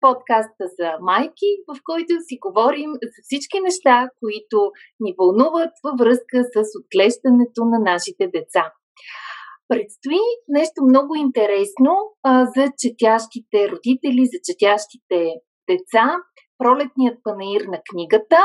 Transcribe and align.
подкаста 0.00 0.64
за 0.78 0.88
майки, 1.00 1.50
в 1.68 1.72
който 1.88 2.12
си 2.26 2.34
говорим 2.46 2.90
за 3.10 3.18
всички 3.26 3.58
неща, 3.60 3.96
които 4.20 4.58
ни 5.00 5.14
вълнуват 5.18 5.74
във 5.84 5.94
връзка 6.00 6.36
с 6.54 6.56
отглеждането 6.80 7.60
на 7.72 7.78
нашите 7.90 8.24
деца. 8.36 8.64
Предстои 9.68 10.24
нещо 10.48 10.78
много 10.88 11.12
интересно 11.14 11.92
а, 12.22 12.46
за 12.54 12.64
четящите 12.82 13.58
родители, 13.72 14.22
за 14.32 14.38
четящите 14.48 15.18
деца, 15.70 16.06
пролетният 16.58 17.18
панаир 17.24 17.62
на 17.74 17.78
книгата, 17.90 18.38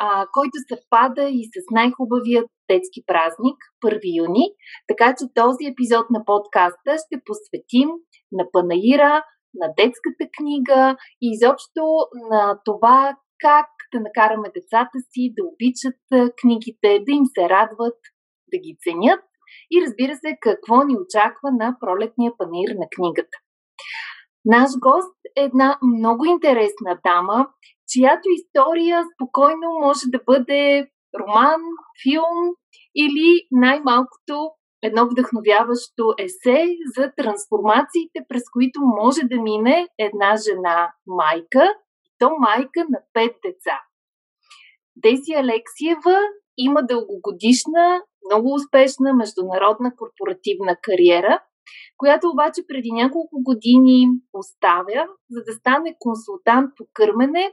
а, 0.00 0.26
който 0.36 0.56
съвпада 0.70 1.24
и 1.38 1.42
с 1.52 1.56
най-хубавият 1.70 2.48
детски 2.70 3.00
празник, 3.06 3.58
1 3.84 4.00
юни. 4.22 4.46
Така 4.88 5.08
че 5.18 5.34
този 5.34 5.62
епизод 5.72 6.06
на 6.10 6.20
подкаста 6.30 6.90
ще 7.02 7.24
посветим 7.26 7.88
на 8.32 8.44
панаира, 8.52 9.12
на 9.60 9.68
детската 9.80 10.24
книга 10.36 10.96
и 11.22 11.26
изобщо 11.34 11.84
на 12.30 12.60
това 12.64 13.16
как 13.40 13.70
да 13.94 14.00
накараме 14.00 14.48
децата 14.54 14.98
си 15.10 15.34
да 15.36 15.42
обичат 15.50 16.32
книгите, 16.40 16.90
да 17.06 17.12
им 17.12 17.26
се 17.34 17.48
радват, 17.48 17.98
да 18.52 18.58
ги 18.58 18.76
ценят 18.84 19.24
и 19.70 19.82
разбира 19.84 20.14
се 20.14 20.38
какво 20.40 20.76
ни 20.82 20.94
очаква 21.02 21.48
на 21.60 21.76
пролетния 21.80 22.32
панир 22.38 22.68
на 22.82 22.86
книгата. 22.96 23.36
Наш 24.44 24.70
гост 24.86 25.18
е 25.36 25.42
една 25.42 25.78
много 25.82 26.24
интересна 26.24 26.98
дама, 27.04 27.46
чиято 27.88 28.28
история 28.28 29.04
спокойно 29.14 29.68
може 29.80 30.04
да 30.06 30.20
бъде 30.26 30.86
роман, 31.20 31.60
филм 32.02 32.38
или 32.96 33.28
най-малкото 33.50 34.50
едно 34.82 35.06
вдъхновяващо 35.06 36.14
есе 36.18 36.66
за 36.96 37.12
трансформациите, 37.16 38.18
през 38.28 38.42
които 38.52 38.80
може 38.80 39.20
да 39.24 39.40
мине 39.40 39.88
една 39.98 40.36
жена 40.36 40.92
майка, 41.06 41.74
и 42.06 42.10
то 42.18 42.30
майка 42.38 42.80
на 42.90 42.98
пет 43.12 43.36
деца. 43.44 43.80
Деси 44.96 45.32
Алексиева 45.32 46.18
има 46.58 46.82
дългогодишна, 46.82 48.02
много 48.30 48.54
успешна 48.54 49.14
международна 49.14 49.92
корпоративна 49.96 50.76
кариера, 50.82 51.40
която 51.96 52.30
обаче 52.30 52.62
преди 52.68 52.92
няколко 52.92 53.42
години 53.42 54.08
оставя, 54.32 55.06
за 55.30 55.40
да 55.46 55.52
стане 55.52 55.96
консултант 55.98 56.70
по 56.76 56.84
кърмене 56.92 57.52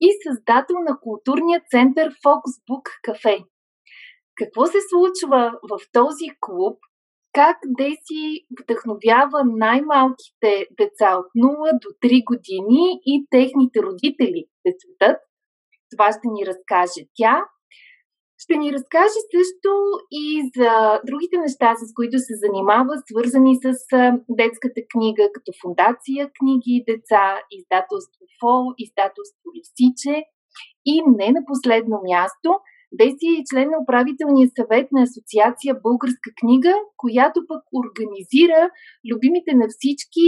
и 0.00 0.08
създател 0.26 0.76
на 0.88 0.98
културния 1.00 1.62
център 1.70 2.10
Foxbook 2.10 2.86
Cafe. 3.06 3.44
Какво 4.36 4.66
се 4.66 4.78
случва 4.90 5.58
в 5.70 5.78
този 5.92 6.28
клуб? 6.40 6.78
Как 7.32 7.56
Деси 7.66 8.46
вдъхновява 8.60 9.38
най-малките 9.44 10.66
деца 10.78 11.16
от 11.18 11.26
0 11.36 11.72
до 11.82 11.88
3 12.08 12.24
години 12.24 13.00
и 13.06 13.26
техните 13.30 13.82
родители 13.82 14.44
да 14.66 14.72
четат? 14.80 15.18
Това 15.90 16.12
ще 16.12 16.28
ни 16.28 16.46
разкаже 16.46 17.08
тя. 17.14 17.44
Ще 18.38 18.56
ни 18.56 18.72
разкаже 18.72 19.20
също 19.34 19.72
и 20.10 20.50
за 20.56 21.00
другите 21.06 21.36
неща, 21.38 21.74
с 21.76 21.94
които 21.94 22.18
се 22.18 22.34
занимава, 22.44 22.94
свързани 23.10 23.54
с 23.64 23.66
детската 24.28 24.80
книга, 24.92 25.28
като 25.34 25.52
фундация 25.62 26.30
Книги 26.38 26.70
и 26.78 26.84
деца, 26.92 27.40
издателство 27.50 28.22
ФО, 28.40 28.56
издателство 28.78 29.46
Лисиче 29.56 30.16
и 30.86 31.02
не 31.18 31.28
на 31.30 31.40
последно 31.46 31.96
място– 32.10 32.48
Деси 32.98 33.28
е 33.38 33.46
член 33.50 33.68
на 33.70 33.78
управителния 33.82 34.48
съвет 34.58 34.86
на 34.92 35.02
Асоциация 35.02 35.72
Българска 35.86 36.30
книга, 36.40 36.74
която 36.96 37.38
пък 37.50 37.62
организира 37.80 38.60
любимите 39.10 39.50
на 39.60 39.66
всички 39.74 40.26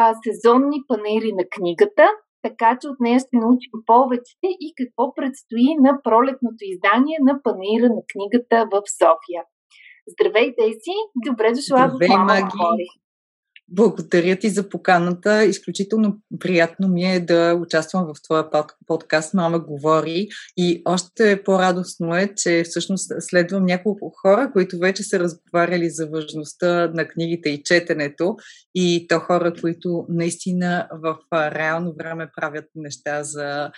а, 0.00 0.14
сезонни 0.24 0.78
панери 0.88 1.30
на 1.40 1.44
книгата, 1.54 2.04
така 2.46 2.78
че 2.80 2.88
от 2.88 2.98
нея 3.00 3.18
ще 3.20 3.36
научим 3.44 3.76
повече 3.86 4.34
и 4.66 4.68
какво 4.78 5.04
предстои 5.14 5.68
на 5.86 5.92
пролетното 6.04 6.62
издание 6.72 7.18
на 7.28 7.34
панера 7.44 7.88
на 7.96 8.02
книгата 8.12 8.56
в 8.72 8.74
София. 9.00 9.42
Здравей, 10.12 10.48
Деси! 10.58 10.96
Добре 11.26 11.48
дошла 11.56 11.82
Здравей, 11.88 12.08
в 12.08 12.12
Мама 12.12 12.34
Маги. 12.60 12.88
Благодаря 13.68 14.36
ти 14.36 14.50
за 14.50 14.68
поканата. 14.68 15.44
Изключително 15.44 16.20
приятно 16.38 16.88
ми 16.88 17.14
е 17.14 17.20
да 17.20 17.54
участвам 17.54 18.06
в 18.06 18.22
твоя 18.22 18.50
подкаст 18.86 19.34
Мама 19.34 19.58
говори. 19.58 20.28
И 20.56 20.82
още 20.84 21.42
по-радостно 21.44 22.16
е, 22.16 22.34
че 22.36 22.62
всъщност 22.64 23.12
следвам 23.20 23.64
няколко 23.64 24.12
хора, 24.22 24.50
които 24.52 24.78
вече 24.78 25.02
са 25.02 25.18
разговаряли 25.18 25.90
за 25.90 26.06
важността 26.06 26.90
на 26.94 27.08
книгите 27.08 27.48
и 27.48 27.62
четенето. 27.62 28.36
И 28.74 29.06
то 29.08 29.20
хора, 29.20 29.54
които 29.60 30.06
наистина 30.08 30.88
в 30.92 31.16
реално 31.32 31.94
време 31.98 32.30
правят 32.36 32.64
неща 32.74 33.24
за 33.24 33.70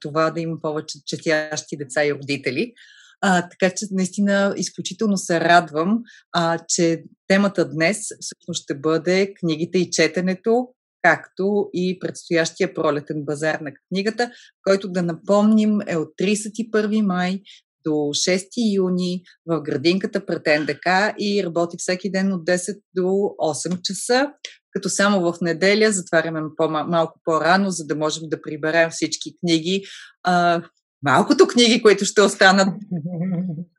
това 0.00 0.30
да 0.30 0.40
има 0.40 0.56
повече 0.62 0.98
четящи 1.06 1.76
деца 1.76 2.04
и 2.04 2.14
родители. 2.14 2.72
А, 3.20 3.48
така 3.48 3.74
че 3.74 3.86
наистина 3.90 4.54
изключително 4.56 5.16
се 5.16 5.40
радвам, 5.40 6.02
а, 6.32 6.58
че 6.68 7.02
темата 7.26 7.68
днес 7.68 7.98
всъщност 8.20 8.62
ще 8.62 8.74
бъде 8.74 9.34
книгите 9.34 9.78
и 9.78 9.90
четенето, 9.90 10.68
както 11.02 11.70
и 11.72 11.98
предстоящия 11.98 12.74
пролетен 12.74 13.24
базар 13.24 13.60
на 13.60 13.70
книгата, 13.88 14.30
който 14.62 14.88
да 14.88 15.02
напомним 15.02 15.80
е 15.86 15.96
от 15.96 16.08
31 16.20 17.00
май 17.00 17.40
до 17.84 17.90
6 17.90 18.74
юни 18.74 19.22
в 19.46 19.60
градинката 19.60 20.26
пред 20.26 20.42
НДК 20.60 21.14
и 21.18 21.44
работи 21.44 21.76
всеки 21.78 22.10
ден 22.10 22.32
от 22.32 22.44
10 22.44 22.80
до 22.94 23.02
8 23.02 23.82
часа, 23.82 24.32
като 24.70 24.88
само 24.88 25.20
в 25.20 25.38
неделя 25.40 25.92
затваряме 25.92 26.40
по-малко 26.56 27.20
по-рано, 27.24 27.70
за 27.70 27.86
да 27.86 27.96
можем 27.96 28.28
да 28.28 28.42
приберем 28.42 28.90
всички 28.90 29.36
книги, 29.40 29.84
а, 30.22 30.62
малкото 31.02 31.46
книги, 31.46 31.82
които 31.82 32.04
ще 32.04 32.22
останат 32.22 32.68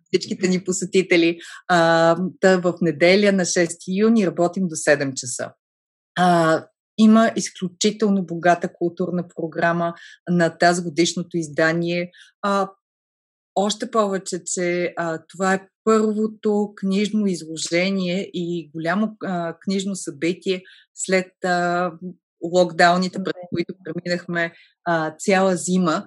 всичките 0.05 0.47
ни 0.47 0.63
посетители. 0.63 1.39
А, 1.67 2.17
да, 2.41 2.61
в 2.61 2.73
неделя 2.81 3.31
на 3.31 3.45
6 3.45 4.01
юни 4.01 4.27
работим 4.27 4.67
до 4.67 4.75
7 4.75 5.13
часа. 5.13 5.51
А, 6.17 6.65
има 6.97 7.31
изключително 7.35 8.25
богата 8.25 8.73
културна 8.73 9.27
програма 9.35 9.93
на 10.29 10.57
тази 10.57 10.83
годишното 10.83 11.37
издание. 11.37 12.11
А, 12.41 12.69
още 13.55 13.91
повече, 13.91 14.43
че 14.45 14.93
а, 14.97 15.19
това 15.29 15.53
е 15.53 15.67
първото 15.83 16.73
книжно 16.75 17.27
изложение 17.27 18.29
и 18.33 18.71
голямо 18.75 19.17
а, 19.23 19.57
книжно 19.59 19.95
събитие 19.95 20.61
след 20.95 21.31
а, 21.45 21.91
локдауните, 22.43 23.23
пред 23.23 23.35
които 23.53 23.73
преминахме 23.83 24.53
а, 24.85 25.15
цяла 25.19 25.55
зима. 25.55 26.05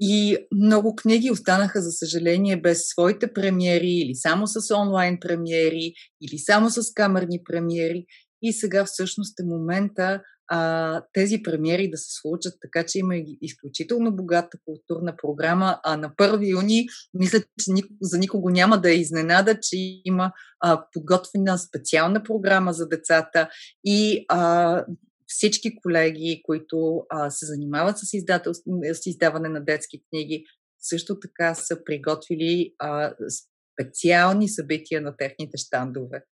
И 0.00 0.36
много 0.54 0.96
книги 0.96 1.30
останаха, 1.30 1.82
за 1.82 1.90
съжаление, 1.92 2.60
без 2.60 2.86
своите 2.86 3.32
премиери 3.32 3.90
или 3.90 4.14
само 4.14 4.46
с 4.46 4.76
онлайн 4.76 5.18
премиери, 5.20 5.92
или 6.20 6.38
само 6.38 6.70
с 6.70 6.92
камерни 6.94 7.40
премиери. 7.44 8.06
И 8.42 8.52
сега 8.52 8.84
всъщност 8.84 9.40
е 9.40 9.44
момента 9.44 10.20
а, 10.54 11.02
тези 11.12 11.42
премиери 11.42 11.90
да 11.90 11.96
се 11.98 12.20
случат, 12.20 12.54
така 12.60 12.86
че 12.86 12.98
има 12.98 13.14
изключително 13.40 14.16
богата 14.16 14.58
културна 14.64 15.14
програма. 15.16 15.80
А 15.84 15.96
на 15.96 16.10
1 16.10 16.50
юни, 16.50 16.86
мисля, 17.14 17.38
че 17.38 17.70
за 18.02 18.18
никого 18.18 18.50
няма 18.50 18.80
да 18.80 18.90
е 18.90 18.96
изненада, 18.96 19.60
че 19.60 19.76
има 20.04 20.32
а, 20.60 20.84
подготвена 20.92 21.58
специална 21.58 22.22
програма 22.22 22.72
за 22.72 22.88
децата 22.88 23.48
и 23.84 24.24
а, 24.28 24.84
всички 25.32 25.76
колеги, 25.82 26.42
които 26.44 27.02
а, 27.08 27.30
се 27.30 27.46
занимават 27.46 27.98
с, 27.98 28.04
с 28.94 29.06
издаване 29.06 29.48
на 29.48 29.64
детски 29.64 30.02
книги, 30.10 30.44
също 30.78 31.20
така 31.20 31.54
са 31.54 31.84
приготвили 31.84 32.74
а, 32.78 33.14
специални 33.72 34.48
събития 34.48 35.00
на 35.00 35.16
техните 35.16 35.56
щандове. 35.56 36.24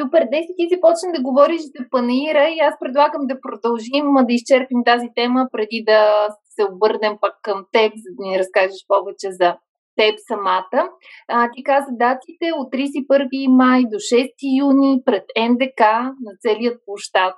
Супер, 0.00 0.22
Деси, 0.32 0.52
ти 0.58 0.64
започна 0.74 1.08
да 1.16 1.22
говориш 1.22 1.60
за 1.60 1.82
панаира 1.90 2.44
и 2.48 2.58
аз 2.68 2.74
предлагам 2.80 3.24
да 3.26 3.40
продължим 3.40 4.06
да 4.26 4.32
изчерпим 4.32 4.80
тази 4.84 5.08
тема 5.14 5.48
преди 5.52 5.84
да 5.86 6.28
се 6.54 6.62
обърнем 6.72 7.14
пък 7.20 7.34
към 7.42 7.58
теб, 7.72 7.92
за 8.04 8.10
да 8.16 8.20
ни 8.28 8.38
разкажеш 8.38 8.80
повече 8.88 9.28
за 9.40 9.48
теб 10.00 10.14
самата. 10.28 10.80
А, 11.28 11.50
ти 11.54 11.62
каза 11.64 11.90
датите 11.90 12.46
от 12.58 12.72
31 12.72 13.46
май 13.46 13.82
до 13.82 13.96
6 13.96 14.30
юни 14.58 15.02
пред 15.04 15.24
НДК 15.50 15.80
на 16.24 16.32
целият 16.40 16.80
площад 16.86 17.34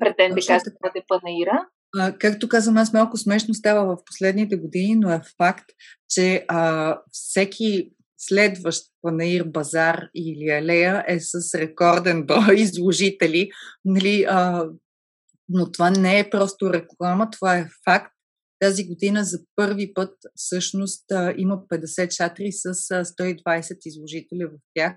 пред 0.00 0.14
НДК 0.30 0.42
ще 0.42 0.70
бъде 0.82 1.04
панаира. 1.08 1.66
А, 1.98 2.12
както 2.18 2.48
казвам, 2.48 2.76
аз 2.76 2.92
малко 2.92 3.16
смешно 3.16 3.54
става 3.54 3.96
в 3.96 4.04
последните 4.06 4.56
години, 4.56 4.94
но 4.94 5.12
е 5.12 5.20
факт, 5.38 5.64
че 6.10 6.44
а, 6.48 6.98
всеки 7.12 7.90
следващ 8.18 8.82
панаир, 9.02 9.44
базар 9.44 10.00
или 10.14 10.50
алея 10.50 11.04
е 11.08 11.18
с 11.20 11.58
рекорден 11.58 12.26
брой 12.26 12.54
изложители. 12.56 13.50
Нали, 13.84 14.24
а, 14.28 14.66
но 15.48 15.72
това 15.72 15.90
не 15.90 16.18
е 16.18 16.30
просто 16.30 16.72
реклама, 16.72 17.30
това 17.30 17.56
е 17.56 17.68
факт. 17.84 18.13
Тази 18.60 18.86
година 18.86 19.24
за 19.24 19.38
първи 19.56 19.94
път 19.94 20.14
всъщност 20.34 21.04
има 21.36 21.62
50 21.72 22.10
шатри 22.10 22.52
с 22.52 22.74
120 22.74 23.76
изложители 23.86 24.44
в 24.44 24.58
тях. 24.74 24.96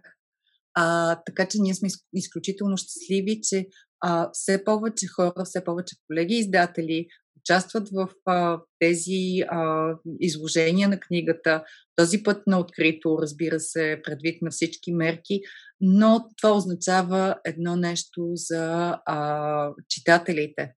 А, 0.73 1.15
така 1.25 1.47
че 1.47 1.57
ние 1.61 1.73
сме 1.73 1.89
изключително 2.13 2.77
щастливи, 2.77 3.39
че 3.43 3.65
а, 4.01 4.29
все 4.33 4.63
повече 4.63 5.07
хора, 5.07 5.45
все 5.45 5.63
повече 5.63 5.95
колеги 6.07 6.35
издатели 6.35 7.07
участват 7.47 7.89
в 7.89 8.09
а, 8.25 8.61
тези 8.79 9.39
а, 9.49 9.91
изложения 10.19 10.89
на 10.89 10.99
книгата. 10.99 11.63
Този 11.95 12.23
път 12.23 12.47
на 12.47 12.59
открито, 12.59 13.17
разбира 13.21 13.59
се, 13.59 14.01
предвид 14.03 14.41
на 14.41 14.51
всички 14.51 14.93
мерки, 14.93 15.41
но 15.81 16.29
това 16.37 16.57
означава 16.57 17.35
едно 17.45 17.75
нещо 17.75 18.31
за 18.33 18.97
а, 19.05 19.69
читателите. 19.89 20.73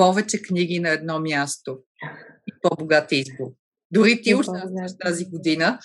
Повече 0.00 0.42
книги 0.42 0.80
на 0.80 0.90
едно 0.90 1.20
място 1.20 1.78
и 2.48 2.52
по-богат 2.62 3.12
избор. 3.12 3.46
Дори 3.90 4.22
ти 4.22 4.34
участваш 4.34 4.92
тази 5.00 5.24
година 5.24 5.78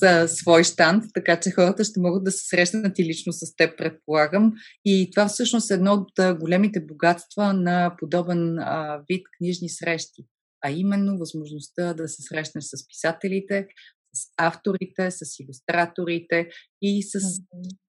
с 0.00 0.28
свой 0.28 0.64
штант, 0.64 1.04
така 1.14 1.40
че 1.40 1.50
хората 1.50 1.84
ще 1.84 2.00
могат 2.00 2.24
да 2.24 2.32
се 2.32 2.46
срещнат 2.46 2.98
и 2.98 3.04
лично 3.04 3.32
с 3.32 3.56
теб, 3.56 3.78
предполагам. 3.78 4.52
И 4.84 5.10
това 5.12 5.28
всъщност 5.28 5.70
е 5.70 5.74
едно 5.74 5.92
от 5.92 6.38
големите 6.38 6.80
богатства 6.80 7.52
на 7.52 7.96
подобен 7.98 8.58
а, 8.58 9.02
вид 9.08 9.26
книжни 9.38 9.68
срещи, 9.68 10.26
а 10.64 10.70
именно 10.70 11.18
възможността 11.18 11.94
да 11.94 12.08
се 12.08 12.22
срещнеш 12.22 12.64
с 12.64 12.88
писателите, 12.88 13.66
с 14.14 14.32
авторите, 14.36 15.10
с 15.10 15.40
иллюстраторите 15.40 16.48
и 16.82 17.02
с 17.02 17.18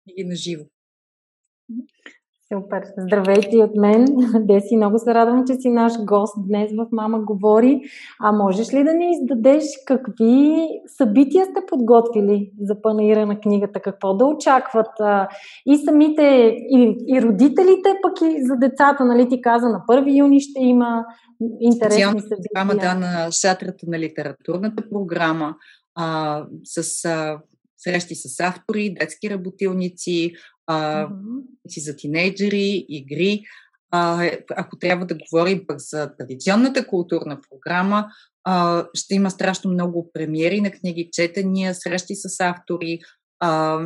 книги 0.03 0.23
на 0.29 0.35
живо. 0.35 0.65
Супер! 2.53 2.83
Здравейте 2.97 3.57
от 3.57 3.75
мен. 3.75 4.05
Деси, 4.47 4.75
много 4.75 4.99
се 4.99 5.13
радвам, 5.13 5.43
че 5.47 5.53
си 5.53 5.69
наш 5.69 5.93
гост 5.99 6.33
днес 6.47 6.71
в 6.71 6.87
Мама 6.91 7.19
говори. 7.19 7.81
А 8.19 8.31
можеш 8.31 8.73
ли 8.73 8.83
да 8.83 8.93
ни 8.93 9.11
издадеш 9.11 9.63
какви 9.85 10.67
събития 10.97 11.45
сте 11.45 11.59
подготвили 11.67 12.51
за 12.61 12.81
панаира 12.81 13.25
на 13.25 13.39
книгата? 13.39 13.79
Какво 13.79 14.13
да 14.13 14.25
очакват 14.25 14.87
и 15.65 15.77
самите, 15.77 16.23
и, 16.69 16.97
и 17.07 17.21
родителите, 17.21 17.89
пък 18.01 18.21
и 18.21 18.45
за 18.45 18.55
децата, 18.55 19.05
нали 19.05 19.29
ти 19.29 19.41
каза, 19.41 19.69
на 19.69 19.83
1 19.89 20.19
юни 20.19 20.41
ще 20.41 20.59
има 20.59 21.05
интересни 21.61 22.21
събития. 22.21 22.49
Програма, 22.53 22.75
да, 22.75 22.95
на 22.95 23.31
шатрата 23.31 23.85
на 23.87 23.99
литературната 23.99 24.83
програма, 24.89 25.55
а, 25.95 26.43
с 26.63 27.05
а, 27.05 27.39
срещи 27.77 28.15
с 28.15 28.39
автори, 28.39 28.93
детски 28.99 29.29
работилници, 29.29 30.33
а, 30.71 31.07
mm-hmm. 31.07 31.79
за 31.79 31.95
тинейджери, 31.95 32.85
игри. 32.89 33.43
А, 33.91 34.31
ако 34.55 34.79
трябва 34.79 35.05
да 35.05 35.15
говорим 35.15 35.67
пък 35.67 35.79
за 35.79 36.15
традиционната 36.17 36.87
културна 36.87 37.39
програма, 37.49 38.07
а, 38.43 38.87
ще 38.93 39.15
има 39.15 39.31
страшно 39.31 39.71
много 39.71 40.09
премиери 40.13 40.61
на 40.61 40.71
книги, 40.71 41.09
четения, 41.11 41.75
срещи 41.75 42.15
с 42.15 42.39
автори, 42.39 42.99
а, 43.39 43.79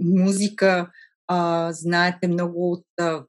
музика. 0.00 0.90
А, 1.26 1.68
знаете, 1.72 2.28
много 2.28 2.72
от 2.72 2.86
а, 3.00 3.24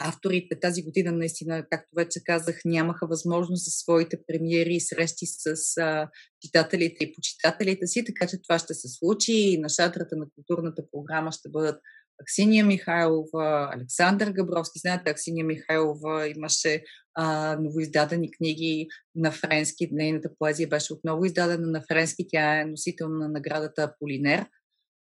авторите 0.00 0.60
тази 0.60 0.82
година 0.82 1.12
наистина, 1.12 1.66
както 1.70 1.88
вече 1.96 2.20
казах, 2.24 2.60
нямаха 2.64 3.06
възможност 3.06 3.64
за 3.64 3.70
своите 3.70 4.18
премиери 4.26 4.74
и 4.74 4.80
срещи 4.80 5.26
с 5.26 5.76
а, 5.80 6.08
читателите 6.40 7.04
и 7.04 7.12
почитателите 7.14 7.86
си, 7.86 8.04
така 8.04 8.26
че 8.26 8.42
това 8.42 8.58
ще 8.58 8.74
се 8.74 8.88
случи 8.88 9.32
и 9.32 9.58
на 9.58 9.68
шатрата 9.68 10.16
на 10.16 10.26
културната 10.34 10.82
програма 10.92 11.32
ще 11.32 11.48
бъдат 11.48 11.80
Аксиния 12.22 12.64
Михайлова, 12.64 13.70
Александър 13.74 14.30
Габровски. 14.30 14.78
Знаете, 14.78 15.10
Аксиния 15.10 15.44
Михайлова 15.44 16.28
имаше 16.28 16.82
а, 17.14 17.56
новоиздадени 17.60 18.30
книги 18.30 18.88
на 19.14 19.32
френски. 19.32 19.88
Нейната 19.92 20.30
поезия 20.38 20.68
беше 20.68 20.92
отново 20.92 21.24
издадена 21.24 21.66
на 21.66 21.82
френски. 21.88 22.26
Тя 22.28 22.60
е 22.60 22.64
носител 22.64 23.08
на 23.08 23.28
наградата 23.28 23.94
Полинер. 23.98 24.46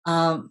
А, 0.03 0.41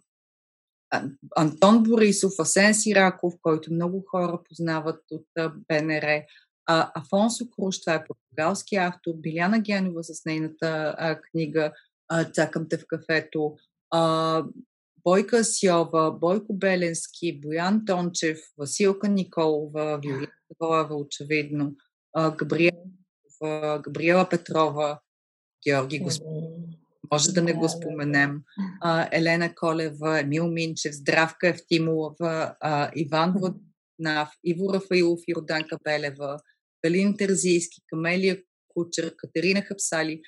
Антон 1.35 1.83
Борисов, 1.83 2.33
Асен 2.39 2.73
Сираков, 2.73 3.33
който 3.41 3.73
много 3.73 4.03
хора 4.11 4.39
познават 4.49 5.01
от 5.11 5.27
БНР, 5.67 6.21
а, 6.65 6.91
Афонсо 6.95 7.49
Круш, 7.49 7.81
това 7.81 7.93
е 7.93 8.03
португалски 8.03 8.75
автор, 8.75 9.13
Биляна 9.15 9.59
Генова 9.59 10.03
с 10.03 10.25
нейната 10.25 10.95
а, 10.97 11.21
книга 11.21 11.71
а, 12.07 12.31
Чакам 12.31 12.65
те 12.69 12.77
в 12.77 12.83
кафето, 12.87 13.55
а, 13.91 14.43
Бойка 15.05 15.43
Сиова, 15.43 16.11
Бойко 16.11 16.53
Беленски, 16.53 17.39
Боян 17.41 17.85
Тончев, 17.85 18.39
Василка 18.57 19.07
Николова, 19.07 19.99
Виолина 20.03 20.31
Воева, 20.59 20.95
очевидно, 20.95 21.75
Габриела, 22.37 23.81
Габриела 23.83 24.29
Петрова, 24.29 24.99
Георги 25.67 25.99
Господин. 25.99 26.75
Може 27.11 27.31
да 27.31 27.41
не 27.41 27.53
го 27.53 27.69
споменем. 27.69 28.43
Елена 29.11 29.55
Колева, 29.55 30.19
Емил 30.19 30.47
Минчев, 30.47 30.93
Здравка 30.93 31.47
Евтимова, 31.47 32.55
Иван 32.95 33.33
Воднав, 33.33 34.29
Иво 34.43 34.73
Рафаилов 34.73 35.19
и 35.27 35.35
Роданка 35.35 35.77
Белева, 35.83 36.39
Галин 36.85 37.17
Терзийски, 37.17 37.81
Камелия 37.89 38.37
Кучер, 38.67 39.15
Катерина 39.15 39.61
Хапсали, 39.61 40.21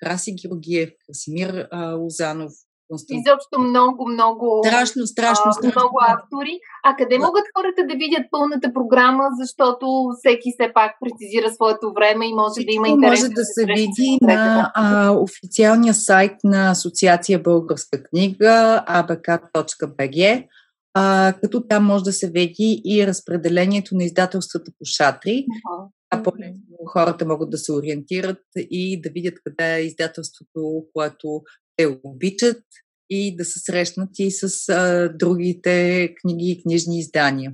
Краси 0.00 0.34
Георгиев, 0.34 0.90
Красимир 1.06 1.68
Лозанов, 1.72 2.52
Константин. 2.52 2.65
Изобщо 2.94 3.58
много, 3.58 4.08
много. 4.08 4.62
Страшно, 4.66 5.06
страшно, 5.06 5.52
страшно. 5.52 5.80
Много 5.80 5.98
автори. 6.08 6.58
А 6.84 6.96
къде 6.96 7.18
могат 7.18 7.44
хората 7.56 7.82
да 7.88 7.94
видят 7.94 8.26
пълната 8.30 8.72
програма, 8.72 9.24
защото 9.40 9.86
всеки 10.18 10.48
все 10.52 10.72
пак 10.74 10.92
прецизира 11.00 11.50
своето 11.54 11.92
време 11.92 12.28
и 12.28 12.34
може 12.34 12.50
Всичко 12.50 12.70
да 12.70 12.74
има 12.74 12.88
интерес. 12.88 13.20
Може 13.20 13.32
да, 13.32 13.44
се 13.44 13.64
види 13.64 14.18
на 14.20 14.72
а, 14.74 15.10
официалния 15.10 15.94
сайт 15.94 16.32
на 16.44 16.70
Асоциация 16.70 17.42
Българска 17.42 18.02
книга 18.02 18.84
abk.bg. 18.88 20.46
А, 20.94 21.34
като 21.42 21.66
там 21.68 21.84
може 21.84 22.04
да 22.04 22.12
се 22.12 22.30
види 22.30 22.82
и 22.84 23.06
разпределението 23.06 23.94
на 23.94 24.04
издателствата 24.04 24.70
по 24.78 24.84
шатри. 24.84 25.30
Uh-huh. 25.30 25.88
А 26.10 26.22
по-лесно 26.22 26.76
хората 26.86 27.26
могат 27.26 27.50
да 27.50 27.58
се 27.58 27.72
ориентират 27.72 28.42
и 28.56 29.00
да 29.00 29.10
видят 29.10 29.34
къде 29.44 29.74
е 29.74 29.84
издателството, 29.84 30.84
което 30.94 31.42
те 31.76 31.98
обичат 32.04 32.62
и 33.10 33.36
да 33.36 33.44
се 33.44 33.58
срещнат 33.58 34.10
и 34.18 34.30
с 34.30 34.68
а, 34.68 35.08
другите 35.14 36.14
книги 36.14 36.50
и 36.50 36.62
книжни 36.62 36.98
издания. 36.98 37.52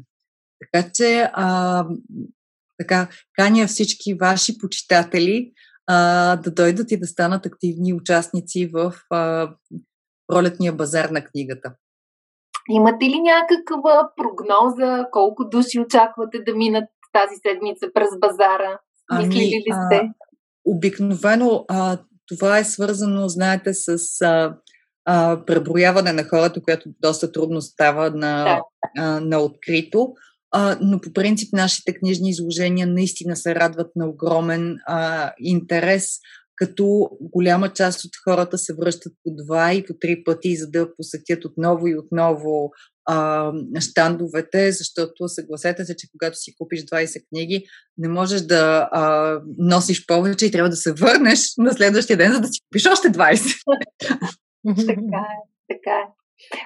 Така 0.61 0.91
че, 0.95 1.31
а, 1.33 1.87
така, 2.79 3.09
каня 3.39 3.67
всички 3.67 4.15
ваши 4.15 4.59
почитатели 4.59 5.53
а, 5.87 6.37
да 6.37 6.51
дойдат 6.51 6.91
и 6.91 6.99
да 6.99 7.07
станат 7.07 7.47
активни 7.47 7.95
участници 7.95 8.71
в 8.73 8.95
а, 9.11 9.51
пролетния 10.27 10.73
базар 10.73 11.11
на 11.11 11.25
книгата. 11.25 11.75
Имате 12.71 13.05
ли 13.05 13.21
някаква 13.21 14.11
прогноза 14.17 15.07
колко 15.11 15.49
души 15.49 15.81
очаквате 15.81 16.39
да 16.47 16.55
минат 16.55 16.85
тази 17.13 17.35
седмица 17.47 17.87
през 17.95 18.09
базара? 18.21 18.79
Мислили 19.19 19.43
ами, 19.43 19.57
ли 19.57 19.87
сте? 19.87 19.97
А, 19.97 20.13
обикновено 20.65 21.65
а, 21.69 21.99
това 22.29 22.59
е 22.59 22.65
свързано, 22.65 23.29
знаете, 23.29 23.75
с 23.75 23.99
а, 24.23 24.57
а, 25.05 25.45
преброяване 25.47 26.13
на 26.13 26.25
хората, 26.25 26.63
което 26.63 26.91
доста 27.01 27.33
трудно 27.33 27.61
става 27.61 28.11
на, 28.11 28.45
да. 28.45 28.61
а, 28.99 29.21
на 29.21 29.39
открито. 29.39 30.15
А, 30.55 30.79
но 30.81 31.01
по 31.01 31.13
принцип 31.13 31.53
нашите 31.53 31.95
книжни 31.95 32.31
изложения 32.31 32.87
наистина 32.87 33.37
се 33.37 33.55
радват 33.55 33.91
на 33.97 34.09
огромен 34.09 34.77
а, 34.87 35.33
интерес, 35.39 36.09
като 36.57 37.11
голяма 37.21 37.73
част 37.73 38.05
от 38.05 38.11
хората 38.25 38.59
се 38.59 38.75
връщат 38.75 39.13
по 39.25 39.31
два 39.45 39.73
и 39.73 39.85
по 39.87 39.95
три 40.01 40.25
пъти, 40.25 40.57
за 40.57 40.71
да 40.71 40.97
посетят 40.97 41.45
отново 41.45 41.87
и 41.87 41.99
отново 41.99 42.71
а, 43.05 43.53
щандовете, 43.81 44.73
защото 44.73 45.29
съгласете 45.29 45.85
се, 45.85 45.97
че 45.97 46.09
когато 46.13 46.37
си 46.37 46.55
купиш 46.59 46.85
20 46.85 47.29
книги, 47.29 47.65
не 47.99 48.09
можеш 48.09 48.41
да 48.41 48.89
а, 48.93 49.39
носиш 49.59 50.07
повече 50.07 50.47
и 50.47 50.51
трябва 50.51 50.71
да 50.71 50.77
се 50.77 50.93
върнеш 50.93 51.53
на 51.59 51.73
следващия 51.73 52.17
ден, 52.17 52.33
за 52.33 52.41
да 52.41 52.49
си 52.49 52.61
купиш 52.61 52.87
още 52.87 53.09
20. 53.09 53.57
Така 54.87 55.23
е, 55.37 55.39
така 55.69 55.97
е. 55.97 56.07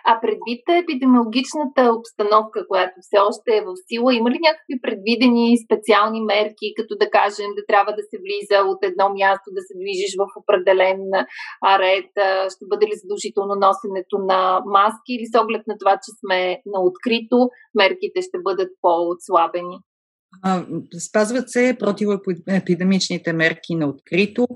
А 0.04 0.20
предвид 0.20 0.62
епидемиологичната 0.82 1.82
обстановка, 1.98 2.68
която 2.68 2.96
все 3.00 3.18
още 3.28 3.50
е 3.56 3.64
в 3.68 3.70
сила, 3.88 4.14
има 4.14 4.30
ли 4.30 4.38
някакви 4.48 4.76
предвидени 4.84 5.58
специални 5.66 6.20
мерки, 6.20 6.76
като 6.78 6.92
да 7.02 7.10
кажем 7.10 7.50
да 7.58 7.66
трябва 7.70 7.92
да 7.98 8.02
се 8.10 8.16
влиза 8.24 8.58
от 8.72 8.80
едно 8.90 9.06
място, 9.20 9.56
да 9.58 9.62
се 9.66 9.74
движиш 9.80 10.12
в 10.22 10.26
определен 10.40 11.00
ред? 11.82 12.12
Ще 12.54 12.64
бъде 12.70 12.86
ли 12.86 13.00
задължително 13.02 13.54
носенето 13.66 14.16
на 14.30 14.40
маски 14.78 15.10
или 15.16 15.26
с 15.32 15.34
оглед 15.42 15.64
на 15.66 15.74
това, 15.80 15.94
че 16.04 16.10
сме 16.20 16.40
на 16.72 16.78
открито, 16.88 17.38
мерките 17.80 18.18
ще 18.28 18.38
бъдат 18.46 18.70
по-отслабени? 18.82 19.78
Спазват 20.98 21.50
се 21.50 21.76
противоепидемичните 21.78 23.32
мерки 23.32 23.74
на 23.74 23.86
открито, 23.86 24.48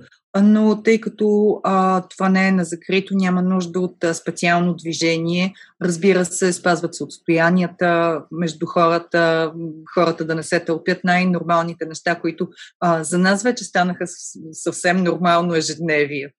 но 0.43 0.83
тъй 0.83 1.01
като 1.01 1.61
а, 1.65 2.03
това 2.09 2.29
не 2.29 2.49
е 2.49 2.53
на 2.53 2.65
закрито, 2.65 3.15
няма 3.15 3.43
нужда 3.43 3.81
от 3.81 4.05
а, 4.05 4.15
специално 4.15 4.75
движение. 4.75 5.55
Разбира 5.83 6.25
се, 6.25 6.53
спазват 6.53 6.95
се 6.95 7.05
отстоянията 7.05 8.23
между 8.33 8.67
хората, 8.67 9.53
хората 9.95 10.25
да 10.25 10.35
не 10.35 10.43
се 10.43 10.65
тълпят 10.65 11.05
най-нормалните 11.05 11.87
неща, 11.87 12.21
които 12.21 12.49
а, 12.81 13.05
за 13.05 13.19
нас 13.19 13.43
вече 13.43 13.65
станаха 13.65 14.05
съвсем 14.53 14.97
нормално 14.97 15.55
ежедневие. 15.55 16.33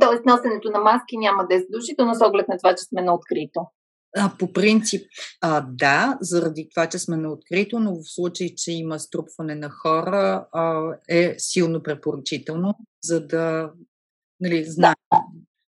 Тоест, 0.00 0.26
носенето 0.26 0.70
на 0.70 0.80
маски 0.80 1.18
няма 1.18 1.46
да 1.50 1.54
е 1.54 1.60
задължително 1.60 2.14
с 2.14 2.20
оглед 2.20 2.48
на 2.48 2.58
това, 2.58 2.74
че 2.74 2.84
сме 2.84 3.02
на 3.02 3.14
открито. 3.14 3.60
А, 4.16 4.32
по 4.38 4.52
принцип, 4.52 5.06
а, 5.40 5.66
да, 5.70 6.18
заради 6.20 6.68
това, 6.74 6.88
че 6.88 6.98
сме 6.98 7.16
на 7.16 7.32
открито, 7.32 7.80
но 7.80 7.94
в 7.94 8.14
случай, 8.14 8.48
че 8.56 8.72
има 8.72 8.98
струпване 8.98 9.54
на 9.54 9.70
хора, 9.70 10.46
а, 10.52 10.96
е 11.08 11.34
силно 11.38 11.82
препоръчително, 11.82 12.74
за 13.02 13.26
да 13.26 13.72
нали, 14.40 14.64
знаем. 14.64 14.94
Да. 15.12 15.20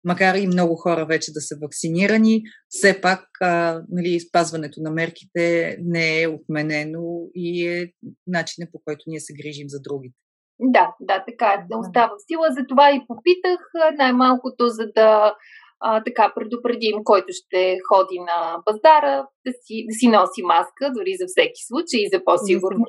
Макар 0.05 0.35
и 0.35 0.47
много 0.47 0.77
хора 0.77 1.07
вече 1.07 1.33
да 1.33 1.41
са 1.41 1.57
вакцинирани, 1.63 2.43
все 2.69 3.01
пак 3.01 3.25
а, 3.41 3.83
нали, 3.89 4.21
спазването 4.21 4.81
на 4.83 4.91
мерките 4.91 5.77
не 5.81 6.23
е 6.23 6.29
отменено 6.29 7.21
и 7.35 7.69
е 7.69 7.93
начинът 8.27 8.73
по 8.73 8.81
който 8.85 9.05
ние 9.07 9.21
се 9.21 9.35
грижим 9.35 9.69
за 9.69 9.81
другите. 9.81 10.15
Да, 10.61 10.95
да, 11.01 11.25
така 11.29 11.47
е. 11.47 11.67
Да 11.71 11.79
остава 11.79 12.09
в 12.09 12.25
сила. 12.27 12.49
Затова 12.59 12.91
и 12.91 13.07
попитах 13.09 13.61
най-малкото, 13.99 14.69
за 14.69 14.87
да 14.95 15.35
а, 15.81 16.03
така 16.05 16.33
предупредим, 16.37 16.97
който 17.05 17.27
ще 17.31 17.79
ходи 17.89 18.19
на 18.19 18.63
пазара, 18.65 19.27
да 19.47 19.53
си, 19.63 19.87
да 19.89 19.95
си 19.95 20.07
носи 20.09 20.43
маска, 20.43 20.93
дори 20.97 21.15
за 21.21 21.27
всеки 21.27 21.61
случай 21.67 22.01
и 22.01 22.11
за 22.13 22.25
по-сигурно. 22.25 22.85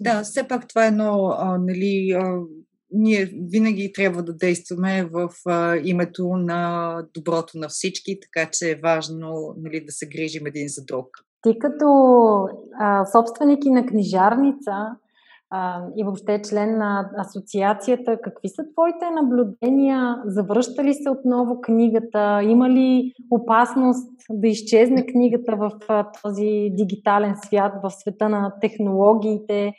Да, 0.00 0.22
все 0.22 0.48
пак 0.48 0.68
това 0.68 0.84
е 0.84 0.88
едно, 0.88 1.34
а, 1.38 1.58
нали, 1.58 2.10
а, 2.18 2.40
ние 2.90 3.30
винаги 3.52 3.92
трябва 3.92 4.22
да 4.22 4.34
действаме 4.36 5.08
в 5.12 5.30
а, 5.46 5.76
името 5.84 6.26
на 6.26 6.98
доброто 7.14 7.58
на 7.58 7.68
всички, 7.68 8.18
така 8.20 8.50
че 8.52 8.70
е 8.70 8.80
важно 8.82 9.54
нали, 9.56 9.84
да 9.84 9.92
се 9.92 10.06
грижим 10.06 10.46
един 10.46 10.68
за 10.68 10.84
друг. 10.84 11.06
Ти 11.42 11.58
като 11.58 11.86
а, 12.80 13.04
собственик 13.06 13.64
и 13.64 13.70
на 13.70 13.86
книжарница, 13.86 14.72
и 15.96 16.04
въобще 16.04 16.42
член 16.42 16.78
на 16.78 17.10
асоциацията. 17.18 18.18
Какви 18.22 18.48
са 18.48 18.62
твоите 18.72 19.10
наблюдения? 19.10 20.16
Завръща 20.24 20.84
ли 20.84 20.94
се 20.94 21.10
отново 21.10 21.60
книгата? 21.60 22.40
Има 22.42 22.70
ли 22.70 23.12
опасност 23.30 24.10
да 24.30 24.48
изчезне 24.48 25.06
книгата 25.06 25.56
в 25.56 25.70
този 26.22 26.68
дигитален 26.70 27.34
свят, 27.36 27.72
в 27.82 27.90
света 27.90 28.28
на 28.28 28.52
технологиите? 28.60 29.72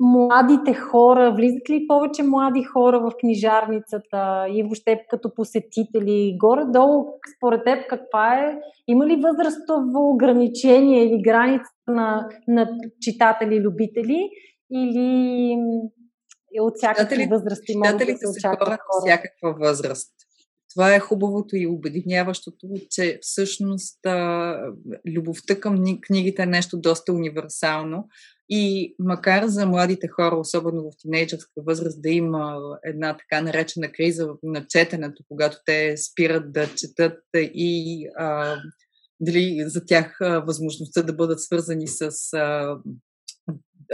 Младите 0.00 0.74
хора, 0.74 1.32
влизат 1.32 1.70
ли 1.70 1.86
повече 1.88 2.22
млади 2.22 2.62
хора 2.62 3.00
в 3.00 3.12
книжарницата 3.20 4.46
и 4.52 4.62
въобще 4.62 5.00
като 5.10 5.34
посетители? 5.34 6.36
Горе-долу, 6.38 7.06
според 7.36 7.64
теб, 7.64 7.86
каква 7.88 8.34
е? 8.34 8.58
Има 8.88 9.06
ли 9.06 9.22
възрастово 9.22 10.10
ограничение 10.10 11.04
или 11.04 11.22
граница 11.22 11.70
на, 11.86 12.28
на 12.48 12.68
читатели-любители? 13.00 14.30
Или 14.70 15.56
е 16.56 16.60
от 16.60 16.74
всякакви 16.76 17.26
възрасти 17.26 17.76
могат 17.76 17.98
да 17.98 18.04
се 18.04 18.28
очакват 18.28 18.68
хора. 18.68 18.78
хора. 18.90 19.06
всякаква 19.06 19.54
възраст. 19.60 20.12
Това 20.74 20.94
е 20.94 21.00
хубавото 21.00 21.56
и 21.56 21.66
обединяващото, 21.66 22.66
че 22.90 23.18
всъщност 23.22 24.06
а, 24.06 24.56
любовта 25.14 25.60
към 25.60 25.84
книгите 26.00 26.42
е 26.42 26.46
нещо 26.46 26.80
доста 26.80 27.12
универсално. 27.12 28.08
И 28.48 28.94
макар 28.98 29.46
за 29.46 29.66
младите 29.66 30.08
хора, 30.08 30.36
особено 30.36 30.82
в 30.82 30.96
тинейджърска 30.98 31.62
възраст, 31.66 32.02
да 32.02 32.10
има 32.10 32.56
една 32.84 33.16
така 33.16 33.42
наречена 33.42 33.92
криза 33.92 34.28
на 34.42 34.66
четенето, 34.66 35.22
когато 35.28 35.56
те 35.66 35.96
спират 35.96 36.52
да 36.52 36.74
четат 36.74 37.18
и 37.34 38.06
а, 38.16 38.56
дали 39.20 39.64
за 39.66 39.84
тях 39.84 40.16
а, 40.20 40.40
възможността 40.40 41.02
да 41.02 41.12
бъдат 41.12 41.42
свързани 41.42 41.88
с 41.88 42.10
а, 42.32 42.76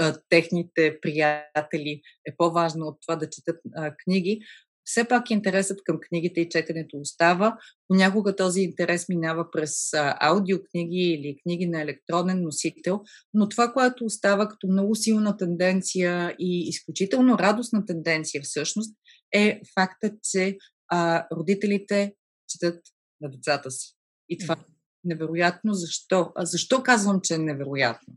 а, 0.01 0.17
техните 0.29 0.99
приятели 1.03 2.01
е 2.27 2.37
по-важно 2.37 2.87
от 2.87 2.99
това 3.07 3.17
да 3.17 3.31
четат 3.31 3.61
а, 3.77 3.95
книги, 4.05 4.41
все 4.85 5.09
пак 5.09 5.31
интересът 5.31 5.85
към 5.85 5.99
книгите 6.09 6.41
и 6.41 6.49
четенето 6.49 6.97
остава. 6.97 7.59
Понякога 7.89 8.37
този 8.37 8.61
интерес 8.61 9.09
минава 9.09 9.51
през 9.51 9.93
а, 9.93 10.17
аудиокниги 10.21 10.99
или 10.99 11.37
книги 11.43 11.67
на 11.67 11.83
електронен 11.83 12.43
носител, 12.43 13.01
но 13.35 13.49
това, 13.49 13.73
което 13.73 14.05
остава 14.05 14.49
като 14.49 14.67
много 14.67 14.95
силна 14.95 15.37
тенденция 15.37 16.37
и 16.39 16.69
изключително 16.69 17.39
радостна 17.39 17.87
тенденция 17.87 18.43
всъщност, 18.43 18.97
е 19.35 19.61
факта, 19.75 20.11
че 20.23 20.57
а, 20.89 21.27
родителите 21.37 22.15
четат 22.49 22.81
на 23.21 23.31
децата 23.31 23.71
си. 23.71 23.95
И 24.29 24.39
това 24.39 24.55
е 24.55 24.65
невероятно. 25.05 25.75
Защо? 25.75 26.33
А 26.35 26.45
защо 26.45 26.83
казвам, 26.83 27.21
че 27.23 27.35
е 27.35 27.39
невероятно? 27.39 28.15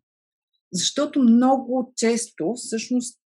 Защото 0.75 1.19
много 1.19 1.93
често, 1.97 2.53
всъщност, 2.55 3.19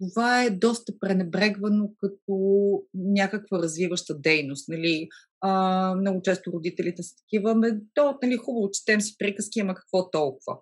това 0.00 0.44
е 0.44 0.50
доста 0.50 0.92
пренебрегвано 1.00 1.90
като 1.98 2.36
някаква 2.94 3.58
развиваща 3.58 4.18
дейност. 4.18 4.68
Нали? 4.68 5.08
А, 5.40 5.94
много 5.94 6.22
често 6.22 6.52
родителите 6.52 7.02
са 7.02 7.16
такива, 7.16 7.54
ме, 7.54 7.80
то, 7.94 8.18
нали, 8.22 8.36
хубаво, 8.36 8.70
четем 8.70 9.00
си 9.00 9.14
приказки, 9.18 9.60
ама 9.60 9.74
какво 9.74 10.10
толкова? 10.10 10.58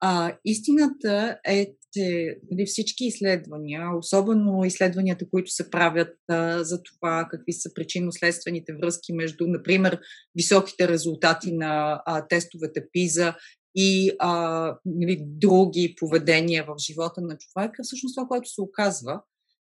А, 0.00 0.36
истината 0.44 1.38
е, 1.46 1.74
че 1.92 2.36
нали, 2.50 2.66
всички 2.66 3.04
изследвания, 3.04 3.96
особено 3.98 4.64
изследванията, 4.64 5.28
които 5.30 5.50
се 5.50 5.70
правят 5.70 6.14
а, 6.28 6.64
за 6.64 6.82
това 6.82 7.28
какви 7.30 7.52
са 7.52 7.68
причинно-следствените 7.74 8.76
връзки 8.80 9.12
между, 9.12 9.46
например, 9.46 10.00
високите 10.34 10.88
резултати 10.88 11.52
на 11.52 12.02
а, 12.06 12.26
тестовете 12.26 12.84
ПИЗа 12.92 13.34
и 13.76 14.16
а, 14.18 14.78
нали, 14.84 15.24
други 15.26 15.94
поведения 16.00 16.64
в 16.64 16.74
живота 16.78 17.20
на 17.20 17.38
човека, 17.38 17.82
всъщност 17.82 18.14
това, 18.16 18.28
което 18.28 18.48
се 18.48 18.60
оказва, 18.60 19.22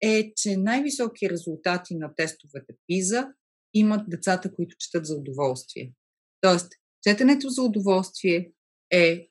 е, 0.02 0.32
че 0.36 0.56
най-високи 0.56 1.30
резултати 1.30 1.94
на 1.94 2.14
тестовете 2.14 2.74
ПИЗа 2.86 3.28
имат 3.74 4.10
децата, 4.10 4.54
които 4.54 4.76
четат 4.78 5.06
за 5.06 5.16
удоволствие. 5.16 5.92
Тоест, 6.40 6.72
четенето 7.02 7.48
за 7.48 7.62
удоволствие 7.62 8.52
е 8.90 9.28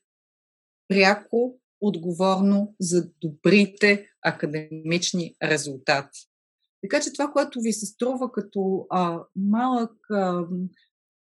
пряко 0.87 1.59
отговорно 1.81 2.75
за 2.79 3.09
добрите 3.21 4.07
академични 4.21 5.35
резултати. 5.43 6.19
Така 6.81 7.01
че 7.01 7.13
това, 7.13 7.31
което 7.31 7.61
ви 7.61 7.73
се 7.73 7.85
струва 7.85 8.31
като 8.31 8.85
а, 8.89 9.23
малък 9.35 9.93
а, 10.09 10.45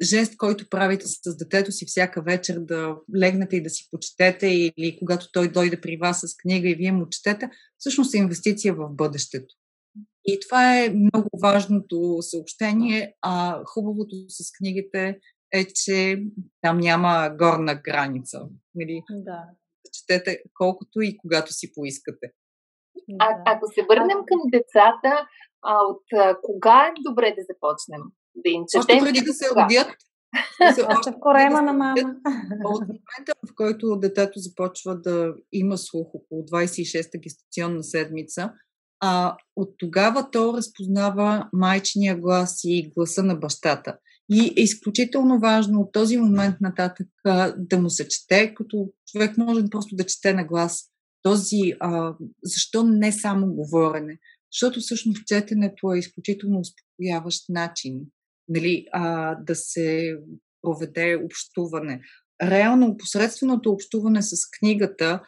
жест, 0.02 0.38
който 0.38 0.70
правите 0.70 1.06
с 1.08 1.38
детето 1.38 1.72
си 1.72 1.86
всяка 1.86 2.22
вечер, 2.22 2.60
да 2.60 2.96
легнете 3.18 3.56
и 3.56 3.64
да 3.64 3.70
си 3.70 3.88
почетете 3.92 4.48
или 4.48 4.98
когато 5.00 5.32
той 5.32 5.52
дойде 5.52 5.82
при 5.82 5.98
вас 5.98 6.20
с 6.20 6.38
книга 6.38 6.70
и 6.70 6.76
вие 6.76 6.92
му 6.92 7.10
четете, 7.10 7.50
всъщност 7.78 8.14
е 8.14 8.18
инвестиция 8.18 8.74
в 8.74 8.90
бъдещето. 8.90 9.56
И 10.26 10.40
това 10.40 10.80
е 10.80 10.90
много 10.90 11.30
важното 11.42 12.18
съобщение, 12.22 13.16
а 13.22 13.62
хубавото 13.66 14.16
с 14.30 14.52
книгите 14.58 15.20
е, 15.54 15.66
че 15.66 16.24
там 16.62 16.78
няма 16.78 17.36
горна 17.40 17.76
граница. 17.76 18.42
Нали? 18.76 19.04
Да. 19.10 19.44
Четете 19.94 20.44
колкото 20.54 21.02
и 21.02 21.18
когато 21.18 21.54
си 21.54 21.74
поискате. 21.74 22.32
А, 23.20 23.28
ако 23.46 23.68
се 23.68 23.86
върнем 23.90 24.18
към 24.28 24.42
децата, 24.52 25.28
а 25.62 25.76
от 25.90 26.04
а, 26.14 26.38
кога 26.44 26.88
е 26.88 27.02
добре 27.10 27.36
да 27.38 27.44
започнем? 27.54 28.02
Да 28.46 28.52
им 28.52 28.64
четем. 28.72 28.98
Още 28.98 29.06
преди 29.06 29.26
да 29.26 29.34
се 29.34 29.46
родят. 29.56 29.88
Още 30.98 31.12
в 31.12 31.20
корема 31.20 31.62
на 31.62 31.74
мама. 31.74 31.96
От 32.66 32.82
момента, 32.82 33.34
в 33.48 33.56
който 33.56 34.00
детето 34.00 34.40
започва 34.40 35.02
да 35.02 35.34
има 35.54 35.78
слух 35.78 36.08
около 36.14 36.42
26-та 36.42 37.18
гестационна 37.18 37.84
седмица, 37.84 38.52
а 39.00 39.38
от 39.56 39.70
тогава 39.78 40.32
то 40.32 40.54
разпознава 40.54 41.50
майчиния 41.54 42.18
глас 42.18 42.60
и 42.64 42.92
гласа 42.96 43.24
на 43.24 43.36
бащата. 43.36 43.98
И 44.30 44.54
е 44.58 44.62
изключително 44.62 45.40
важно 45.40 45.82
от 45.82 45.92
този 45.92 46.18
момент 46.18 46.56
нататък 46.62 47.08
да 47.58 47.80
му 47.80 47.90
се 47.90 48.08
чете, 48.08 48.54
като 48.54 48.90
човек 49.12 49.38
може 49.38 49.62
просто 49.72 49.96
да 49.96 50.06
чете 50.06 50.34
на 50.34 50.46
глас. 50.46 50.86
Този, 51.22 51.74
а, 51.80 52.16
защо 52.44 52.84
не 52.84 53.12
само 53.12 53.48
говорене? 53.48 54.18
Защото 54.54 54.80
всъщност 54.80 55.26
четенето 55.26 55.94
е 55.94 56.00
изключително 56.00 56.60
успокояващ 56.60 57.50
начин 57.50 58.00
нали, 58.50 58.86
а, 58.92 59.36
да 59.36 59.56
се 59.56 60.18
проведе 60.62 61.22
общуване. 61.26 62.02
Реално, 62.44 62.98
посредственото 62.98 63.72
общуване 63.72 64.22
с 64.22 64.36
книгата, 64.60 65.22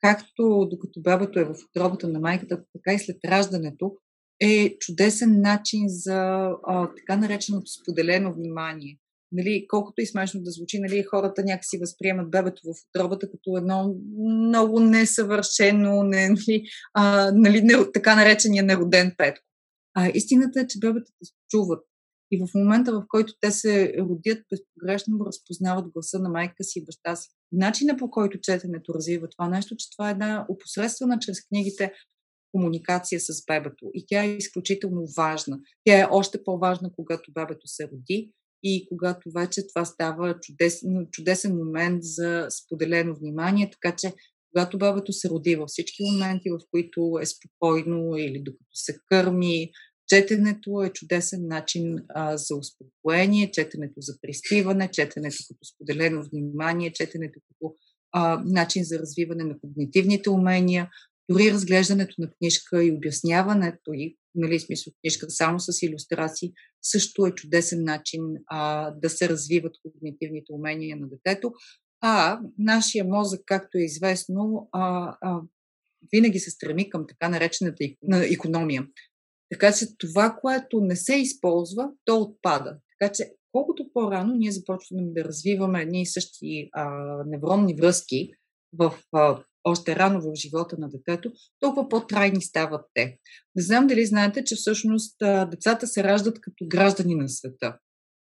както 0.00 0.68
докато 0.70 1.00
бебето 1.02 1.40
е 1.40 1.44
в 1.44 1.54
отробата 1.70 2.08
на 2.08 2.20
майката, 2.20 2.64
така 2.72 2.94
и 2.94 2.98
след 2.98 3.16
раждането, 3.28 3.96
е 4.40 4.78
чудесен 4.78 5.40
начин 5.40 5.80
за 5.86 6.50
а, 6.66 6.90
така 6.96 7.16
нареченото 7.16 7.66
споделено 7.66 8.34
внимание. 8.34 8.98
нали, 9.32 9.66
колкото 9.68 10.00
и 10.02 10.06
смешно 10.06 10.42
да 10.42 10.50
звучи, 10.50 10.80
нали, 10.80 11.02
хората 11.02 11.44
някакси 11.44 11.78
възприемат 11.78 12.30
бебето 12.30 12.62
в 12.64 12.74
отробата 12.88 13.30
като 13.30 13.56
едно 13.56 13.94
много 14.48 14.80
несъвършено, 14.80 16.02
не, 16.02 16.28
нали, 16.28 16.62
а, 16.94 17.32
нали, 17.34 17.62
не, 17.62 17.92
така 17.92 18.16
наречения 18.16 18.64
нероден 18.64 19.14
петко. 19.18 19.44
А 19.94 20.08
истината 20.14 20.60
е, 20.60 20.66
че 20.66 20.78
бебетата 20.78 21.12
чуват. 21.50 21.84
И 22.32 22.38
в 22.38 22.54
момента, 22.54 22.92
в 22.92 23.04
който 23.08 23.34
те 23.40 23.50
се 23.50 23.94
родят, 23.98 24.44
безпогрешно 24.50 25.26
разпознават 25.26 25.92
гласа 25.92 26.18
на 26.18 26.28
майка 26.28 26.64
си 26.64 26.78
и 26.78 26.84
баща 26.84 27.16
си. 27.16 27.28
Начина 27.52 27.96
по 27.96 28.10
който 28.10 28.40
четенето 28.40 28.94
развива 28.94 29.28
това 29.28 29.48
нещо, 29.48 29.76
че 29.76 29.90
това 29.90 30.08
е 30.08 30.12
една 30.12 30.46
опосредствена 30.48 31.18
чрез 31.18 31.46
книгите 31.48 31.92
комуникация 32.52 33.20
с 33.20 33.44
бебето. 33.46 33.90
И 33.94 34.04
тя 34.08 34.24
е 34.24 34.36
изключително 34.36 35.02
важна. 35.16 35.58
Тя 35.84 36.00
е 36.00 36.08
още 36.10 36.44
по-важна, 36.44 36.90
когато 36.96 37.32
бебето 37.32 37.68
се 37.68 37.88
роди 37.92 38.32
и 38.62 38.86
когато 38.88 39.30
вече 39.34 39.66
това 39.66 39.84
става 39.84 40.40
чудесен, 40.40 41.06
чудесен 41.10 41.56
момент 41.56 42.02
за 42.02 42.46
споделено 42.50 43.14
внимание, 43.14 43.70
така 43.70 43.96
че 43.96 44.12
когато 44.52 44.78
бебето 44.78 45.12
се 45.12 45.28
роди 45.28 45.56
във 45.56 45.68
всички 45.68 46.02
моменти, 46.12 46.50
в 46.50 46.58
които 46.70 47.18
е 47.20 47.26
спокойно 47.26 48.16
или 48.16 48.42
докато 48.42 48.70
се 48.74 48.98
кърми, 49.06 49.70
четенето 50.12 50.82
е 50.82 50.92
чудесен 50.92 51.46
начин 51.46 51.96
а, 52.08 52.36
за 52.36 52.56
успокоение, 52.56 53.50
четенето 53.50 53.94
за 53.98 54.18
приспиване, 54.22 54.90
четенето 54.90 55.36
като 55.48 55.64
споделено 55.64 56.24
внимание, 56.32 56.92
четенето 56.92 57.40
като 57.48 57.74
а, 58.12 58.42
начин 58.46 58.84
за 58.84 58.98
развиване 58.98 59.44
на 59.44 59.58
когнитивните 59.60 60.30
умения, 60.30 60.90
дори 61.30 61.52
разглеждането 61.52 62.14
на 62.18 62.30
книжка 62.30 62.84
и 62.84 62.92
обясняването 62.92 63.92
и, 63.92 64.16
нали, 64.34 64.60
смисъл 64.60 64.92
книжка 65.00 65.26
само 65.30 65.60
с 65.60 65.82
иллюстрации, 65.82 66.52
също 66.82 67.26
е 67.26 67.34
чудесен 67.34 67.84
начин 67.84 68.20
а, 68.46 68.90
да 68.90 69.10
се 69.10 69.28
развиват 69.28 69.72
когнитивните 69.82 70.52
умения 70.52 70.96
на 70.96 71.08
детето. 71.08 71.52
А 72.00 72.40
нашия 72.58 73.04
мозък, 73.04 73.40
както 73.46 73.78
е 73.78 73.82
известно, 73.82 74.68
а, 74.72 75.16
а, 75.20 75.40
винаги 76.12 76.38
се 76.38 76.50
стреми 76.50 76.90
към 76.90 77.04
така 77.08 77.28
наречената 77.28 77.84
економия. 78.12 78.86
Така 79.52 79.72
че 79.72 79.96
това, 79.98 80.38
което 80.40 80.80
не 80.80 80.96
се 80.96 81.14
използва, 81.14 81.88
то 82.04 82.16
отпада. 82.16 82.76
Така 82.98 83.12
че 83.12 83.32
колкото 83.52 83.90
по-рано 83.94 84.34
ние 84.34 84.52
започваме 84.52 85.02
да 85.06 85.24
развиваме 85.24 85.82
едни 85.82 86.02
и 86.02 86.06
същи 86.06 86.68
а, 86.72 86.90
невронни 87.26 87.74
връзки 87.74 88.30
в 88.78 88.94
а, 89.12 89.42
още 89.64 89.96
рано 89.96 90.20
в 90.20 90.34
живота 90.34 90.76
на 90.78 90.88
детето, 90.88 91.32
толкова 91.60 91.88
по-трайни 91.88 92.42
стават 92.42 92.84
те. 92.94 93.18
Не 93.56 93.62
знам 93.62 93.86
дали 93.86 94.06
знаете, 94.06 94.44
че 94.44 94.56
всъщност 94.56 95.16
децата 95.50 95.86
се 95.86 96.04
раждат 96.04 96.40
като 96.40 96.64
граждани 96.68 97.14
на 97.14 97.28
света. 97.28 97.78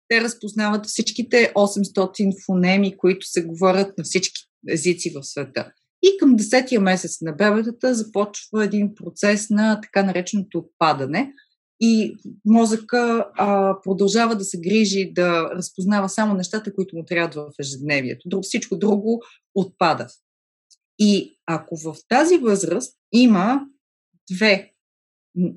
Те 0.09 0.21
разпознават 0.21 0.87
всичките 0.87 1.53
800 1.55 2.47
фонеми, 2.47 2.97
които 2.97 3.27
се 3.27 3.45
говорят 3.45 3.99
на 3.99 4.05
всички 4.05 4.43
езици 4.69 5.13
в 5.15 5.23
света. 5.23 5.73
И 6.03 6.17
към 6.21 6.37
10-я 6.37 6.81
месец 6.81 7.21
на 7.21 7.33
бебетата 7.33 7.95
започва 7.95 8.65
един 8.65 8.95
процес 8.95 9.51
на 9.51 9.81
така 9.81 10.03
нареченото 10.03 10.59
отпадане. 10.59 11.33
И 11.81 12.17
мозъка 12.45 13.31
а, 13.35 13.77
продължава 13.83 14.37
да 14.37 14.45
се 14.45 14.61
грижи 14.61 15.13
да 15.13 15.51
разпознава 15.55 16.09
само 16.09 16.35
нещата, 16.35 16.75
които 16.75 16.97
му 16.97 17.05
трябва 17.05 17.43
в 17.43 17.53
ежедневието. 17.61 18.29
Друг, 18.29 18.45
всичко 18.45 18.79
друго 18.79 19.23
отпада. 19.55 20.07
И 20.99 21.39
ако 21.47 21.77
в 21.77 21.97
тази 22.09 22.39
възраст 22.39 22.97
има 23.13 23.61
две 24.31 24.73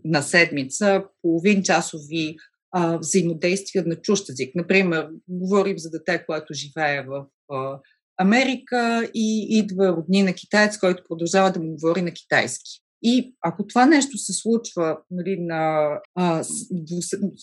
на 0.06 0.22
седмица, 0.22 1.04
половин 1.22 1.64
часови 1.64 2.36
а, 2.72 2.98
взаимодействия 2.98 3.84
на 3.88 3.96
чужд 3.96 4.30
език. 4.30 4.56
Например, 4.56 5.10
говорим 5.28 5.78
за 5.78 5.90
дете, 5.90 6.26
което 6.26 6.54
живее 6.54 7.02
в 7.02 7.26
а, 7.52 7.80
Америка 8.18 9.10
и 9.14 9.58
идва 9.60 9.88
роднина 9.88 10.34
китаец, 10.34 10.78
който 10.78 11.04
продължава 11.10 11.52
да 11.52 11.60
му 11.60 11.72
говори 11.72 12.02
на 12.02 12.12
китайски. 12.12 12.82
И 13.02 13.36
ако 13.42 13.68
това 13.68 13.86
нещо 13.86 14.18
се 14.18 14.34
случва 14.34 14.98
нали, 15.12 15.38
на 15.40 15.90
а, 16.16 16.44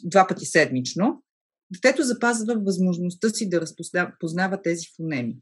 два 0.04 0.26
пъти 0.28 0.46
седмично, 0.46 1.22
детето 1.72 2.02
запазва 2.02 2.54
възможността 2.58 3.28
си 3.28 3.48
да 3.48 3.60
разпознава 3.60 4.62
тези 4.62 4.86
фонеми. 4.96 5.36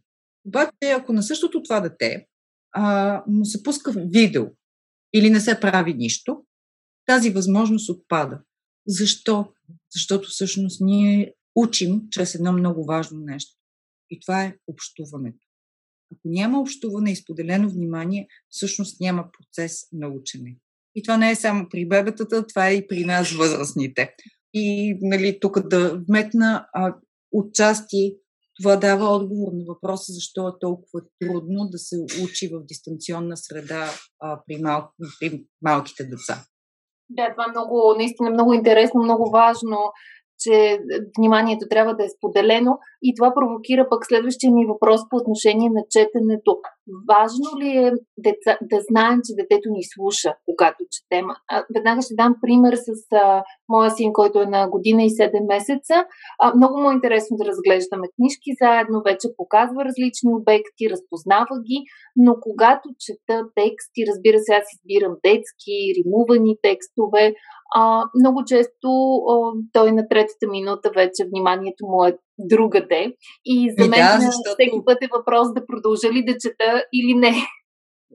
Обаче, 0.46 0.90
ако 0.96 1.12
на 1.12 1.22
същото 1.22 1.62
това 1.62 1.80
дете 1.80 2.26
а, 2.72 3.22
му 3.26 3.44
се 3.44 3.62
пуска 3.62 3.92
видео 3.96 4.46
или 5.14 5.30
не 5.30 5.40
се 5.40 5.60
прави 5.60 5.94
нищо, 5.94 6.44
тази 7.06 7.30
възможност 7.30 7.90
отпада. 7.90 8.40
Защо? 8.86 9.52
Защото 9.94 10.28
всъщност 10.28 10.80
ние 10.80 11.34
учим 11.54 12.02
чрез 12.10 12.34
едно 12.34 12.52
много 12.52 12.84
важно 12.84 13.20
нещо. 13.20 13.59
И 14.10 14.20
това 14.20 14.42
е 14.42 14.54
общуването. 14.66 15.46
Ако 16.12 16.20
няма 16.24 16.60
общуване 16.60 17.12
и 17.12 17.16
споделено 17.16 17.70
внимание, 17.70 18.26
всъщност 18.48 19.00
няма 19.00 19.24
процес 19.38 19.88
на 19.92 20.08
учене. 20.08 20.56
И 20.94 21.02
това 21.02 21.16
не 21.16 21.30
е 21.30 21.36
само 21.36 21.66
при 21.70 21.88
бебетата, 21.88 22.46
това 22.46 22.68
е 22.68 22.74
и 22.74 22.88
при 22.88 23.04
нас 23.04 23.32
възрастните. 23.32 24.14
И 24.54 24.96
нали, 25.00 25.40
тук 25.40 25.68
да 25.68 26.02
вметна 26.08 26.66
а, 26.72 26.94
отчасти 27.32 28.16
това 28.62 28.76
дава 28.76 29.04
отговор 29.04 29.52
на 29.52 29.64
въпроса 29.64 30.12
защо 30.12 30.48
е 30.48 30.58
толкова 30.60 31.00
трудно 31.20 31.68
да 31.70 31.78
се 31.78 31.96
учи 32.24 32.48
в 32.48 32.66
дистанционна 32.66 33.36
среда 33.36 33.90
а, 34.20 34.40
при, 34.46 34.62
мал, 34.62 34.90
при 35.20 35.44
малките 35.62 36.04
деца. 36.04 36.44
Да, 37.10 37.30
това 37.30 37.44
е 37.48 37.50
много, 37.50 37.94
наистина 37.98 38.30
много 38.30 38.54
интересно, 38.54 39.02
много 39.02 39.30
важно 39.30 39.78
че 40.40 40.78
вниманието 41.18 41.66
трябва 41.70 41.96
да 41.96 42.04
е 42.04 42.08
споделено 42.08 42.78
и 43.02 43.14
това 43.16 43.34
провокира 43.34 43.88
пък 43.90 44.06
следващия 44.06 44.52
ми 44.52 44.66
въпрос 44.66 45.00
по 45.10 45.16
отношение 45.16 45.70
на 45.70 45.82
четенето. 45.90 46.56
Важно 47.08 47.48
ли 47.60 47.70
е 47.86 47.92
деца, 48.18 48.58
да 48.62 48.78
знаем, 48.90 49.18
че 49.24 49.40
детето 49.40 49.68
ни 49.70 49.82
слуша, 49.94 50.34
когато 50.46 50.84
четем? 50.94 51.26
Веднага 51.74 52.02
ще 52.02 52.14
дам 52.14 52.34
пример 52.42 52.74
с 52.74 52.90
моя 53.70 53.90
син, 53.90 54.12
който 54.12 54.40
е 54.40 54.46
на 54.46 54.68
година 54.68 55.02
и 55.04 55.10
7 55.10 55.48
месеца. 55.54 55.94
А, 56.42 56.54
много 56.56 56.80
му 56.80 56.90
е 56.90 56.94
интересно 56.94 57.36
да 57.36 57.44
разглеждаме 57.44 58.06
книжки 58.16 58.50
заедно, 58.62 59.02
вече 59.04 59.36
показва 59.36 59.84
различни 59.84 60.30
обекти, 60.38 60.90
разпознава 60.90 61.54
ги, 61.68 61.78
но 62.16 62.32
когато 62.40 62.86
чета 63.04 63.36
тексти, 63.54 64.00
разбира 64.10 64.38
се, 64.38 64.52
аз 64.60 64.66
избирам 64.76 65.14
детски, 65.26 65.76
римувани 65.96 66.56
текстове, 66.62 67.24
а, 67.74 68.04
много 68.18 68.44
често 68.46 68.88
а, 69.30 69.34
той 69.72 69.92
на 69.92 70.08
третата 70.10 70.46
минута 70.50 70.90
вече 70.96 71.28
вниманието 71.30 71.82
му 71.90 72.04
е 72.04 72.16
другаде. 72.38 73.14
И 73.44 73.74
за 73.78 73.88
мен 73.88 74.00
да, 74.00 74.18
защото... 74.26 74.50
всеки 74.54 74.78
път 74.86 74.98
е 75.02 75.12
въпрос 75.16 75.46
да 75.54 75.66
продължа 75.66 76.08
ли 76.12 76.24
да 76.24 76.32
чета 76.32 76.84
или 76.92 77.14
не. 77.14 77.34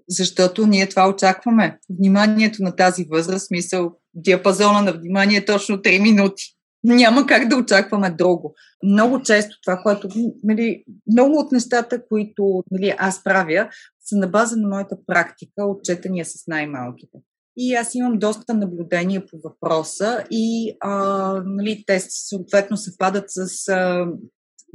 Защото 0.10 0.68
ние 0.68 0.90
това 0.90 1.10
очакваме. 1.10 1.80
Вниманието 2.00 2.64
на 2.64 2.76
тази 2.76 3.06
възраст, 3.12 3.48
смисъл, 3.48 3.92
диапазона 4.14 4.82
на 4.82 4.94
внимание 4.94 5.38
е 5.38 5.46
точно 5.46 5.78
3 5.78 6.02
минути. 6.02 6.44
Няма 6.84 7.26
как 7.28 7.48
да 7.48 7.56
очакваме 7.56 8.10
друго. 8.10 8.56
Много 8.84 9.22
често 9.22 9.58
това, 9.64 9.78
което, 9.84 10.08
нали, 10.44 10.84
много 11.12 11.40
от 11.40 11.52
нещата, 11.52 12.06
които 12.10 12.64
нали, 12.72 12.96
аз 12.98 13.24
правя, 13.24 13.70
са 14.06 14.18
на 14.18 14.28
база 14.28 14.58
на 14.58 14.68
моята 14.68 14.98
практика 15.08 15.66
от 15.66 15.84
четения 15.84 16.26
с 16.26 16.48
най-малките. 16.48 17.18
И 17.58 17.76
аз 17.76 17.96
имам 17.96 18.20
доста 18.20 18.54
наблюдения 18.54 19.26
по 19.26 19.38
въпроса 19.44 20.24
и 20.32 20.78
а, 20.80 20.98
нали, 21.46 21.84
те 21.88 22.00
съответно 22.10 22.78
съвпадат 22.78 23.26
с 23.28 23.68
а, 23.68 24.08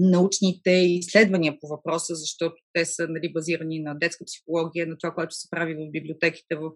научните 0.00 0.70
изследвания 0.70 1.56
по 1.60 1.68
въпроса, 1.68 2.14
защото 2.14 2.54
те 2.72 2.84
са 2.84 3.06
нали, 3.08 3.32
базирани 3.32 3.80
на 3.80 3.94
детска 3.94 4.24
психология, 4.24 4.86
на 4.86 4.98
това, 4.98 5.14
което 5.14 5.34
се 5.34 5.50
прави 5.50 5.74
в 5.74 5.90
библиотеките 5.90 6.56
в 6.56 6.70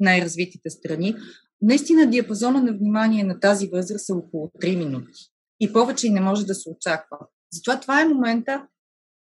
най-развитите 0.00 0.70
страни. 0.70 1.14
Наистина 1.62 2.10
диапазона 2.10 2.62
на 2.62 2.72
внимание 2.72 3.24
на 3.24 3.40
тази 3.40 3.68
възраст 3.68 4.08
е 4.08 4.12
около 4.12 4.50
3 4.62 4.76
минути. 4.76 5.20
И 5.60 5.72
повече 5.72 6.06
и 6.06 6.10
не 6.10 6.20
може 6.20 6.46
да 6.46 6.54
се 6.54 6.70
очаква. 6.70 7.18
Затова 7.52 7.80
това 7.80 8.02
е 8.02 8.08
момента 8.08 8.66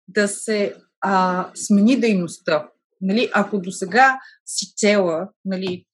да 0.08 0.28
се 0.28 0.76
а, 1.02 1.52
смени 1.56 2.00
дейността. 2.00 2.70
Нали, 3.02 3.30
ако 3.34 3.60
до 3.60 3.72
сега 3.72 4.20
си 4.46 4.74
чела 4.78 5.30
нали, 5.46 5.86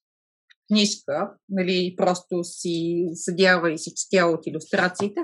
книжка, 0.68 1.32
нали, 1.50 1.96
просто 1.98 2.44
си 2.44 3.06
съдява 3.14 3.72
и 3.72 3.78
си 3.78 3.94
четяла 3.96 4.32
от 4.32 4.48
иллюстрациите, 4.48 5.20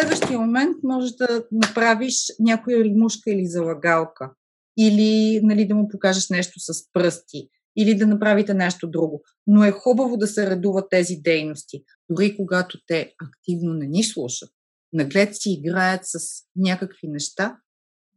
следващия 0.00 0.38
момент 0.38 0.76
можеш 0.82 1.10
да 1.10 1.44
направиш 1.52 2.14
някоя 2.40 2.84
римушка 2.84 3.30
или 3.30 3.46
залагалка, 3.46 4.30
или 4.78 5.40
нали, 5.42 5.68
да 5.68 5.74
му 5.74 5.88
покажеш 5.88 6.28
нещо 6.30 6.60
с 6.60 6.92
пръсти, 6.92 7.48
или 7.76 7.94
да 7.94 8.06
направите 8.06 8.54
нещо 8.54 8.90
друго. 8.90 9.22
Но 9.46 9.64
е 9.64 9.70
хубаво 9.70 10.16
да 10.16 10.26
се 10.26 10.50
редуват 10.50 10.90
тези 10.90 11.16
дейности, 11.16 11.82
дори 12.10 12.36
когато 12.36 12.78
те 12.86 13.12
активно 13.22 13.74
не 13.74 13.86
ни 13.86 14.04
слушат. 14.04 14.50
Наглед 14.92 15.36
си 15.36 15.50
играят 15.50 16.00
с 16.04 16.18
някакви 16.56 17.08
неща, 17.08 17.56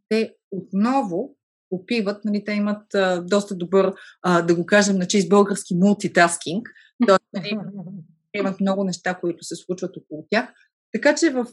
те 0.09 0.33
отново 0.51 1.35
опиват, 1.71 2.25
нали, 2.25 2.43
те 2.43 2.51
имат 2.51 2.95
а, 2.95 3.21
доста 3.21 3.55
добър, 3.55 3.93
а, 4.21 4.41
да 4.41 4.55
го 4.55 4.65
кажем 4.65 4.97
на 4.97 5.07
чист 5.07 5.29
български, 5.29 5.75
мултитаскинг, 5.75 6.69
т.е. 7.07 7.39
Нали, 7.39 7.57
имат 8.35 8.59
много 8.59 8.83
неща, 8.83 9.19
които 9.21 9.43
се 9.43 9.55
случват 9.55 9.97
около 9.97 10.27
тях. 10.29 10.53
Така 10.93 11.15
че 11.15 11.29
в 11.29 11.45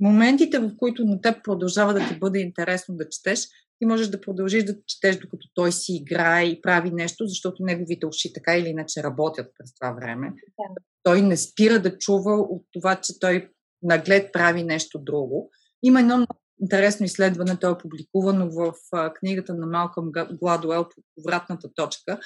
моментите, 0.00 0.58
в 0.58 0.70
които 0.76 1.04
на 1.04 1.20
теб 1.20 1.44
продължава 1.44 1.94
да 1.94 2.08
ти 2.08 2.18
бъде 2.18 2.38
интересно 2.38 2.96
да 2.96 3.08
четеш, 3.08 3.48
ти 3.78 3.86
можеш 3.86 4.08
да 4.08 4.20
продължиш 4.20 4.64
да 4.64 4.74
четеш, 4.86 5.16
докато 5.16 5.48
той 5.54 5.72
си 5.72 5.92
играе 5.94 6.44
и 6.44 6.60
прави 6.60 6.90
нещо, 6.90 7.26
защото 7.26 7.64
неговите 7.64 8.06
уши 8.06 8.32
така 8.32 8.56
или 8.56 8.68
иначе 8.68 9.02
работят 9.02 9.46
през 9.58 9.74
това 9.74 9.92
време. 9.92 10.26
Да. 10.30 10.82
Той 11.02 11.22
не 11.22 11.36
спира 11.36 11.82
да 11.82 11.98
чува 11.98 12.34
от 12.34 12.66
това, 12.72 12.96
че 12.96 13.18
той 13.20 13.50
наглед 13.82 14.32
прави 14.32 14.62
нещо 14.62 14.98
друго. 14.98 15.50
Има 15.82 16.00
едно 16.00 16.16
много 16.16 16.40
интересно 16.60 17.06
изследване, 17.06 17.56
то 17.56 17.70
е 17.70 17.78
публикувано 17.78 18.50
в 18.50 18.72
книгата 19.14 19.54
на 19.54 19.66
Малкъм 19.66 20.10
Гладуел 20.40 20.84
по 20.84 21.02
повратната 21.14 21.68
точка, 21.74 22.18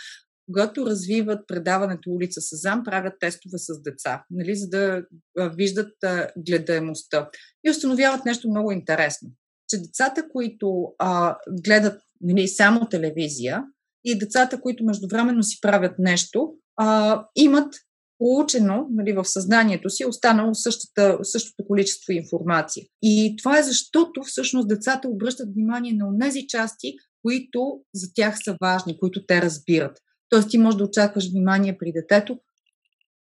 когато 0.47 0.87
развиват 0.87 1.47
предаването 1.47 2.11
Улица 2.11 2.41
Сезам, 2.41 2.83
правят 2.85 3.15
тестове 3.21 3.59
с 3.59 3.83
деца, 3.83 4.25
нали, 4.31 4.57
за 4.57 4.69
да 4.69 5.03
виждат 5.57 5.93
гледаемостта. 6.39 7.31
И 7.67 7.71
установяват 7.71 8.25
нещо 8.25 8.51
много 8.51 8.73
интересно, 8.73 9.29
че 9.69 9.79
децата, 9.79 10.29
които 10.33 10.85
а, 10.99 11.37
гледат 11.65 12.01
нали, 12.21 12.49
само 12.49 12.89
телевизия 12.89 13.65
и 14.05 14.19
децата, 14.19 14.61
които 14.61 14.85
междувременно 14.85 15.43
си 15.43 15.59
правят 15.61 15.95
нещо, 15.99 16.55
а, 16.77 17.25
имат 17.37 17.75
получено 18.19 18.87
нали, 18.91 19.13
в 19.13 19.25
съзнанието 19.25 19.91
си, 19.91 20.05
останало 20.05 20.55
същата, 20.55 21.19
същото 21.23 21.67
количество 21.69 22.13
информация. 22.13 22.85
И 23.03 23.35
това 23.39 23.59
е 23.59 23.63
защото 23.63 24.23
всъщност 24.23 24.69
децата 24.69 25.09
обръщат 25.09 25.49
внимание 25.55 25.93
на 25.93 26.19
тези 26.21 26.47
части, 26.49 26.95
които 27.23 27.81
за 27.95 28.07
тях 28.15 28.39
са 28.45 28.57
важни, 28.61 28.99
които 28.99 29.27
те 29.27 29.43
разбират. 29.43 29.99
Тоест 30.33 30.51
ти 30.51 30.59
можеш 30.59 30.79
да 30.79 30.85
очакваш 30.85 31.31
внимание 31.31 31.79
при 31.79 31.93
детето 31.93 32.39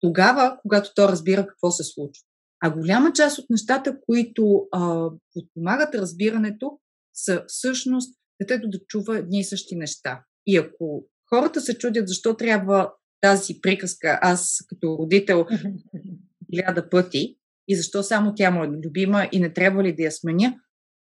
тогава, 0.01 0.59
когато 0.63 0.91
то 0.95 1.09
разбира 1.09 1.47
какво 1.47 1.71
се 1.71 1.85
случва. 1.85 2.25
А 2.65 2.71
голяма 2.71 3.13
част 3.13 3.39
от 3.39 3.51
нещата, 3.51 3.97
които 4.07 4.69
а, 4.73 5.11
подпомагат 5.35 5.95
разбирането, 5.95 6.79
са 7.15 7.45
всъщност 7.47 8.19
детето 8.41 8.69
да 8.69 8.79
чува 8.89 9.19
едни 9.19 9.41
и 9.41 9.45
същи 9.45 9.77
неща. 9.77 10.25
И 10.47 10.57
ако 10.57 11.05
хората 11.29 11.61
се 11.61 11.79
чудят 11.79 12.09
защо 12.09 12.37
трябва 12.37 12.93
тази 13.21 13.61
приказка, 13.63 14.19
аз 14.23 14.57
като 14.69 14.99
родител 14.99 15.47
хиляда 16.55 16.91
пъти 16.91 17.37
и 17.69 17.77
защо 17.77 18.03
само 18.03 18.35
тя 18.35 18.51
му 18.51 18.65
е 18.65 18.69
любима 18.69 19.29
и 19.33 19.41
не 19.41 19.53
трябва 19.53 19.85
ли 19.85 19.97
да 19.97 20.03
я 20.03 20.13
сменя, 20.13 20.55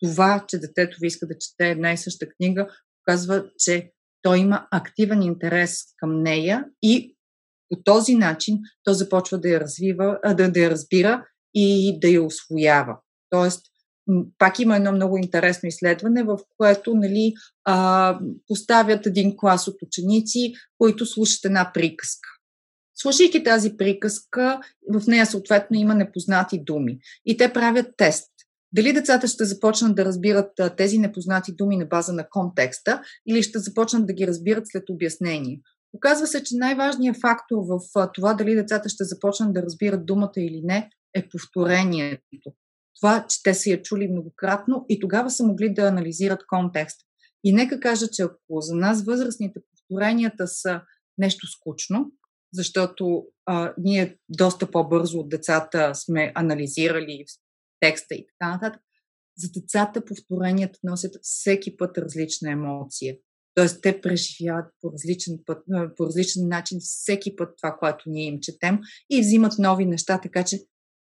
това, 0.04 0.46
че 0.48 0.60
детето 0.60 0.98
ви 1.02 1.08
иска 1.08 1.28
да 1.28 1.38
чете 1.40 1.70
една 1.70 1.94
и 1.94 1.98
съща 1.98 2.30
книга, 2.30 2.68
показва, 3.04 3.46
че 3.58 3.92
той 4.21 4.38
има 4.38 4.67
активен 4.71 5.21
интерес 5.21 5.84
към 5.97 6.23
нея 6.23 6.65
и 6.82 7.15
по 7.69 7.84
този 7.84 8.15
начин 8.15 8.60
то 8.84 8.93
започва 8.93 9.39
да 9.39 9.49
я 9.49 9.60
развива, 9.60 10.19
да, 10.25 10.51
да 10.51 10.60
я 10.60 10.69
разбира 10.69 11.25
и 11.53 11.99
да 11.99 12.08
я 12.08 12.23
освоява. 12.23 12.97
Тоест, 13.29 13.62
пак 14.38 14.60
има 14.60 14.75
едно 14.75 14.91
много 14.91 15.17
интересно 15.17 15.67
изследване, 15.67 16.23
в 16.23 16.39
което 16.58 16.93
нали, 16.95 17.34
а, 17.65 18.19
поставят 18.47 19.05
един 19.05 19.38
клас 19.38 19.67
от 19.67 19.82
ученици, 19.82 20.53
които 20.77 21.05
слушат 21.05 21.45
една 21.45 21.71
приказка. 21.73 22.29
Слушайки 22.95 23.43
тази 23.43 23.77
приказка, 23.77 24.60
в 24.93 25.08
нея 25.08 25.25
съответно 25.25 25.77
има 25.77 25.95
непознати 25.95 26.63
думи. 26.63 26.99
И 27.25 27.38
те 27.38 27.53
правят 27.53 27.88
тест. 27.97 28.32
Дали 28.73 28.93
децата 28.93 29.27
ще 29.27 29.45
започнат 29.45 29.95
да 29.95 30.05
разбират 30.05 30.51
тези 30.77 30.97
непознати 30.97 31.55
думи 31.55 31.77
на 31.77 31.86
база 31.86 32.13
на 32.13 32.29
контекста 32.29 33.01
или 33.27 33.43
ще 33.43 33.60
започнат 33.60 34.08
да 34.08 34.13
ги 34.13 34.27
разбират 34.27 34.63
след 34.67 34.84
обяснение. 34.89 35.62
Оказва 35.93 36.27
се, 36.27 36.43
че 36.43 36.55
най-важният 36.58 37.17
фактор 37.21 37.58
в 37.58 37.79
това 38.13 38.34
дали 38.34 38.55
децата 38.55 38.89
ще 38.89 39.03
започнат 39.03 39.53
да 39.53 39.62
разбират 39.62 40.05
думата 40.05 40.32
или 40.38 40.62
не 40.63 40.89
е 41.15 41.29
повторението. 41.29 42.53
Това, 43.01 43.25
че 43.29 43.43
те 43.43 43.53
са 43.53 43.69
я 43.69 43.82
чули 43.82 44.08
многократно 44.08 44.86
и 44.89 44.99
тогава 44.99 45.29
са 45.29 45.43
могли 45.43 45.73
да 45.73 45.82
анализират 45.82 46.39
контекста. 46.47 47.05
И 47.43 47.53
нека 47.53 47.79
кажа, 47.79 48.08
че 48.08 48.21
ако 48.21 48.62
за 48.62 48.75
нас 48.75 49.03
възрастните 49.03 49.60
повторенията 49.71 50.47
са 50.47 50.82
нещо 51.17 51.47
скучно, 51.47 52.12
защото 52.53 53.25
а, 53.45 53.73
ние 53.77 54.17
доста 54.29 54.71
по-бързо 54.71 55.19
от 55.19 55.29
децата 55.29 55.95
сме 55.95 56.32
анализирали 56.36 57.25
текста 57.80 58.15
и 58.15 58.28
така 58.28 58.52
нататък. 58.52 58.82
За 59.38 59.48
децата 59.62 60.06
повторенията 60.06 60.80
носят 60.84 61.12
всеки 61.22 61.78
път 61.78 61.98
различна 61.98 62.52
емоция. 62.52 63.15
Тоест, 63.56 63.82
те 63.82 64.02
преживяват 64.02 64.65
по 64.82 64.92
различен, 64.92 65.39
път, 65.46 65.63
по 65.98 66.06
различен 66.06 66.48
начин 66.48 66.78
всеки 66.82 67.36
път 67.36 67.58
това, 67.62 67.78
което 67.80 68.04
ние 68.08 68.26
им 68.26 68.39
четем 68.42 68.80
и 69.10 69.22
взимат 69.22 69.54
нови 69.60 69.86
неща, 69.86 70.20
така 70.22 70.44
че 70.44 70.58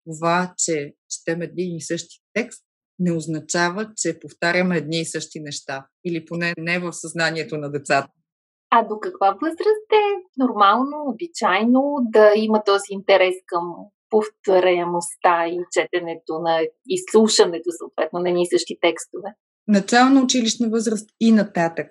това, 0.04 0.54
че 0.58 0.94
четем 1.10 1.42
един 1.42 1.76
и 1.76 1.82
същи 1.82 2.20
текст, 2.32 2.64
не 2.98 3.12
означава, 3.12 3.92
че 3.96 4.18
повтаряме 4.20 4.76
едни 4.76 5.00
и 5.00 5.04
същи 5.04 5.40
неща. 5.40 5.86
Или 6.04 6.24
поне 6.24 6.54
не 6.58 6.78
в 6.78 6.92
съзнанието 6.92 7.56
на 7.56 7.70
децата. 7.70 8.08
А 8.70 8.82
до 8.88 9.00
каква 9.00 9.36
възраст 9.42 9.88
е 9.92 10.04
нормално, 10.36 10.96
обичайно 11.06 11.96
да 12.00 12.32
има 12.36 12.62
този 12.64 12.86
интерес 12.90 13.34
към 13.46 13.62
повторяемостта 14.10 15.46
и 15.46 15.58
четенето 15.72 16.38
на 16.42 16.60
изслушането, 16.88 17.70
съответно, 17.78 18.18
на 18.20 18.30
ни 18.30 18.46
същи 18.46 18.78
текстове? 18.80 19.28
Начална 19.68 20.22
училищна 20.22 20.68
възраст 20.68 21.10
и 21.20 21.32
нататък. 21.32 21.86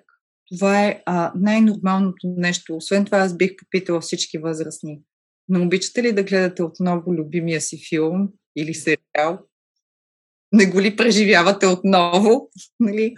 Това 0.54 0.86
е 0.86 1.02
а, 1.06 1.32
най-нормалното 1.36 2.34
нещо. 2.36 2.76
Освен 2.76 3.04
това, 3.04 3.18
аз 3.18 3.36
бих 3.36 3.50
попитала 3.58 4.00
всички 4.00 4.38
възрастни. 4.38 5.02
Не 5.48 5.58
обичате 5.58 6.02
ли 6.02 6.12
да 6.12 6.22
гледате 6.22 6.62
отново 6.62 7.14
любимия 7.14 7.60
си 7.60 7.78
филм 7.88 8.28
или 8.56 8.74
сериал? 8.74 9.38
Не 10.52 10.66
го 10.66 10.80
ли 10.80 10.96
преживявате 10.96 11.66
отново? 11.66 12.50
нали? 12.80 13.14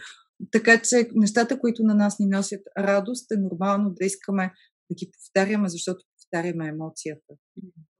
Така 0.50 0.82
че 0.82 1.08
нещата, 1.14 1.58
които 1.58 1.82
на 1.82 1.94
нас 1.94 2.18
ни 2.18 2.26
носят 2.26 2.60
радост, 2.78 3.30
е 3.32 3.36
нормално 3.36 3.90
да 3.90 4.06
искаме 4.06 4.52
да 4.90 4.94
ги 4.94 5.10
повтаряме, 5.12 5.68
защото 5.68 6.04
повтаряме 6.16 6.68
емоцията. 6.68 7.34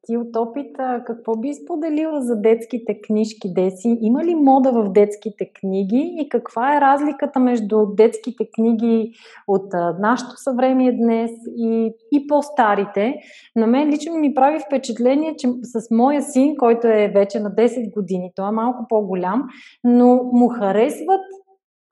Ти 0.07 0.17
от 0.17 0.37
опит, 0.37 0.77
какво 1.07 1.37
би 1.37 1.55
споделила 1.55 2.23
за 2.23 2.37
детските 2.37 3.01
книжки, 3.01 3.53
Деси? 3.55 3.99
Има 4.01 4.25
ли 4.25 4.35
мода 4.35 4.73
в 4.73 4.93
детските 4.93 5.51
книги 5.61 6.17
и 6.21 6.29
каква 6.29 6.77
е 6.77 6.81
разликата 6.81 7.41
между 7.41 7.87
детските 7.87 8.49
книги 8.55 9.13
от 9.49 9.73
нашето 10.01 10.37
съвремие 10.37 10.93
днес 10.93 11.31
и, 11.57 11.95
и 12.13 12.27
по-старите? 12.27 13.15
На 13.57 13.67
мен 13.67 13.89
лично 13.89 14.17
ми 14.17 14.35
прави 14.35 14.59
впечатление, 14.67 15.37
че 15.39 15.49
с 15.63 15.91
моя 15.91 16.23
син, 16.23 16.57
който 16.57 16.87
е 16.87 17.13
вече 17.15 17.41
на 17.41 17.51
10 17.51 17.95
години, 17.95 18.33
той 18.37 18.49
е 18.49 18.53
малко 18.53 18.87
по-голям, 18.89 19.43
но 19.85 20.31
му 20.33 20.49
харесват 20.49 21.21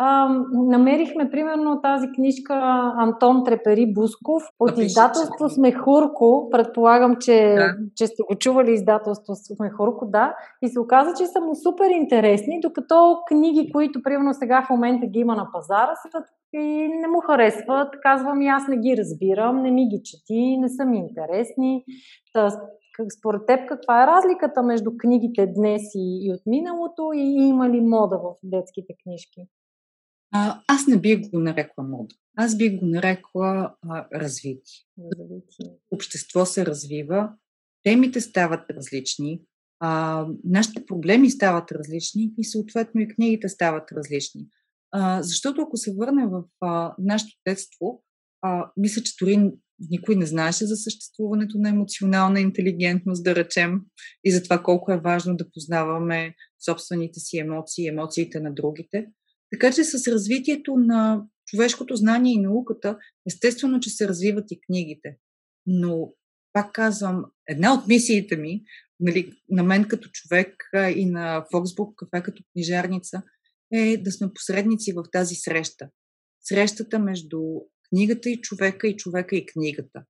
а, 0.02 0.28
намерихме 0.52 1.30
примерно 1.30 1.80
тази 1.82 2.06
книжка 2.14 2.54
Антон 2.96 3.44
Трепери 3.44 3.92
Бусков 3.92 4.42
от 4.60 4.78
издателство 4.78 5.48
Смехурко. 5.48 6.48
Предполагам, 6.50 7.16
че, 7.20 7.54
да. 7.56 7.74
че 7.96 8.06
сте 8.06 8.22
го 8.22 8.38
чували 8.38 8.72
издателство 8.72 9.34
Смехурко, 9.34 10.06
да. 10.06 10.34
И 10.62 10.68
се 10.68 10.80
оказа, 10.80 11.14
че 11.18 11.26
са 11.26 11.40
му 11.40 11.54
супер 11.54 11.90
интересни, 11.90 12.60
докато 12.60 13.18
книги, 13.28 13.72
които 13.72 14.02
примерно 14.02 14.34
сега 14.34 14.62
в 14.66 14.70
момента 14.70 15.06
ги 15.06 15.18
има 15.18 15.36
на 15.36 15.48
пазара, 15.52 15.94
са 15.96 16.24
и 16.52 16.88
не 16.88 17.08
му 17.08 17.20
харесват. 17.20 17.94
Казвам 18.02 18.42
и 18.42 18.48
аз 18.48 18.68
не 18.68 18.76
ги 18.76 18.96
разбирам, 18.96 19.62
не 19.62 19.70
ми 19.70 19.88
ги 19.88 20.02
чети, 20.04 20.56
не 20.60 20.68
са 20.68 20.84
ми 20.84 20.98
интересни. 20.98 21.84
Та, 22.32 22.48
според 23.18 23.46
теб 23.46 23.68
каква 23.68 24.02
е 24.02 24.06
разликата 24.06 24.62
между 24.62 24.90
книгите 25.00 25.46
днес 25.46 25.82
и, 25.94 26.26
и 26.26 26.32
от 26.32 26.40
миналото 26.46 27.10
и 27.14 27.48
има 27.48 27.68
ли 27.68 27.80
мода 27.80 28.18
в 28.18 28.34
детските 28.42 28.94
книжки? 29.04 29.46
А, 30.32 30.62
аз 30.66 30.86
не 30.86 31.00
бих 31.00 31.30
го 31.30 31.38
нарекла 31.38 31.84
мода. 31.84 32.14
Аз 32.36 32.56
бих 32.56 32.78
го 32.78 32.86
нарекла 32.86 33.74
а, 33.82 34.06
развитие. 34.14 34.80
развитие. 34.98 35.76
Общество 35.90 36.46
се 36.46 36.66
развива, 36.66 37.32
темите 37.82 38.20
стават 38.20 38.70
различни, 38.70 39.42
а, 39.80 40.26
нашите 40.44 40.86
проблеми 40.86 41.30
стават 41.30 41.72
различни 41.72 42.32
и 42.38 42.44
съответно 42.44 43.00
и 43.00 43.08
книгите 43.08 43.48
стават 43.48 43.92
различни. 43.92 44.46
А, 44.92 45.22
защото 45.22 45.62
ако 45.62 45.76
се 45.76 45.94
върнем 45.94 46.28
в 46.28 46.44
а, 46.60 46.94
нашето 46.98 47.38
детство, 47.48 48.02
а, 48.42 48.70
мисля, 48.76 49.02
че 49.02 49.12
дори 49.20 49.50
никой 49.90 50.16
не 50.16 50.26
знаеше 50.26 50.66
за 50.66 50.76
съществуването 50.76 51.58
на 51.58 51.68
емоционална 51.68 52.40
интелигентност, 52.40 53.24
да 53.24 53.34
речем, 53.34 53.80
и 54.24 54.32
за 54.32 54.42
това 54.42 54.62
колко 54.62 54.92
е 54.92 55.00
важно 55.00 55.36
да 55.36 55.50
познаваме 55.50 56.34
собствените 56.64 57.20
си 57.20 57.38
емоции, 57.38 57.86
емоциите 57.86 58.40
на 58.40 58.54
другите. 58.54 59.06
Така 59.50 59.72
че 59.72 59.84
с 59.84 60.12
развитието 60.12 60.76
на 60.76 61.24
човешкото 61.46 61.96
знание 61.96 62.34
и 62.34 62.40
науката, 62.40 62.98
естествено, 63.26 63.80
че 63.80 63.90
се 63.90 64.08
развиват 64.08 64.50
и 64.50 64.60
книгите. 64.60 65.16
Но, 65.66 66.12
пак 66.52 66.72
казвам, 66.72 67.24
една 67.48 67.74
от 67.74 67.88
мисиите 67.88 68.36
ми, 68.36 68.62
нали, 69.00 69.32
на 69.48 69.62
мен 69.62 69.84
като 69.84 70.08
човек 70.12 70.56
и 70.96 71.06
на 71.06 71.46
Фоксбук 71.52 71.94
кафе 71.96 72.22
като 72.24 72.42
книжарница, 72.52 73.22
е 73.72 73.96
да 73.96 74.12
сме 74.12 74.32
посредници 74.34 74.92
в 74.92 75.04
тази 75.12 75.34
среща. 75.34 75.88
Срещата 76.40 76.98
между 76.98 77.38
книгата 77.88 78.30
и 78.30 78.40
човека 78.40 78.88
и 78.88 78.96
човека 78.96 79.36
и 79.36 79.46
книгата. 79.46 80.04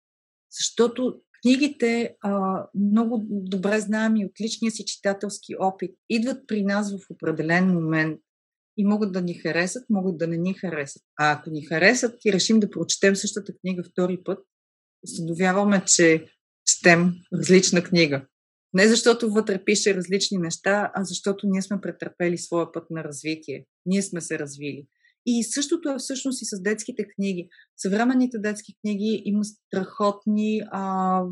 Защото 0.58 1.20
книгите, 1.42 2.16
а, 2.20 2.64
много 2.74 3.26
добре 3.30 3.80
знаем 3.80 4.16
и 4.16 4.24
от 4.24 4.32
личния 4.40 4.70
си 4.70 4.84
читателски 4.84 5.54
опит, 5.60 5.90
идват 6.08 6.46
при 6.46 6.62
нас 6.62 6.92
в 6.92 7.10
определен 7.10 7.74
момент 7.74 8.20
и 8.76 8.84
могат 8.84 9.12
да 9.12 9.22
ни 9.22 9.34
харесат, 9.34 9.84
могат 9.90 10.18
да 10.18 10.26
не 10.26 10.36
ни 10.36 10.54
харесат. 10.54 11.02
А 11.18 11.32
ако 11.32 11.50
ни 11.50 11.66
харесат 11.66 12.24
и 12.24 12.32
решим 12.32 12.60
да 12.60 12.70
прочетем 12.70 13.16
същата 13.16 13.52
книга 13.60 13.82
втори 13.92 14.18
път, 14.24 14.38
установяваме, 15.04 15.84
че 15.86 16.26
четем 16.66 17.12
различна 17.34 17.82
книга. 17.82 18.26
Не 18.72 18.88
защото 18.88 19.30
вътре 19.30 19.64
пише 19.64 19.94
различни 19.94 20.38
неща, 20.38 20.90
а 20.94 21.04
защото 21.04 21.46
ние 21.46 21.62
сме 21.62 21.80
претърпели 21.80 22.38
своя 22.38 22.72
път 22.72 22.90
на 22.90 23.04
развитие. 23.04 23.66
Ние 23.86 24.02
сме 24.02 24.20
се 24.20 24.38
развили. 24.38 24.86
И 25.26 25.44
същото 25.44 25.88
е 25.90 25.98
всъщност 25.98 26.42
и 26.42 26.44
с 26.44 26.62
детските 26.62 27.04
книги. 27.16 27.48
Съвременните 27.76 28.38
детски 28.38 28.74
книги 28.80 29.22
има 29.24 29.44
страхотни 29.44 30.60
а, 30.70 31.22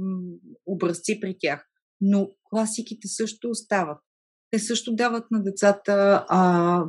образци 0.67 1.21
при 1.21 1.37
тях, 1.39 1.67
но 2.01 2.31
класиките 2.45 3.09
също 3.09 3.51
остават. 3.51 3.99
Те 4.51 4.59
също 4.59 4.95
дават 4.95 5.31
на 5.31 5.43
децата 5.43 6.27
а, 6.29 6.83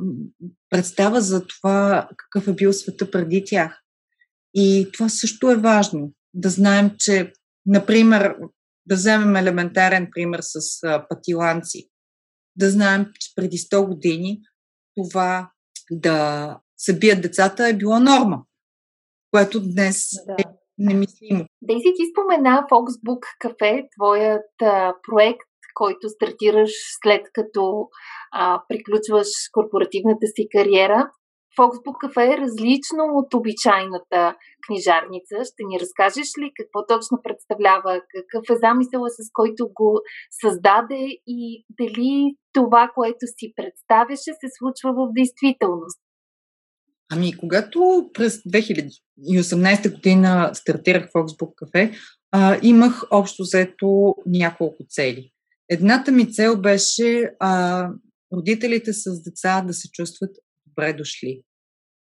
представа 0.70 1.20
за 1.20 1.46
това 1.46 2.08
какъв 2.16 2.48
е 2.48 2.54
бил 2.54 2.72
света 2.72 3.10
преди 3.10 3.44
тях. 3.46 3.82
И 4.54 4.88
това 4.92 5.08
също 5.08 5.50
е 5.50 5.56
важно. 5.56 6.12
Да 6.34 6.48
знаем, 6.48 6.90
че, 6.98 7.32
например, 7.66 8.36
да 8.86 8.94
вземем 8.94 9.36
елементарен 9.36 10.08
пример 10.14 10.40
с 10.42 10.82
а, 10.82 11.06
патиланци. 11.08 11.90
Да 12.56 12.70
знаем, 12.70 13.06
че 13.20 13.34
преди 13.36 13.56
100 13.56 13.86
години 13.86 14.40
това 14.96 15.50
да 15.90 16.58
се 16.78 16.98
бият 16.98 17.22
децата 17.22 17.68
е 17.68 17.76
било 17.76 18.00
норма, 18.00 18.42
което 19.30 19.60
днес 19.60 20.08
да. 20.26 20.32
е 20.38 20.44
немислимо. 20.78 21.44
Дейзи, 21.62 21.94
ти 21.96 22.02
спомена 22.12 22.66
Foxbook 22.70 23.22
Cafe, 23.44 23.88
твоят 23.96 24.62
а, 24.62 24.94
проект, 25.08 25.49
който 25.74 26.08
стартираш 26.08 26.70
след 27.02 27.22
като 27.32 27.88
а, 28.32 28.62
приключваш 28.68 29.28
корпоративната 29.52 30.26
си 30.26 30.48
кариера. 30.56 31.10
Foxbook 31.58 31.98
Cafe 32.02 32.34
е 32.34 32.40
различно 32.44 33.02
от 33.14 33.34
обичайната 33.34 34.36
книжарница. 34.66 35.36
Ще 35.50 35.62
ни 35.68 35.80
разкажеш 35.80 36.28
ли 36.38 36.52
какво 36.58 36.86
точно 36.86 37.18
представлява, 37.22 38.02
какъв 38.14 38.44
е 38.50 38.60
замисъла, 38.66 39.08
с 39.10 39.28
който 39.32 39.70
го 39.74 40.00
създаде 40.42 41.02
и 41.26 41.64
дали 41.80 42.34
това, 42.52 42.90
което 42.94 43.24
си 43.26 43.52
представяше, 43.56 44.30
се 44.40 44.48
случва 44.58 44.92
в 44.92 45.12
действителност? 45.18 46.00
Ами, 47.12 47.36
когато 47.36 48.10
през 48.14 48.36
2018 48.36 49.94
година 49.94 50.50
стартирах 50.54 51.10
Cafe, 51.12 51.94
а, 52.32 52.58
имах 52.62 53.02
общо 53.10 53.42
взето 53.42 54.14
няколко 54.26 54.84
цели. 54.88 55.30
Едната 55.70 56.12
ми 56.12 56.32
цел 56.32 56.60
беше 56.60 57.30
а, 57.40 57.88
родителите 58.32 58.92
с 58.92 59.22
деца 59.22 59.64
да 59.66 59.72
се 59.72 59.90
чувстват 59.90 60.36
добре 60.66 60.92
дошли. 60.92 61.42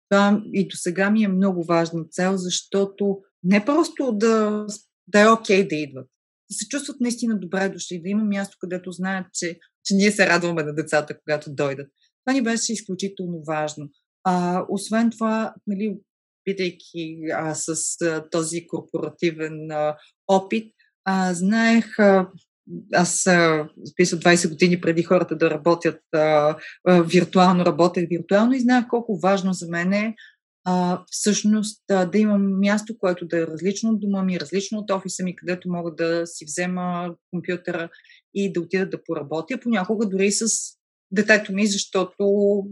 Това 0.10 0.42
и 0.54 0.68
до 0.68 0.76
сега 0.76 1.10
ми 1.10 1.24
е 1.24 1.28
много 1.28 1.64
важна 1.64 2.04
цел, 2.12 2.38
защото 2.38 3.18
не 3.44 3.66
просто 3.66 4.12
да, 4.12 4.66
да 5.08 5.22
е 5.22 5.28
окей 5.28 5.64
okay 5.64 5.70
да 5.70 5.76
идват, 5.76 6.08
да 6.52 6.56
се 6.56 6.68
чувстват 6.68 7.00
наистина 7.00 7.40
добре 7.40 7.70
дошли, 7.70 8.02
да 8.02 8.10
има 8.10 8.24
място, 8.24 8.58
където 8.60 8.92
знаят, 8.92 9.28
че, 9.34 9.60
че 9.86 9.96
ние 9.96 10.12
се 10.12 10.28
радваме 10.28 10.64
на 10.64 10.76
децата, 10.76 11.20
когато 11.20 11.54
дойдат. 11.54 11.88
Това 12.26 12.34
ни 12.34 12.44
беше 12.44 12.74
изключително 12.74 13.44
важно. 13.48 13.90
А, 14.24 14.66
освен 14.70 15.12
това, 15.12 15.54
нали, 15.68 15.98
бидейки 16.46 17.18
а, 17.34 17.56
с 17.56 18.02
а, 18.02 18.30
този 18.30 18.68
корпоративен 18.68 19.72
а, 19.72 19.98
опит, 20.28 20.74
а, 21.06 21.34
знаех, 21.34 22.00
а, 22.00 22.32
аз 22.94 23.28
а, 23.28 23.68
20 24.00 24.50
години 24.50 24.82
преди 24.82 25.04
хората 25.04 25.36
да 25.36 25.50
работят 25.50 26.00
а, 26.14 26.56
а, 26.88 27.02
виртуално, 27.02 27.66
работех 27.66 28.10
виртуално 28.10 28.54
и 28.54 28.60
знаех 28.60 28.86
колко 28.90 29.20
важно 29.20 29.54
за 29.54 29.68
мен 29.70 29.94
е 29.94 30.16
а, 30.66 31.04
всъщност 31.12 31.84
а, 31.92 32.06
да 32.06 32.18
имам 32.18 32.60
място, 32.60 32.98
което 33.00 33.28
да 33.28 33.38
е 33.38 33.48
различно 33.48 33.90
от 33.90 34.00
дома 34.00 34.24
ми, 34.24 34.40
различно 34.40 34.80
от 34.80 34.92
офиса 34.92 35.24
ми, 35.24 35.36
където 35.36 35.72
мога 35.72 35.92
да 35.96 36.28
си 36.28 36.46
взема 36.46 37.16
компютъра 37.32 37.90
и 38.34 38.54
да 38.54 38.62
отида 38.62 38.90
да 38.90 39.04
поработя, 39.04 39.60
понякога 39.60 40.06
дори 40.06 40.32
с 40.32 40.48
детето 41.12 41.54
ми, 41.54 41.68
защото 41.68 42.64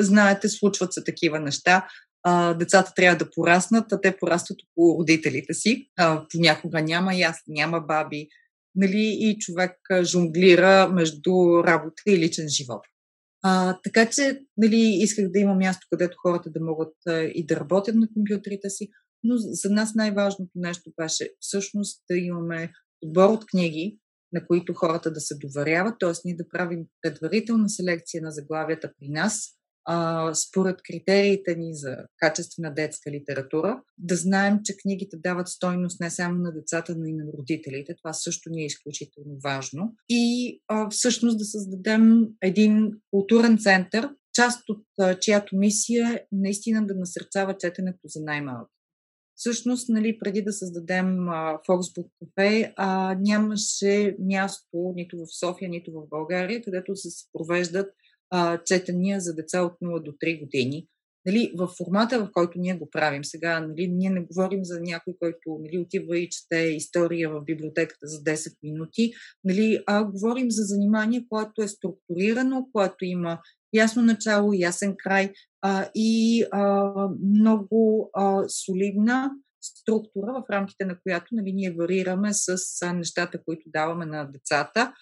знаете, 0.00 0.48
случват 0.48 0.92
се 0.92 1.04
такива 1.04 1.40
неща. 1.40 1.86
А, 2.22 2.54
децата 2.54 2.92
трябва 2.96 3.18
да 3.18 3.30
пораснат, 3.30 3.92
а 3.92 4.00
те 4.00 4.16
порастват 4.16 4.58
около 4.62 5.00
родителите 5.00 5.54
си. 5.54 5.90
А, 5.98 6.26
понякога 6.32 6.82
няма 6.82 7.14
ясли, 7.14 7.44
няма 7.48 7.80
баби. 7.80 8.28
Нали, 8.76 9.16
и 9.20 9.38
човек 9.38 9.76
жонглира 10.02 10.88
между 10.88 11.30
работа 11.66 12.02
и 12.06 12.18
личен 12.18 12.48
живот. 12.48 12.80
А, 13.42 13.78
така 13.84 14.10
че 14.10 14.40
нали, 14.56 14.98
исках 15.00 15.30
да 15.30 15.38
има 15.38 15.54
място, 15.54 15.86
където 15.90 16.16
хората 16.22 16.50
да 16.50 16.60
могат 16.60 16.94
а, 17.06 17.22
и 17.22 17.46
да 17.46 17.56
работят 17.56 17.94
на 17.94 18.08
компютрите 18.14 18.70
си, 18.70 18.88
но 19.24 19.34
за 19.36 19.70
нас 19.70 19.94
най-важното 19.94 20.50
нещо 20.54 20.92
беше 20.96 21.30
всъщност 21.40 22.02
да 22.10 22.16
имаме 22.16 22.72
отбор 23.02 23.28
от 23.28 23.46
книги, 23.46 23.98
на 24.32 24.46
които 24.46 24.74
хората 24.74 25.12
да 25.12 25.20
се 25.20 25.34
доверяват, 25.38 25.94
т.е. 26.00 26.12
ние 26.24 26.36
да 26.36 26.48
правим 26.48 26.86
предварителна 27.02 27.68
селекция 27.68 28.22
на 28.22 28.30
заглавията 28.30 28.92
при 28.98 29.08
нас, 29.08 29.55
а, 29.86 30.34
според 30.34 30.76
критериите 30.82 31.54
ни 31.56 31.74
за 31.74 31.96
качествена 32.18 32.74
детска 32.74 33.10
литература, 33.10 33.82
да 33.98 34.16
знаем, 34.16 34.58
че 34.64 34.76
книгите 34.76 35.16
дават 35.16 35.48
стойност 35.48 36.00
не 36.00 36.10
само 36.10 36.38
на 36.38 36.52
децата, 36.52 36.94
но 36.96 37.06
и 37.06 37.12
на 37.12 37.24
родителите. 37.38 37.94
Това 38.02 38.12
също 38.12 38.50
ни 38.50 38.62
е 38.62 38.66
изключително 38.66 39.38
важно. 39.44 39.94
И 40.08 40.58
а, 40.68 40.90
всъщност 40.90 41.38
да 41.38 41.44
създадем 41.44 42.28
един 42.42 42.90
културен 43.10 43.58
център, 43.58 44.08
част 44.34 44.68
от 44.68 44.84
а, 45.00 45.18
чиято 45.18 45.56
мисия 45.56 46.08
е 46.08 46.26
наистина 46.32 46.86
да 46.86 46.94
насърчава 46.94 47.56
четенето 47.56 48.00
за 48.04 48.20
най-малки. 48.20 48.72
Всъщност, 49.38 49.88
нали, 49.88 50.18
преди 50.18 50.42
да 50.42 50.52
създадем 50.52 51.28
а, 51.28 51.58
Foxbook 51.68 52.08
Cafe, 52.22 52.72
а, 52.76 53.16
нямаше 53.20 54.16
място 54.20 54.92
нито 54.94 55.16
в 55.16 55.38
София, 55.38 55.68
нито 55.68 55.92
в 55.92 56.08
България, 56.10 56.62
където 56.62 56.96
се 56.96 57.08
провеждат 57.32 57.86
а, 58.30 58.62
четения 58.64 59.20
за 59.20 59.34
деца 59.34 59.62
от 59.62 59.72
0 59.82 60.02
до 60.02 60.10
3 60.10 60.40
години. 60.40 60.86
Нали, 61.26 61.52
в 61.56 61.68
формата, 61.78 62.18
в 62.18 62.30
който 62.32 62.58
ние 62.58 62.74
го 62.74 62.90
правим 62.90 63.24
сега, 63.24 63.60
нали, 63.60 63.88
ние 63.88 64.10
не 64.10 64.20
говорим 64.20 64.64
за 64.64 64.80
някой, 64.80 65.14
който 65.20 65.58
нали, 65.60 65.78
отива 65.78 66.18
и 66.18 66.28
чете 66.28 66.56
история 66.56 67.30
в 67.30 67.44
библиотеката 67.44 68.06
за 68.06 68.18
10 68.18 68.56
минути, 68.62 69.12
нали, 69.44 69.82
а 69.86 70.04
говорим 70.04 70.50
за 70.50 70.62
занимание, 70.62 71.26
което 71.28 71.62
е 71.62 71.68
структурирано, 71.68 72.68
което 72.72 73.04
има 73.04 73.38
ясно 73.72 74.02
начало, 74.02 74.52
ясен 74.52 74.94
край 74.98 75.32
а, 75.62 75.90
и 75.94 76.44
а, 76.52 76.92
много 77.34 78.10
а, 78.14 78.48
солидна 78.48 79.30
структура, 79.62 80.32
в 80.32 80.50
рамките 80.50 80.84
на 80.84 80.98
която 81.00 81.26
нали, 81.32 81.52
ние 81.52 81.70
варираме 81.78 82.28
с 82.32 82.56
нещата, 82.94 83.42
които 83.44 83.62
даваме 83.66 84.06
на 84.06 84.24
децата, 84.24 84.92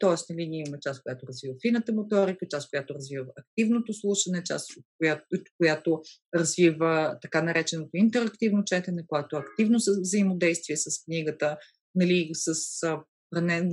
тоест, 0.00 0.30
нали, 0.30 0.48
ние 0.48 0.62
имаме 0.66 0.80
част, 0.80 1.02
която 1.02 1.26
развива 1.26 1.54
фината 1.62 1.92
моторика, 1.92 2.46
част, 2.50 2.70
която 2.70 2.94
развива 2.94 3.26
активното 3.36 3.92
слушане, 3.92 4.42
част, 4.44 4.70
която, 4.98 5.24
която 5.56 6.02
развива 6.34 7.18
така 7.22 7.42
нареченото 7.42 7.90
интерактивно 7.94 8.64
четене, 8.64 9.04
което 9.06 9.36
активно 9.36 9.78
взаимодействие 10.00 10.76
с 10.76 11.04
книгата, 11.04 11.56
нали, 11.94 12.30
с 12.32 12.54
пране, 13.30 13.70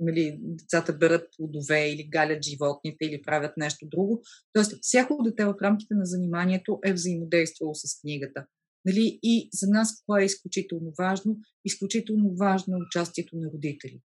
нали, 0.00 0.38
децата 0.40 0.92
берат 0.92 1.28
плодове 1.36 1.90
или 1.90 2.08
галят 2.08 2.44
животните 2.44 3.04
или 3.04 3.22
правят 3.22 3.56
нещо 3.56 3.86
друго. 3.90 4.22
Тоест, 4.52 4.78
всяко 4.82 5.22
дете 5.22 5.44
в 5.44 5.54
рамките 5.62 5.94
на 5.94 6.04
заниманието 6.04 6.78
е 6.84 6.92
взаимодействало 6.92 7.74
с 7.74 8.00
книгата. 8.00 8.46
Нали? 8.84 9.18
И 9.22 9.48
за 9.52 9.66
нас 9.70 10.02
кое 10.06 10.22
е 10.22 10.24
изключително 10.24 10.92
важно? 10.98 11.36
Изключително 11.64 12.34
важно 12.36 12.76
е 12.76 12.86
участието 12.86 13.36
на 13.36 13.50
родители 13.54 14.00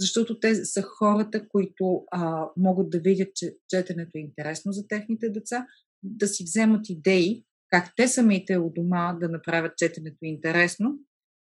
защото 0.00 0.40
те 0.40 0.54
са 0.54 0.82
хората, 0.82 1.48
които 1.48 2.04
а, 2.10 2.48
могат 2.56 2.90
да 2.90 2.98
видят, 2.98 3.28
че 3.34 3.56
четенето 3.68 4.10
е 4.14 4.20
интересно 4.20 4.72
за 4.72 4.86
техните 4.88 5.28
деца, 5.28 5.66
да 6.02 6.26
си 6.26 6.44
вземат 6.44 6.88
идеи 6.88 7.44
как 7.74 7.92
те 7.96 8.08
самите 8.08 8.58
у 8.58 8.70
дома 8.70 9.16
да 9.20 9.28
направят 9.28 9.76
четенето 9.76 10.18
интересно 10.22 10.98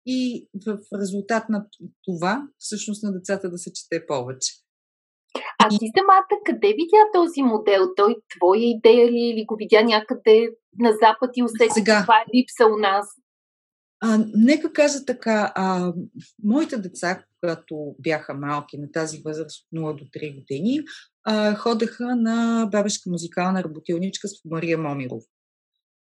и 0.05 0.47
в 0.65 0.77
резултат 1.01 1.49
на 1.49 1.65
това 2.05 2.47
всъщност 2.57 3.03
на 3.03 3.13
децата 3.13 3.49
да 3.49 3.57
се 3.57 3.73
чете 3.73 4.05
повече. 4.05 4.51
А 5.59 5.69
ти 5.69 5.87
самата 5.97 6.41
къде 6.45 6.67
видя 6.67 7.03
този 7.13 7.41
модел? 7.41 7.93
Той 7.95 8.15
твоя 8.37 8.63
идея 8.63 9.11
ли 9.11 9.31
или 9.33 9.45
го 9.45 9.55
видя 9.55 9.83
някъде 9.83 10.49
на 10.79 10.91
Запад 10.91 11.29
и 11.35 11.43
усети 11.43 11.73
Сега... 11.73 12.01
това 12.01 12.17
е 12.17 12.37
липса 12.37 12.65
у 12.75 12.77
нас? 12.77 13.05
А, 14.03 14.25
нека 14.35 14.73
кажа 14.73 15.05
така, 15.05 15.51
а, 15.55 15.93
моите 16.43 16.77
деца, 16.77 17.23
когато 17.41 17.95
бяха 17.99 18.33
малки 18.33 18.77
на 18.77 18.91
тази 18.91 19.21
възраст 19.25 19.65
от 19.73 19.79
0 19.79 19.95
до 19.95 20.05
3 20.05 20.35
години, 20.35 20.79
а, 21.23 21.55
ходеха 21.55 22.15
на 22.15 22.67
бабешка 22.71 23.09
музикална 23.09 23.63
работилничка 23.63 24.27
с 24.27 24.31
Мария 24.45 24.77
Момирова. 24.77 25.21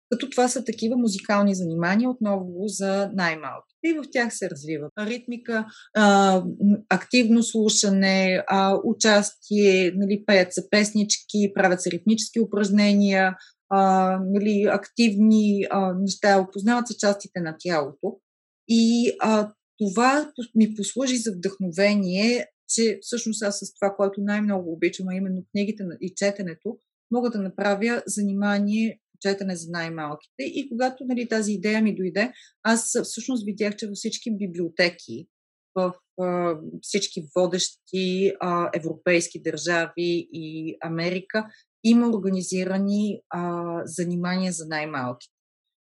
като 0.10 0.30
това 0.30 0.48
са 0.48 0.64
такива 0.64 0.98
музикални 0.98 1.56
занимания, 1.56 2.10
отново 2.10 2.68
за 2.68 3.10
най-малки. 3.14 3.74
И 3.84 3.94
в 3.94 4.04
тях 4.12 4.38
се 4.38 4.50
развива 4.50 4.90
ритмика, 5.00 5.66
а, 5.96 6.44
активно 6.90 7.44
слушане, 7.44 8.44
а, 8.48 8.80
участие, 8.84 9.92
нали, 9.96 10.24
пеят 10.26 10.54
се 10.54 10.70
песнички, 10.70 11.52
правят 11.56 11.82
се 11.82 11.92
ритмически 11.92 12.40
упражнения, 12.40 13.36
а, 13.76 14.20
нали, 14.26 14.68
активни 14.72 15.66
а, 15.70 15.94
неща, 15.94 16.40
опознават 16.40 16.88
се 16.88 16.98
частите 16.98 17.40
на 17.40 17.56
тялото. 17.60 18.20
И 18.68 19.12
а, 19.20 19.54
това 19.78 20.32
ми 20.56 20.76
послужи 20.76 21.18
за 21.18 21.32
вдъхновение, 21.32 22.48
че 22.70 23.00
всъщност 23.02 23.44
аз 23.44 23.60
с 23.60 23.74
това, 23.74 23.96
което 23.98 24.22
най-много 24.22 24.74
обичам, 24.74 25.08
а 25.10 25.16
именно 25.16 25.46
книгите 25.52 25.84
и 26.02 26.14
четенето, 26.16 26.78
мога 27.12 27.30
да 27.30 27.42
направя 27.42 28.04
занимание 28.08 29.00
четене 29.22 29.56
за 29.56 29.68
най-малките. 29.72 30.44
И 30.44 30.70
когато 30.70 31.06
нали, 31.06 31.28
тази 31.28 31.54
идея 31.54 31.82
ми 31.82 31.96
дойде, 31.96 32.34
аз 32.64 32.98
всъщност 33.04 33.46
видях, 33.46 33.76
че 33.76 33.88
във 33.88 33.96
всички 33.96 34.38
библиотеки, 34.38 35.28
в 35.76 35.94
а, 36.22 36.58
всички 36.82 37.24
водещи 37.36 38.34
а, 38.40 38.70
европейски 38.76 39.42
държави 39.42 40.28
и 40.34 40.78
Америка 40.84 41.46
има 41.84 42.10
организирани 42.10 43.22
а, 43.30 43.64
занимания 43.86 44.52
за 44.52 44.66
най-малките. 44.68 45.34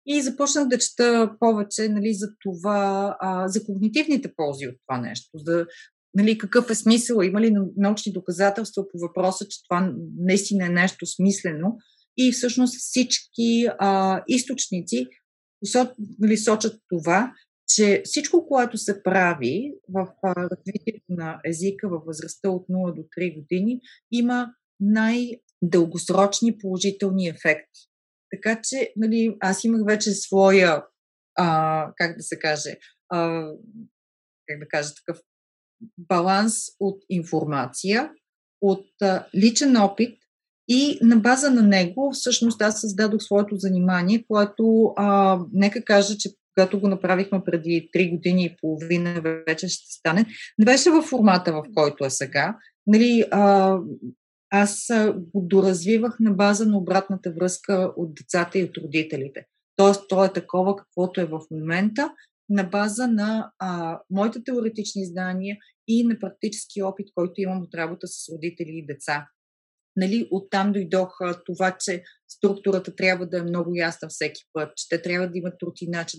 И 0.06 0.22
започнах 0.22 0.68
да 0.68 0.78
чета 0.78 1.32
повече 1.40 1.88
нали, 1.88 2.14
за 2.14 2.26
това, 2.40 3.16
а, 3.20 3.48
за 3.48 3.64
когнитивните 3.64 4.32
ползи 4.36 4.66
от 4.66 4.74
това 4.86 5.00
нещо, 5.00 5.30
за 5.34 5.66
нали, 6.14 6.38
какъв 6.38 6.70
е 6.70 6.74
смисъл, 6.74 7.22
има 7.22 7.40
ли 7.40 7.54
научни 7.76 8.12
доказателства 8.12 8.84
по 8.92 8.98
въпроса, 8.98 9.46
че 9.48 9.58
това 9.68 9.92
наистина 10.18 10.66
е 10.66 10.68
нещо 10.68 11.06
смислено. 11.06 11.76
И 12.16 12.32
всъщност 12.32 12.74
всички 12.78 13.66
а, 13.78 14.22
източници 14.28 15.06
нали, 16.18 16.36
сочат 16.36 16.80
това, 16.88 17.32
че 17.68 18.02
всичко, 18.04 18.46
което 18.46 18.78
се 18.78 19.02
прави 19.02 19.72
в 19.88 20.06
развитието 20.24 21.06
на 21.08 21.40
езика 21.44 21.88
във 21.88 22.02
възрастта 22.06 22.50
от 22.50 22.66
0 22.68 22.94
до 22.94 23.02
3 23.18 23.40
години, 23.40 23.80
има 24.10 24.46
най-дългосрочни 25.62 26.58
положителни 26.58 27.28
ефекти. 27.28 27.80
Така 28.30 28.60
че, 28.64 28.92
нали, 28.96 29.36
аз 29.40 29.64
имах 29.64 29.80
вече 29.86 30.10
своя, 30.10 30.84
а, 31.34 31.88
как 31.96 32.16
да 32.16 32.22
се 32.22 32.38
каже, 32.38 32.76
а, 33.08 33.48
как 34.48 34.58
да 34.58 34.68
кажа, 34.68 34.94
такъв 34.94 35.22
баланс 35.98 36.54
от 36.80 37.02
информация, 37.08 38.10
от 38.60 38.86
а, 39.02 39.26
личен 39.34 39.76
опит 39.76 40.18
и 40.68 40.98
на 41.02 41.16
база 41.16 41.50
на 41.50 41.62
него 41.62 42.10
всъщност 42.12 42.62
аз 42.62 42.80
създадох 42.80 43.22
своето 43.22 43.56
занимание, 43.56 44.24
което 44.28 44.92
а, 44.96 45.38
нека 45.52 45.84
кажа, 45.84 46.16
че 46.18 46.30
когато 46.54 46.80
го 46.80 46.88
направихме 46.88 47.44
преди 47.44 47.90
3 47.96 48.10
години 48.10 48.44
и 48.44 48.56
половина, 48.60 49.20
вече 49.46 49.68
ще 49.68 49.92
стане, 49.92 50.26
не 50.58 50.64
беше 50.64 50.90
в 50.90 51.02
формата, 51.02 51.52
в 51.52 51.62
който 51.74 52.04
е 52.04 52.10
сега. 52.10 52.56
Нали, 52.86 53.24
а, 53.30 53.78
аз 54.54 54.90
го 55.16 55.40
доразвивах 55.46 56.20
на 56.20 56.30
база 56.30 56.66
на 56.66 56.78
обратната 56.78 57.32
връзка 57.32 57.92
от 57.96 58.14
децата 58.14 58.58
и 58.58 58.64
от 58.64 58.76
родителите. 58.76 59.46
Тоест, 59.76 60.08
то 60.08 60.24
е 60.24 60.32
такова, 60.32 60.76
каквото 60.76 61.20
е 61.20 61.24
в 61.24 61.40
момента, 61.50 62.12
на 62.48 62.64
база 62.64 63.06
на 63.06 63.52
а, 63.58 64.00
моите 64.10 64.44
теоретични 64.44 65.06
знания 65.06 65.56
и 65.88 66.06
на 66.06 66.18
практически 66.18 66.82
опит, 66.82 67.06
който 67.14 67.32
имам 67.36 67.62
от 67.62 67.74
работа 67.74 68.06
с 68.06 68.28
родители 68.32 68.70
и 68.70 68.86
деца. 68.86 69.28
Нали, 69.96 70.28
оттам 70.30 70.72
дойдоха 70.72 71.42
това, 71.44 71.76
че 71.80 72.02
структурата 72.28 72.96
трябва 72.96 73.26
да 73.26 73.38
е 73.38 73.42
много 73.42 73.74
ясна 73.74 74.08
всеки 74.08 74.42
път, 74.52 74.76
че 74.76 74.88
те 74.88 75.02
трябва 75.02 75.28
да 75.28 75.38
имат 75.38 75.62
рутина, 75.62 76.04
че 76.04 76.18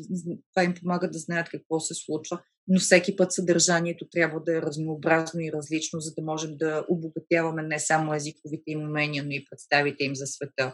това 0.53 0.63
им 0.63 0.73
помага 0.73 1.09
да 1.09 1.19
знаят 1.19 1.49
какво 1.49 1.79
се 1.79 1.93
случва, 1.93 2.41
но 2.67 2.79
всеки 2.79 3.15
път 3.15 3.31
съдържанието 3.31 4.05
трябва 4.11 4.41
да 4.45 4.57
е 4.57 4.61
разнообразно 4.61 5.39
и 5.41 5.51
различно, 5.51 5.99
за 5.99 6.13
да 6.17 6.21
можем 6.23 6.57
да 6.57 6.85
обогатяваме 6.89 7.63
не 7.63 7.79
само 7.79 8.13
езиковите 8.13 8.63
им 8.67 8.79
умения, 8.79 9.23
но 9.23 9.31
и 9.31 9.45
представите 9.51 10.03
им 10.03 10.15
за 10.15 10.25
света. 10.27 10.73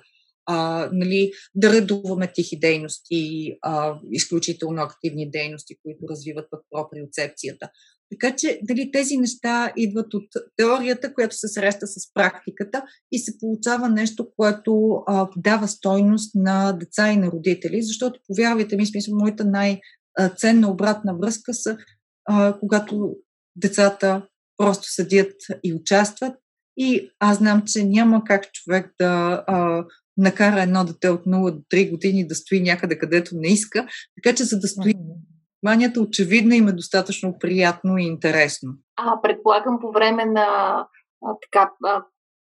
А, 0.52 0.90
нали, 0.94 1.32
да 1.56 1.74
редуваме 1.74 2.32
тихи 2.34 2.60
дейности, 2.60 3.52
а, 3.62 4.00
изключително 4.12 4.82
активни 4.82 5.32
дейности, 5.32 5.76
които 5.84 6.00
развиват 6.10 6.48
пък 6.52 6.60
проприоцепцията. 6.72 7.70
Така 8.12 8.36
че 8.36 8.60
дали 8.64 8.92
тези 8.92 9.18
неща 9.18 9.74
идват 9.78 10.14
от 10.14 10.28
теорията, 10.58 11.14
която 11.14 11.36
се 11.36 11.48
среща 11.48 11.88
с 11.88 12.14
практиката 12.14 12.84
и 13.12 13.20
се 13.20 13.38
получава 13.40 13.90
нещо, 13.90 14.28
което 14.38 15.04
а, 15.08 15.30
дава 15.38 15.68
стойност 15.68 16.36
на 16.36 16.72
деца 16.72 17.12
и 17.12 17.18
на 17.18 17.28
родители, 17.28 17.82
защото 17.82 18.20
повярвайте 18.28 18.76
ми, 18.76 18.86
смисъл, 18.86 19.18
моята 19.18 19.46
най-ценна 19.46 20.72
обратна 20.72 21.18
връзка 21.18 21.54
са, 21.54 21.78
а, 22.26 22.58
когато 22.60 23.16
децата 23.56 24.28
просто 24.58 24.84
седят 24.88 25.34
и 25.64 25.74
участват 25.74 26.36
и 26.82 27.10
аз 27.20 27.38
знам, 27.38 27.64
че 27.66 27.84
няма 27.84 28.24
как 28.24 28.52
човек 28.52 28.92
да 29.00 29.44
а, 29.48 29.86
накара 30.20 30.62
едно 30.62 30.86
дете 30.86 31.10
от 31.10 31.26
0 31.26 31.52
до 31.52 31.62
3 31.62 31.92
години 31.92 32.28
да 32.28 32.36
стои 32.36 32.62
някъде, 32.62 32.98
където 32.98 33.32
не 33.34 33.48
иска, 33.48 33.88
така 34.16 34.36
че 34.36 34.44
за 34.44 34.60
да 34.60 34.68
стои 34.68 34.94
Манията 35.64 36.02
очевидно 36.02 36.54
им 36.54 36.68
е 36.68 36.72
достатъчно 36.72 37.40
приятно 37.40 37.98
и 37.98 38.04
интересно. 38.04 38.74
А, 38.96 39.22
предполагам 39.22 39.80
по 39.82 39.92
време 39.92 40.26
на 40.26 40.48
а, 41.26 41.36
така, 41.42 41.72
а, 41.86 42.04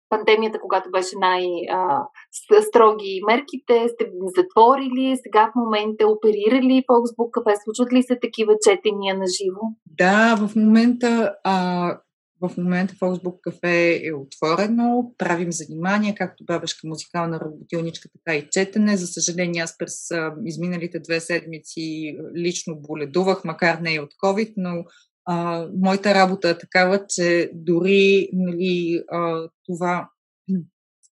пандемията, 0.09 0.61
когато 0.61 0.91
беше 0.91 1.19
най-строги 1.19 3.21
мерките, 3.27 3.89
сте 3.89 4.11
затворили, 4.37 5.17
сега 5.23 5.51
в 5.51 5.55
момента 5.57 6.09
оперирали 6.09 6.85
Фоксбук 6.87 7.35
кафе? 7.35 7.55
Случват 7.65 7.93
ли 7.93 8.03
се 8.03 8.19
такива 8.23 8.55
четения 8.69 9.19
на 9.19 9.25
живо? 9.27 9.61
Да, 9.87 10.37
в 10.37 10.57
момента 10.57 11.35
а, 11.45 11.99
в 12.41 12.57
момента 12.59 12.95
Фоксбук 12.99 13.41
кафе 13.41 14.01
е 14.07 14.13
отворено, 14.13 15.15
правим 15.19 15.53
занимания, 15.53 16.15
както 16.15 16.45
бабешка 16.45 16.89
музикална 16.89 17.41
работилничка, 17.41 18.09
така 18.09 18.37
и 18.37 18.49
четене. 18.51 18.97
За 18.97 19.07
съжаление, 19.07 19.63
аз 19.63 19.79
през 19.79 20.11
а, 20.11 20.35
изминалите 20.45 20.99
две 20.99 21.21
седмици 21.21 22.17
лично 22.37 22.81
боледувах, 22.81 23.45
макар 23.45 23.79
не 23.79 23.95
и 23.95 24.01
от 24.01 24.11
COVID, 24.25 24.53
но 24.57 24.85
а, 25.25 25.67
моята 25.77 26.15
работа 26.15 26.49
е 26.49 26.59
такава, 26.59 27.07
че 27.09 27.51
дори 27.55 28.29
нали, 28.33 29.03
а, 29.13 29.49
това 29.67 30.11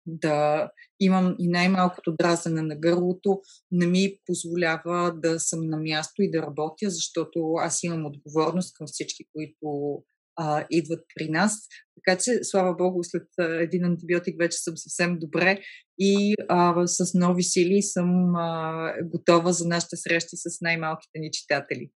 да 0.07 0.71
имам 1.01 1.37
и 1.39 1.49
най-малкото 1.49 2.15
дразене 2.19 2.63
на 2.63 2.77
гърлото, 2.77 3.41
не 3.71 3.87
ми 3.87 4.17
позволява 4.27 5.15
да 5.23 5.41
съм 5.41 5.69
на 5.69 5.77
място 5.77 6.23
и 6.23 6.31
да 6.31 6.43
работя, 6.43 6.91
защото 6.91 7.55
аз 7.59 7.83
имам 7.83 8.07
отговорност 8.07 8.75
към 8.75 8.87
всички, 8.87 9.25
които 9.33 9.99
а, 10.37 10.67
идват 10.71 11.05
при 11.15 11.29
нас. 11.29 11.69
Така 11.95 12.19
че, 12.19 12.39
слава 12.43 12.75
Богу, 12.75 12.99
след 13.03 13.29
един 13.39 13.85
антибиотик 13.85 14.39
вече 14.39 14.59
съм 14.59 14.77
съвсем 14.77 15.19
добре 15.19 15.61
и 15.99 16.35
а, 16.49 16.87
с 16.87 17.15
нови 17.15 17.43
сили 17.43 17.83
съм 17.83 18.37
а, 18.37 18.93
готова 19.05 19.53
за 19.53 19.69
нашите 19.69 19.97
срещи 19.97 20.37
с 20.37 20.61
най-малките 20.61 21.19
ни 21.19 21.31
читатели. 21.31 21.91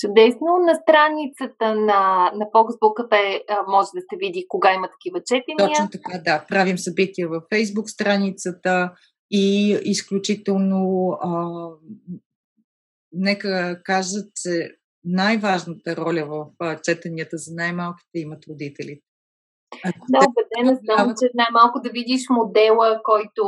Чудесно. 0.00 0.46
На 0.66 0.74
страницата 0.74 1.74
на, 1.74 2.32
на 2.34 2.44
Foxbook 2.54 2.96
Cafe 2.96 3.42
може 3.68 3.88
да 3.94 4.00
се 4.00 4.16
види 4.18 4.46
кога 4.48 4.74
има 4.74 4.88
такива 4.90 5.22
четения. 5.24 5.68
Точно 5.68 5.88
така, 5.90 6.18
да. 6.18 6.44
Правим 6.48 6.78
събития 6.78 7.28
във 7.28 7.42
Facebook 7.52 7.86
страницата 7.86 8.92
и 9.30 9.78
изключително 9.82 11.10
а, 11.20 11.70
нека 13.12 13.82
кажа, 13.84 14.18
че 14.42 14.76
най-важната 15.06 15.96
роля 15.96 16.24
в 16.26 16.46
четенията 16.82 17.36
за 17.36 17.54
най-малките 17.54 18.18
имат 18.18 18.46
родителите. 18.48 19.02
Ако 19.84 20.06
да, 20.08 20.18
убедена 20.28 20.80
съм, 20.86 21.14
че 21.20 21.30
най-малко 21.34 21.80
да 21.80 21.90
видиш 21.90 22.22
модела, 22.30 23.00
който, 23.04 23.42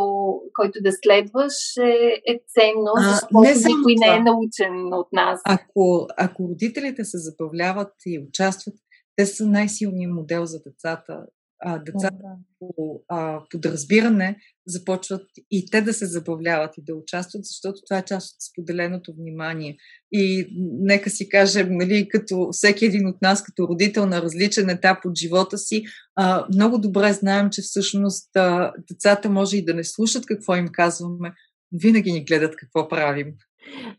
който 0.55 0.79
да 0.83 0.93
следваш 0.93 1.57
е, 1.81 2.33
е 2.33 2.41
ценно, 2.55 2.93
защото 2.97 3.41
не 3.41 3.55
никой 3.55 3.95
това. 3.95 4.07
не 4.07 4.17
е 4.17 4.21
научен 4.21 4.95
от 4.95 5.13
нас. 5.13 5.41
Ако, 5.45 6.07
ако 6.17 6.49
родителите 6.49 7.05
се 7.05 7.19
забавляват 7.19 7.93
и 8.07 8.27
участват, 8.29 8.75
те 9.17 9.27
са 9.27 9.47
най-силният 9.47 10.15
модел 10.15 10.47
за 10.47 10.59
децата 10.67 11.27
а, 11.61 11.79
децата 11.79 12.17
да. 12.23 12.37
по 12.59 13.03
а, 13.09 13.43
подразбиране 13.51 14.37
започват 14.67 15.27
и 15.51 15.71
те 15.71 15.81
да 15.81 15.93
се 15.93 16.07
забавляват 16.07 16.79
и 16.79 16.85
да 16.85 16.95
участват, 16.95 17.45
защото 17.45 17.81
това 17.89 17.99
е 17.99 18.05
част 18.05 18.35
от 18.35 18.43
споделеното 18.43 19.13
внимание. 19.19 19.77
И 20.13 20.49
нека 20.81 21.11
си 21.11 21.29
кажем, 21.29 21.69
нали, 21.71 22.09
като 22.09 22.49
всеки 22.53 22.85
един 22.87 23.07
от 23.07 23.23
нас, 23.23 23.43
като 23.43 23.69
родител 23.69 24.07
на 24.07 24.23
различен 24.23 24.71
етап 24.71 24.99
от 25.05 25.19
живота 25.19 25.59
си, 25.59 25.85
а, 26.17 26.47
много 26.55 26.79
добре 26.79 27.13
знаем, 27.13 27.49
че 27.51 27.63
всъщност 27.63 28.37
а, 28.37 28.73
децата 28.91 29.31
може 29.31 29.57
и 29.57 29.65
да 29.65 29.75
не 29.75 29.85
слушат 29.85 30.27
какво 30.27 30.57
им 30.57 30.69
казваме, 30.73 31.33
винаги 31.73 32.13
ни 32.13 32.25
гледат 32.25 32.57
какво 32.57 32.89
правим. 32.89 33.35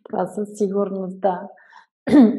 Това 0.09 0.27
със 0.27 0.49
сигурност, 0.57 1.19
да. 1.19 1.41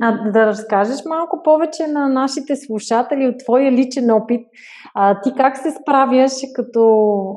А 0.00 0.30
да 0.30 0.46
разкажеш 0.46 0.96
малко 1.08 1.40
повече 1.44 1.86
на 1.86 2.08
нашите 2.08 2.56
слушатели 2.56 3.26
от 3.26 3.38
твоя 3.38 3.72
личен 3.72 4.10
опит. 4.10 4.46
А, 4.94 5.20
ти 5.20 5.30
как 5.36 5.56
се 5.56 5.70
справяш 5.82 6.32
като 6.54 6.82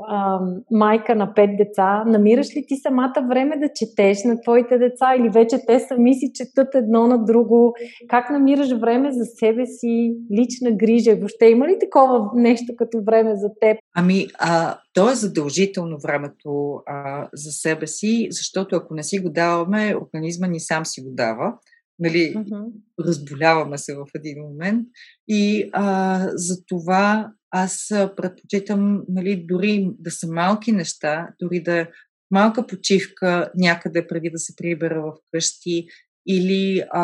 а, 0.08 0.40
майка 0.72 1.16
на 1.16 1.34
пет 1.34 1.50
деца? 1.58 2.04
Намираш 2.06 2.56
ли 2.56 2.66
ти 2.68 2.76
самата 2.76 3.28
време 3.30 3.58
да 3.58 3.70
четеш 3.76 4.24
на 4.24 4.42
твоите 4.42 4.78
деца 4.78 5.16
или 5.20 5.30
вече 5.30 5.66
те 5.68 5.80
сами 5.80 6.14
си 6.14 6.32
четат 6.34 6.76
едно 6.76 7.08
на 7.08 7.26
друго? 7.26 7.74
Как 8.10 8.30
намираш 8.30 8.72
време 8.72 9.12
за 9.12 9.26
себе 9.26 9.66
си, 9.66 10.16
лична 10.40 10.72
грижа? 10.72 11.16
Въобще 11.16 11.46
има 11.46 11.68
ли 11.68 11.78
такова 11.80 12.32
нещо 12.36 12.74
като 12.78 13.02
време 13.06 13.36
за 13.36 13.50
теб? 13.62 13.78
Ами, 13.96 14.28
а, 14.40 14.78
то 14.94 15.12
е 15.12 15.16
задължително 15.16 15.98
времето 16.04 16.82
а, 16.86 17.28
за 17.34 17.52
себе 17.52 17.88
си, 17.88 18.28
защото 18.32 18.76
ако 18.76 18.94
не 18.94 19.04
си 19.04 19.20
го 19.20 19.30
даваме, 19.30 19.96
организма 20.02 20.48
ни 20.48 20.60
сам 20.60 20.86
си 20.86 21.02
го 21.02 21.10
дава. 21.12 21.54
Нали, 22.00 22.34
uh-huh. 22.36 22.72
Разболяваме 23.00 23.78
се 23.78 23.96
в 23.96 24.06
един 24.16 24.42
момент. 24.42 24.88
И 25.28 25.70
а, 25.74 26.28
за 26.34 26.66
това 26.66 27.32
аз 27.52 27.88
предпочитам 27.90 29.04
нали, 29.10 29.46
дори 29.48 29.90
да 30.00 30.12
са 30.12 30.28
малки 30.28 30.72
неща, 30.72 31.30
дори 31.42 31.64
да 31.64 31.80
е 31.80 31.88
малка 32.32 32.68
почивка 32.68 33.52
някъде 33.56 34.08
преди 34.08 34.30
да 34.30 34.40
се 34.40 34.56
прибера 34.56 35.02
в 35.02 35.14
къщи 35.32 35.88
или 36.28 36.84
а, 36.92 37.04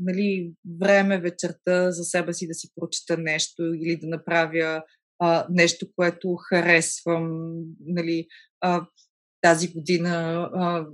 нали, 0.00 0.52
време 0.80 1.20
вечерта 1.20 1.92
за 1.92 2.04
себе 2.04 2.32
си 2.32 2.48
да 2.48 2.54
си 2.54 2.68
прочита 2.76 3.16
нещо 3.18 3.74
или 3.74 3.96
да 3.96 4.06
направя 4.06 4.82
а, 5.18 5.46
нещо, 5.50 5.86
което 5.96 6.36
харесвам. 6.36 7.52
Нали, 7.80 8.26
а, 8.60 8.86
тази 9.40 9.72
година 9.72 10.10
а, 10.54 10.86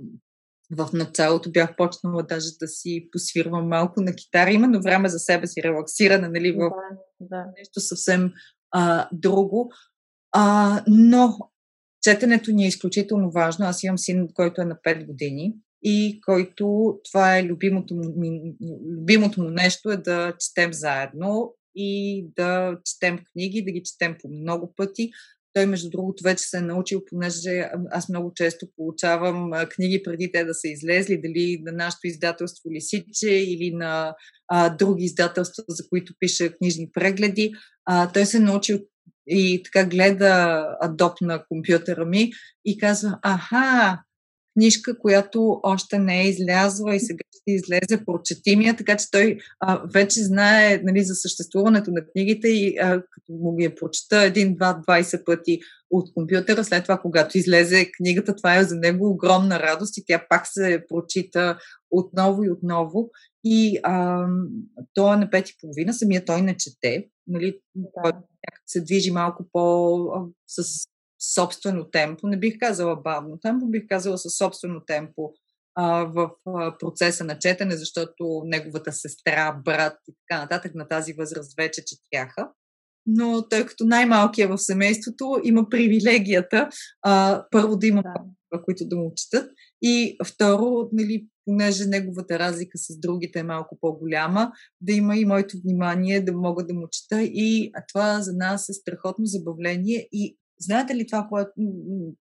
в 0.71 0.89
началото 0.93 1.51
бях 1.51 1.75
почнала 1.75 2.23
даже 2.23 2.47
да 2.59 2.67
си 2.67 3.09
посвирвам 3.11 3.67
малко 3.67 4.01
на 4.01 4.15
китара, 4.15 4.51
именно 4.51 4.81
време 4.81 5.09
за 5.09 5.19
себе 5.19 5.47
си, 5.47 5.63
релаксиране, 5.63 6.27
нали, 6.27 6.51
в 6.51 6.71
да, 7.19 7.37
да. 7.37 7.45
нещо 7.57 7.79
съвсем 7.79 8.33
а, 8.71 9.09
друго. 9.11 9.71
А, 10.31 10.83
но 10.87 11.37
четенето 12.01 12.51
ни 12.51 12.65
е 12.65 12.67
изключително 12.67 13.31
важно. 13.31 13.65
Аз 13.65 13.83
имам 13.83 13.97
син, 13.97 14.27
който 14.33 14.61
е 14.61 14.65
на 14.65 14.75
5 14.75 15.05
години 15.05 15.53
и 15.83 16.21
който 16.25 16.95
това 17.09 17.37
е 17.37 17.45
любимото 17.45 17.95
му, 17.95 18.03
любимото 18.99 19.41
му 19.41 19.49
нещо 19.49 19.91
е 19.91 19.97
да 19.97 20.33
четем 20.39 20.73
заедно 20.73 21.55
и 21.75 22.25
да 22.35 22.77
четем 22.85 23.19
книги, 23.31 23.65
да 23.65 23.71
ги 23.71 23.83
четем 23.83 24.17
по 24.21 24.29
много 24.29 24.73
пъти. 24.75 25.11
Той, 25.57 25.65
между 25.65 25.89
другото, 25.89 26.23
вече 26.23 26.43
се 26.43 26.57
е 26.57 26.61
научил, 26.61 27.01
понеже 27.09 27.69
аз 27.91 28.09
много 28.09 28.31
често 28.35 28.67
получавам 28.75 29.51
книги 29.69 30.03
преди 30.03 30.31
те 30.31 30.43
да 30.43 30.53
са 30.53 30.67
излезли, 30.67 31.21
дали 31.21 31.61
на 31.65 31.71
нашето 31.71 32.07
издателство 32.07 32.71
Лисиче 32.71 33.29
или 33.29 33.71
на 33.75 34.15
а, 34.47 34.69
други 34.69 35.03
издателства, 35.03 35.63
за 35.69 35.83
които 35.89 36.13
пише 36.19 36.57
книжни 36.57 36.89
прегледи. 36.93 37.53
А, 37.85 38.11
той 38.11 38.25
се 38.25 38.37
е 38.37 38.39
научил 38.39 38.79
и 39.27 39.61
така 39.63 39.89
гледа 39.89 40.65
адоп 40.81 41.21
на 41.21 41.43
компютъра 41.49 42.05
ми 42.05 42.31
и 42.65 42.77
казва, 42.77 43.19
аха, 43.21 43.99
книжка, 44.57 44.99
която 44.99 45.59
още 45.63 45.99
не 45.99 46.21
е 46.21 46.27
излязла 46.27 46.95
и 46.95 46.99
сега 46.99 47.23
ще 47.31 47.51
излезе, 47.51 48.05
прочетимия, 48.05 48.75
така 48.75 48.97
че 48.97 49.11
той 49.11 49.37
а, 49.59 49.81
вече 49.93 50.23
знае 50.23 50.81
нали, 50.83 51.03
за 51.03 51.15
съществуването 51.15 51.91
на 51.91 52.01
книгите 52.05 52.47
и 52.47 52.77
а, 52.77 53.01
като 53.11 53.33
му 53.33 53.55
ги 53.55 53.65
е 53.65 53.75
прочета 53.75 54.23
един, 54.23 54.55
два, 54.55 54.81
20 54.87 55.25
пъти 55.25 55.59
от 55.91 56.13
компютъра, 56.13 56.63
след 56.63 56.83
това, 56.83 56.97
когато 56.97 57.37
излезе 57.37 57.91
книгата, 57.97 58.35
това 58.35 58.57
е 58.57 58.63
за 58.63 58.75
него 58.75 59.09
огромна 59.09 59.59
радост 59.59 59.97
и 59.97 60.03
тя 60.07 60.25
пак 60.29 60.47
се 60.47 60.85
прочита 60.89 61.57
отново 61.91 62.43
и 62.43 62.49
отново. 62.49 63.09
И 63.43 63.79
а, 63.83 64.25
той 64.93 65.13
е 65.13 65.17
на 65.17 65.29
пет 65.29 65.49
и 65.49 65.57
половина, 65.61 65.93
самия 65.93 66.25
той 66.25 66.41
не 66.41 66.57
чете, 66.57 67.07
нали, 67.27 67.59
да. 67.75 68.13
се 68.65 68.81
движи 68.81 69.11
малко 69.11 69.45
по 69.51 69.95
с 70.47 70.87
собствено 71.19 71.89
темпо, 71.89 72.27
не 72.27 72.39
бих 72.39 72.59
казала 72.59 72.95
бавно 72.95 73.39
темпо, 73.41 73.65
бих 73.65 73.83
казала 73.89 74.17
със 74.17 74.37
собствено 74.37 74.81
темпо 74.87 75.31
а, 75.75 76.03
в 76.03 76.29
а, 76.45 76.77
процеса 76.77 77.23
на 77.23 77.39
четене, 77.39 77.75
защото 77.75 78.41
неговата 78.45 78.91
сестра, 78.93 79.61
брат 79.65 79.97
и 80.09 80.13
така 80.27 80.41
нататък 80.41 80.75
на 80.75 80.87
тази 80.87 81.13
възраст 81.13 81.53
вече 81.57 81.83
четяха. 81.85 82.49
Но 83.05 83.47
тъй 83.49 83.65
като 83.65 83.85
най-малкият 83.85 84.51
в 84.51 84.57
семейството 84.57 85.39
има 85.43 85.69
привилегията 85.69 86.69
а, 87.01 87.45
първо 87.51 87.75
да 87.75 87.87
има 87.87 88.03
да. 88.03 88.61
които 88.65 88.87
да 88.87 88.95
му 88.95 89.13
четат 89.15 89.51
и 89.81 90.17
второ, 90.25 90.89
нали, 90.93 91.27
понеже 91.45 91.85
неговата 91.85 92.39
разлика 92.39 92.77
с 92.77 92.99
другите 92.99 93.39
е 93.39 93.43
малко 93.43 93.77
по-голяма, 93.81 94.51
да 94.81 94.93
има 94.93 95.17
и 95.17 95.25
моето 95.25 95.57
внимание, 95.63 96.21
да 96.21 96.33
мога 96.33 96.65
да 96.65 96.73
му 96.73 96.87
чета 96.91 97.23
и 97.23 97.71
това 97.93 98.21
за 98.21 98.33
нас 98.33 98.69
е 98.69 98.73
страхотно 98.73 99.25
забавление 99.25 100.07
и 100.11 100.37
Знаете 100.59 100.95
ли 100.95 101.07
това, 101.07 101.27
което, 101.29 101.51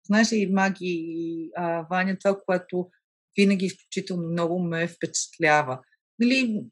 знаеш 0.07 0.33
ли 0.33 0.51
Маги 0.53 1.05
и 1.09 1.51
а, 1.57 1.87
Ваня, 1.91 2.17
това, 2.19 2.41
което 2.47 2.89
винаги 3.37 3.67
изключително 3.67 4.29
много 4.29 4.63
ме 4.63 4.89
впечатлява. 4.89 5.81
Нали, 6.19 6.65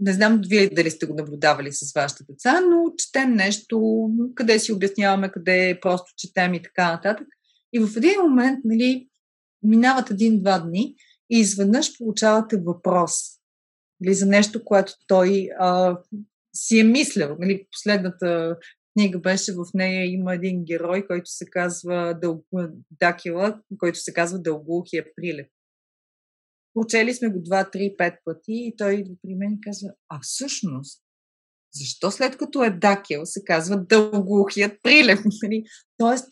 не 0.00 0.12
знам 0.12 0.40
вие 0.46 0.70
дали 0.70 0.90
сте 0.90 1.06
го 1.06 1.14
наблюдавали 1.14 1.72
с 1.72 1.92
вашите 1.94 2.24
деца, 2.28 2.60
но 2.60 2.92
четем 2.96 3.34
нещо, 3.34 4.08
къде 4.34 4.58
си 4.58 4.72
обясняваме, 4.72 5.32
къде 5.32 5.78
просто 5.82 6.12
четем 6.16 6.54
и 6.54 6.62
така 6.62 6.92
нататък. 6.92 7.26
И 7.72 7.78
в 7.78 7.96
един 7.96 8.20
момент, 8.22 8.58
нали, 8.64 9.08
минават 9.62 10.10
един-два 10.10 10.58
дни 10.58 10.94
и 11.30 11.38
изведнъж 11.38 11.98
получавате 11.98 12.56
въпрос 12.56 13.12
нали, 14.00 14.14
за 14.14 14.26
нещо, 14.26 14.64
което 14.64 14.92
той 15.06 15.48
а, 15.58 15.98
си 16.54 16.78
е 16.78 16.84
мислял. 16.84 17.36
Нали, 17.40 17.66
последната 17.72 18.56
книга 18.98 19.18
беше, 19.18 19.52
в 19.52 19.64
нея 19.74 20.06
има 20.06 20.34
един 20.34 20.64
герой, 20.64 21.06
който 21.06 21.30
се 21.30 21.44
казва 21.50 22.18
Дъл... 22.22 22.42
Дакила, 23.00 23.60
който 23.78 23.98
се 23.98 24.12
казва 24.12 24.38
Дългоухия 24.38 25.06
прилеп. 25.16 25.50
Прочели 26.74 27.14
сме 27.14 27.28
го 27.28 27.38
2, 27.38 27.74
3, 27.74 27.96
5 27.96 28.16
пъти 28.24 28.52
и 28.52 28.74
той 28.78 29.04
при 29.22 29.34
мен 29.34 29.58
казва, 29.62 29.88
а 30.08 30.18
всъщност, 30.22 31.02
защо 31.74 32.10
след 32.10 32.36
като 32.36 32.64
е 32.64 32.70
Дакил 32.70 33.20
се 33.24 33.44
казва 33.44 33.84
Дългоухият 33.84 34.72
прилеп? 34.82 35.18
Нали? 35.42 35.64
Тоест, 35.98 36.28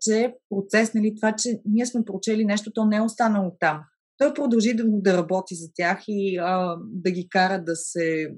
че 0.00 0.34
процес, 0.48 0.94
нали, 0.94 1.14
това, 1.16 1.34
че 1.38 1.60
ние 1.64 1.86
сме 1.86 2.04
прочели 2.04 2.44
нещо, 2.44 2.72
то 2.74 2.84
не 2.84 2.96
е 2.96 3.00
останало 3.00 3.56
там. 3.60 3.80
Той 4.18 4.34
продължи 4.34 4.74
да, 4.74 4.84
да 4.86 5.16
работи 5.16 5.54
за 5.54 5.68
тях 5.74 6.04
и 6.08 6.36
а, 6.36 6.76
да 6.80 7.10
ги 7.10 7.28
кара 7.28 7.64
да 7.64 7.76
се 7.76 8.34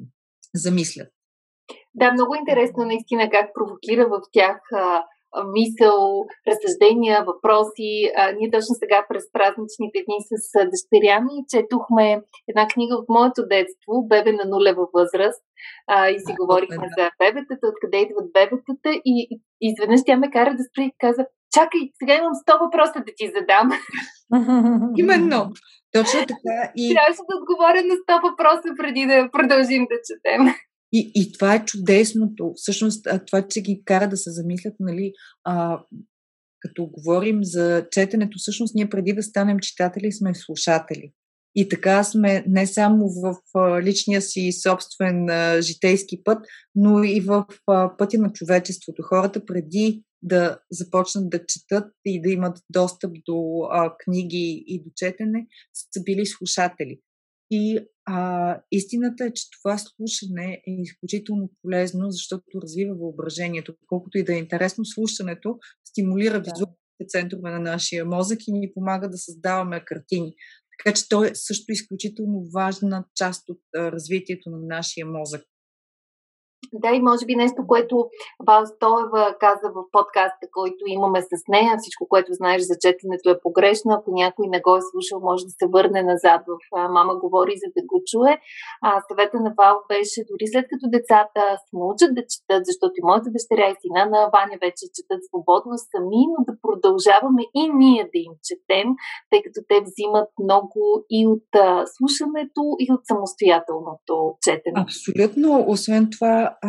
замислят. 0.55 1.09
Да, 1.95 2.13
много 2.13 2.35
интересно 2.35 2.85
наистина 2.85 3.31
как 3.31 3.51
провокира 3.55 4.09
в 4.09 4.21
тях 4.33 4.61
а, 4.73 5.05
мисъл, 5.53 6.27
разсъждения, 6.49 7.25
въпроси. 7.25 7.93
А, 8.17 8.33
ние 8.33 8.51
точно 8.51 8.75
сега 8.83 9.07
през 9.09 9.25
празничните 9.33 9.99
дни 10.07 10.19
с 10.31 10.33
дъщеря 10.73 11.21
ми 11.21 11.35
четохме 11.53 12.23
една 12.49 12.67
книга 12.69 12.95
от 12.95 13.09
моето 13.09 13.43
детство, 13.55 14.07
Бебе 14.09 14.33
на 14.33 14.45
нулева 14.45 14.87
възраст. 14.95 15.43
А, 15.87 16.09
и 16.09 16.19
си 16.19 16.33
а, 16.33 16.37
говорихме 16.41 16.87
да. 16.89 16.95
за 16.99 17.11
бебетата, 17.19 17.65
откъде 17.73 17.99
идват 17.99 18.33
бебетата 18.33 18.91
и, 19.05 19.15
и 19.31 19.41
изведнъж 19.61 20.01
тя 20.07 20.17
ме 20.17 20.31
кара 20.31 20.55
да 20.55 20.65
спри 20.65 20.85
и 20.85 20.95
каза, 20.99 21.27
чакай, 21.55 21.81
сега 21.99 22.15
имам 22.15 22.33
100 22.47 22.65
въпроса 22.65 22.99
да 23.07 23.13
ти 23.17 23.33
задам. 23.37 23.67
Именно. 25.03 25.51
Точно 25.93 26.21
така. 26.21 26.57
И... 26.77 26.95
Трябваше 26.95 27.23
да 27.29 27.39
отговоря 27.41 27.83
на 27.91 27.95
100 27.95 28.31
въпроса 28.31 28.69
преди 28.79 29.07
да 29.07 29.29
продължим 29.33 29.87
да 29.91 29.97
четем. 30.09 30.43
И, 30.93 31.13
и 31.15 31.33
това 31.33 31.55
е 31.55 31.65
чудесното. 31.65 32.53
Всъщност, 32.57 33.07
това, 33.27 33.47
че 33.49 33.61
ги 33.61 33.83
кара 33.85 34.09
да 34.09 34.17
се 34.17 34.31
замислят, 34.31 34.75
нали, 34.81 35.13
а, 35.45 35.81
като 36.61 36.87
говорим 36.87 37.45
за 37.45 37.87
четенето, 37.91 38.39
всъщност 38.39 38.75
ние 38.75 38.91
преди 38.91 39.13
да 39.13 39.23
станем 39.23 39.59
читатели 39.59 40.13
сме 40.13 40.35
слушатели. 40.35 41.13
И 41.55 41.69
така 41.69 42.05
сме 42.05 42.45
не 42.49 42.67
само 42.67 43.09
в 43.09 43.35
личния 43.83 44.23
си 44.23 44.53
собствен 44.53 45.27
житейски 45.61 46.23
път, 46.25 46.47
но 46.75 47.05
и 47.05 47.21
в 47.21 47.47
пътя 47.99 48.19
на 48.19 48.33
човечеството. 48.33 49.03
Хората 49.03 49.45
преди 49.45 50.03
да 50.23 50.59
започнат 50.71 51.31
да 51.31 51.47
четат 51.47 51.93
и 52.05 52.23
да 52.23 52.31
имат 52.31 52.59
достъп 52.71 53.13
до 53.27 53.69
а, 53.71 53.97
книги 54.05 54.65
и 54.67 54.83
до 54.83 54.91
четене, 54.97 55.47
са 55.75 56.03
били 56.03 56.27
слушатели. 56.27 57.01
И 57.51 57.79
а, 58.11 58.61
истината 58.73 59.25
е, 59.25 59.33
че 59.33 59.45
това 59.51 59.79
слушане 59.79 60.63
е 60.67 60.71
изключително 60.71 61.51
полезно, 61.63 62.11
защото 62.11 62.61
развива 62.63 62.95
въображението. 62.95 63.75
Колкото 63.87 64.19
и 64.19 64.25
да 64.25 64.35
е 64.35 64.39
интересно, 64.39 64.85
слушането 64.85 65.59
стимулира 65.89 66.43
да. 66.43 66.51
визуалните 66.51 67.07
центрове 67.09 67.51
на 67.51 67.59
нашия 67.59 68.05
мозък 68.05 68.39
и 68.47 68.53
ни 68.53 68.73
помага 68.75 69.09
да 69.09 69.19
създаваме 69.19 69.85
картини. 69.85 70.35
Така 70.79 70.95
че 70.95 71.09
то 71.09 71.25
е 71.25 71.35
също 71.35 71.73
изключително 71.73 72.45
важна 72.55 73.05
част 73.15 73.49
от 73.49 73.61
а, 73.77 73.93
развитието 73.93 74.51
на 74.51 74.59
нашия 74.59 75.07
мозък. 75.07 75.43
Да, 76.73 76.91
и 76.95 77.01
може 77.03 77.27
би 77.27 77.35
нещо, 77.35 77.67
което 77.67 77.95
Вал 78.47 78.67
Стоева 78.67 79.25
каза 79.41 79.69
в 79.77 79.79
подкаста, 79.93 80.45
който 80.53 80.83
имаме 80.87 81.21
с 81.23 81.33
нея. 81.49 81.73
Всичко, 81.79 82.07
което 82.09 82.39
знаеш 82.41 82.63
за 82.63 82.75
четенето 82.85 83.31
е 83.31 83.41
погрешно. 83.47 83.91
Ако 83.95 84.11
някой 84.23 84.47
не 84.49 84.61
го 84.61 84.77
е 84.77 84.87
слушал, 84.91 85.19
може 85.21 85.45
да 85.45 85.55
се 85.61 85.67
върне 85.75 86.03
назад 86.03 86.41
в 86.51 86.59
Мама 86.97 87.15
говори, 87.25 87.55
за 87.63 87.69
да 87.77 87.83
го 87.91 87.97
чуе. 88.11 88.33
А, 88.83 88.89
съвета 89.09 89.37
на 89.47 89.51
Вал 89.59 89.77
беше 89.89 90.21
дори 90.31 90.47
след 90.53 90.67
като 90.71 90.85
децата 90.97 91.43
се 91.65 91.73
научат 91.83 92.11
да 92.17 92.23
четат, 92.33 92.63
защото 92.71 92.95
и 92.97 93.07
моята 93.09 93.29
дъщеря 93.35 93.69
и 93.71 93.81
сина 93.83 94.03
на 94.15 94.21
Ваня 94.35 94.57
вече 94.67 94.95
четат 94.97 95.21
свободно 95.29 95.75
сами, 95.93 96.21
но 96.33 96.39
да 96.49 96.53
продължаваме 96.65 97.43
и 97.61 97.63
ние 97.83 98.05
да 98.13 98.19
им 98.27 98.35
четем, 98.49 98.89
тъй 99.31 99.41
като 99.47 99.61
те 99.71 99.77
взимат 99.87 100.29
много 100.45 100.83
и 101.11 101.21
от 101.35 101.51
слушането, 101.95 102.63
и 102.85 102.87
от 102.95 103.03
самостоятелното 103.11 104.15
четене. 104.47 104.79
Абсолютно. 104.87 105.49
Освен 105.75 106.09
това, 106.15 106.48
а, 106.63 106.69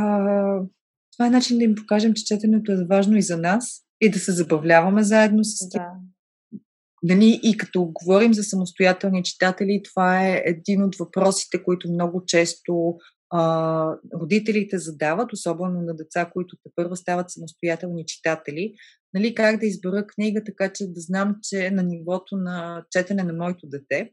това 1.18 1.28
е 1.28 1.30
начин 1.30 1.58
да 1.58 1.64
им 1.64 1.76
покажем, 1.76 2.14
че 2.14 2.26
четенето 2.26 2.72
е 2.72 2.86
важно 2.90 3.18
и 3.18 3.22
за 3.22 3.38
нас 3.38 3.66
и 4.02 4.10
да 4.10 4.20
се 4.20 4.32
забавляваме 4.32 5.04
заедно 5.04 5.44
с 5.44 5.70
тях. 5.70 5.82
Да. 5.82 6.10
Нали, 7.04 7.40
и 7.44 7.58
като 7.58 7.92
говорим 7.94 8.34
за 8.34 8.44
самостоятелни 8.44 9.24
читатели, 9.24 9.82
това 9.84 10.28
е 10.28 10.44
един 10.46 10.84
от 10.84 10.96
въпросите, 10.96 11.64
които 11.64 11.92
много 11.92 12.24
често 12.26 12.96
а, 13.30 13.96
родителите 14.22 14.78
задават, 14.78 15.34
особено 15.34 15.82
на 15.82 15.96
деца, 15.96 16.30
които 16.34 16.56
те 16.64 16.72
първо 16.76 16.96
стават 16.96 17.32
самостоятелни 17.32 18.06
читатели. 18.06 18.74
Нали, 19.14 19.36
как 19.36 19.60
да 19.60 19.66
избера 19.66 20.08
книга, 20.08 20.42
така 20.46 20.74
че 20.74 20.88
да 20.88 21.02
знам, 21.02 21.36
че 21.44 21.66
е 21.66 21.72
на 21.72 21.84
нивото 21.84 22.38
на 22.38 22.86
четене 22.92 23.24
на 23.24 23.34
моето 23.34 23.68
дете. 23.68 24.12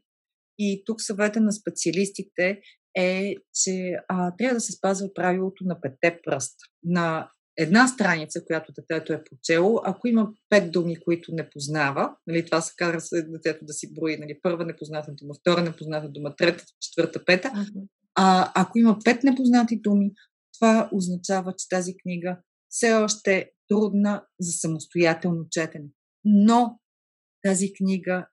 И 0.59 0.83
тук 0.85 1.01
съвета 1.01 1.41
на 1.41 1.51
специалистите 1.51 2.59
е, 2.97 3.35
че 3.53 3.95
а, 4.07 4.35
трябва 4.37 4.53
да 4.53 4.61
се 4.61 4.71
спазва 4.71 5.13
правилото 5.13 5.63
на 5.63 5.81
петте 5.81 6.19
пръста. 6.23 6.63
На 6.83 7.29
една 7.57 7.87
страница, 7.87 8.45
която 8.45 8.73
детето 8.75 9.13
е 9.13 9.23
прочело, 9.23 9.81
ако 9.83 10.07
има 10.07 10.29
пет 10.49 10.71
думи, 10.71 10.99
които 10.99 11.31
не 11.35 11.49
познава, 11.49 12.15
нали, 12.27 12.45
това 12.45 12.61
се 12.61 12.73
кара 12.77 13.01
с 13.01 13.09
детето 13.27 13.65
да 13.65 13.73
си 13.73 13.93
брои, 13.93 14.17
нали, 14.17 14.39
първа 14.41 14.65
непозната 14.65 15.11
дума, 15.11 15.33
втора 15.33 15.63
непозната 15.63 16.09
дума, 16.09 16.35
трета, 16.35 16.63
четвърта, 16.81 17.25
пета. 17.25 17.51
А, 18.15 18.51
ако 18.55 18.77
има 18.77 18.97
пет 19.05 19.23
непознати 19.23 19.79
думи, 19.79 20.11
това 20.59 20.89
означава, 20.91 21.53
че 21.57 21.69
тази 21.69 21.97
книга 21.97 22.37
все 22.69 22.93
още 22.93 23.37
е 23.37 23.49
трудна 23.69 24.25
за 24.39 24.51
самостоятелно 24.51 25.45
четене. 25.51 25.85
Но 26.25 26.79
тази 27.43 27.73
книга 27.73 28.27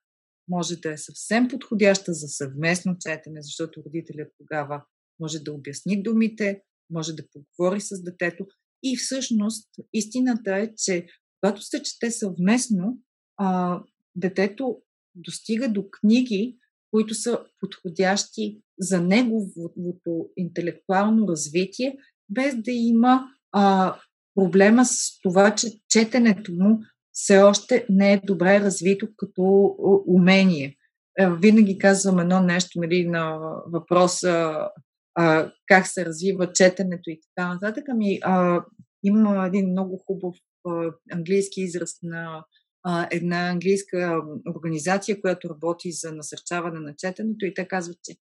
може 0.47 0.75
да 0.75 0.93
е 0.93 0.97
съвсем 0.97 1.47
подходяща 1.47 2.13
за 2.13 2.27
съвместно 2.27 2.95
четене, 2.99 3.41
защото 3.41 3.83
родителят 3.85 4.27
тогава 4.37 4.83
може 5.19 5.39
да 5.39 5.53
обясни 5.53 6.03
думите, 6.03 6.61
може 6.89 7.13
да 7.13 7.23
поговори 7.33 7.81
с 7.81 8.03
детето. 8.03 8.45
И 8.83 8.97
всъщност 8.97 9.69
истината 9.93 10.55
е, 10.55 10.73
че 10.77 11.07
когато 11.41 11.61
се 11.61 11.83
чете 11.83 12.11
съвместно, 12.11 12.99
а, 13.37 13.81
детето 14.15 14.81
достига 15.15 15.69
до 15.69 15.89
книги, 15.91 16.57
които 16.91 17.15
са 17.15 17.39
подходящи 17.59 18.61
за 18.79 19.01
неговото 19.01 20.29
интелектуално 20.37 21.27
развитие, 21.27 21.97
без 22.29 22.55
да 22.55 22.71
има 22.71 23.27
а, 23.51 23.95
проблема 24.35 24.85
с 24.85 25.19
това, 25.21 25.55
че 25.55 25.67
четенето 25.89 26.51
му 26.53 26.79
все 27.15 27.37
още 27.37 27.85
не 27.89 28.13
е 28.13 28.21
добре 28.23 28.59
развито 28.59 29.07
като 29.17 29.75
умение. 30.07 30.77
Е, 31.19 31.29
винаги 31.29 31.77
казвам 31.77 32.19
едно 32.19 32.41
нещо 32.41 32.79
нали, 32.79 33.07
на 33.07 33.37
въпроса 33.73 34.59
а, 35.15 35.51
как 35.67 35.87
се 35.87 36.05
развива 36.05 36.53
четенето 36.53 37.09
и 37.09 37.19
така 37.21 37.53
нататък. 37.53 37.83
Ами, 37.89 38.19
а, 38.23 38.65
има 39.03 39.47
един 39.47 39.69
много 39.69 40.03
хубав 40.07 40.35
а, 40.67 40.91
английски 41.11 41.61
израз 41.61 41.91
на 42.03 42.45
а, 42.83 43.07
една 43.11 43.49
английска 43.49 44.21
организация, 44.55 45.21
която 45.21 45.49
работи 45.49 45.91
за 45.91 46.11
насърчаване 46.11 46.79
на 46.79 46.95
четенето 46.97 47.45
и 47.45 47.53
те 47.53 47.67
казват, 47.67 47.97
че 48.03 48.15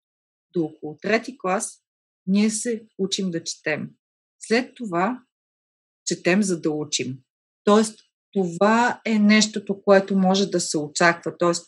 до 0.54 0.64
около 0.64 0.96
трети 1.02 1.38
клас 1.38 1.80
ние 2.26 2.50
се 2.50 2.86
учим 2.98 3.30
да 3.30 3.44
четем. 3.44 3.90
След 4.40 4.74
това 4.74 5.22
четем 6.06 6.42
за 6.42 6.60
да 6.60 6.70
учим. 6.70 7.18
Тоест, 7.64 7.98
това 8.34 9.00
е 9.04 9.18
нещото, 9.18 9.82
което 9.82 10.16
може 10.16 10.46
да 10.46 10.60
се 10.60 10.78
очаква. 10.78 11.32
Тоест, 11.38 11.66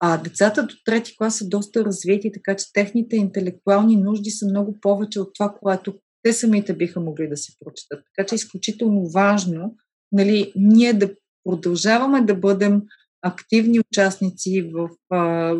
а 0.00 0.16
децата 0.16 0.66
до 0.66 0.74
трети 0.84 1.16
клас 1.16 1.38
са 1.38 1.48
доста 1.48 1.84
развити, 1.84 2.32
така 2.32 2.56
че 2.56 2.72
техните 2.72 3.16
интелектуални 3.16 3.96
нужди 3.96 4.30
са 4.30 4.46
много 4.46 4.80
повече 4.80 5.20
от 5.20 5.30
това, 5.34 5.54
което 5.60 5.94
те 6.22 6.32
самите 6.32 6.76
биха 6.76 7.00
могли 7.00 7.28
да 7.28 7.36
се 7.36 7.52
прочитат. 7.60 8.04
Така 8.04 8.26
че 8.28 8.34
е 8.34 8.36
изключително 8.36 9.10
важно 9.10 9.74
нали, 10.12 10.52
ние 10.56 10.92
да 10.92 11.14
продължаваме 11.44 12.20
да 12.22 12.34
бъдем 12.34 12.82
активни 13.22 13.80
участници 13.80 14.70
в 14.74 14.88
а, 15.10 15.54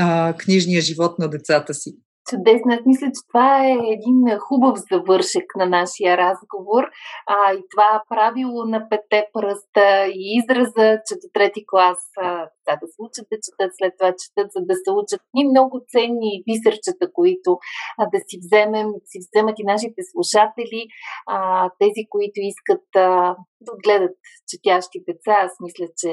а, 0.00 0.36
книжния 0.36 0.80
живот 0.80 1.18
на 1.18 1.28
децата 1.28 1.74
си. 1.74 1.96
Чудесно. 2.30 2.72
Аз 2.74 2.80
мисля, 2.86 3.06
че 3.06 3.22
това 3.28 3.66
е 3.66 3.72
един 3.96 4.38
хубав 4.38 4.78
завършек 4.90 5.48
на 5.56 5.66
нашия 5.66 6.16
разговор. 6.16 6.84
А, 7.26 7.54
и 7.54 7.60
това 7.70 8.02
правило 8.08 8.64
на 8.64 8.88
пете 8.88 9.26
пръста 9.32 10.06
и 10.06 10.22
израза, 10.38 10.86
че 11.06 11.14
до 11.14 11.26
трети 11.34 11.62
клас 11.70 11.98
а, 12.20 12.48
да 12.80 12.86
се 12.92 12.98
учат 12.98 13.26
да 13.32 13.36
четат, 13.44 13.72
след 13.78 13.92
това 13.98 14.10
четат, 14.22 14.48
за 14.54 14.60
да 14.70 14.74
се 14.74 14.90
учат 15.00 15.20
и 15.36 15.48
много 15.48 15.74
ценни 15.92 16.42
бисерчета, 16.48 17.06
които 17.12 17.50
а, 17.98 18.02
да 18.12 18.18
си 18.28 18.36
вземем, 18.44 18.86
да 19.02 19.06
си 19.10 19.18
вземат 19.24 19.58
и 19.58 19.64
нашите 19.72 20.00
слушатели, 20.10 20.82
а, 21.26 21.70
тези, 21.78 22.02
които 22.10 22.38
искат 22.52 22.86
а, 22.96 23.36
да 23.64 23.72
отгледат 23.76 24.14
четящи 24.50 24.98
деца. 25.08 25.34
Аз 25.46 25.52
мисля, 25.60 25.86
че 26.00 26.12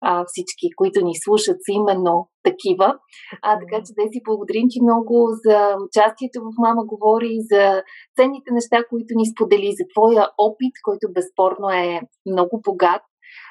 а, 0.00 0.24
всички, 0.26 0.66
които 0.76 1.04
ни 1.04 1.14
слушат, 1.24 1.56
са 1.66 1.72
именно 1.80 2.28
такива. 2.48 2.88
А, 3.42 3.58
така 3.62 3.76
че 3.84 3.96
да 3.98 4.04
си 4.12 4.20
благодарим 4.28 4.66
ти 4.72 4.78
много 4.82 5.14
за 5.44 5.58
участието 5.86 6.38
в 6.46 6.50
Мама 6.64 6.82
говори, 6.92 7.34
за 7.52 7.82
ценните 8.16 8.50
неща, 8.52 8.78
които 8.90 9.10
ни 9.16 9.26
сподели, 9.32 9.78
за 9.78 9.84
твоя 9.94 10.24
опит, 10.38 10.74
който 10.86 11.14
безспорно 11.16 11.66
е 11.70 12.00
много 12.30 12.54
богат 12.68 13.02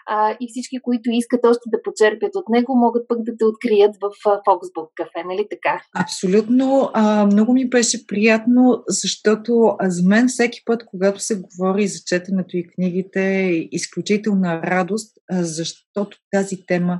а, 0.08 0.38
и 0.40 0.48
всички, 0.50 0.80
които 0.84 1.10
искат 1.12 1.46
още 1.46 1.64
да 1.68 1.84
почерпят 1.84 2.36
от 2.36 2.50
него, 2.50 2.76
могат 2.76 3.08
пък 3.08 3.24
да 3.24 3.38
те 3.38 3.46
открият 3.46 3.96
в 4.02 4.10
Фоксбук 4.46 4.90
кафе, 4.96 5.24
нали 5.26 5.48
така? 5.50 5.82
Абсолютно. 5.96 6.90
А, 6.94 7.26
много 7.26 7.54
ми 7.54 7.70
беше 7.70 8.08
приятно, 8.08 8.84
защото 8.88 9.76
за 9.82 10.08
мен 10.08 10.28
всеки 10.28 10.62
път, 10.66 10.86
когато 10.86 11.20
се 11.20 11.42
говори 11.42 11.88
за 11.88 12.00
четенето 12.06 12.58
и 12.58 12.68
книгите, 12.68 13.22
е 13.22 13.68
изключителна 13.72 14.62
радост, 14.62 15.18
защото 15.32 16.18
тази 16.32 16.66
тема 16.68 17.00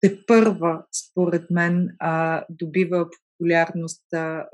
те 0.00 0.18
първа, 0.26 0.82
според 0.92 1.50
мен, 1.50 1.88
а, 1.98 2.44
добива 2.50 3.08
популярност 3.40 4.02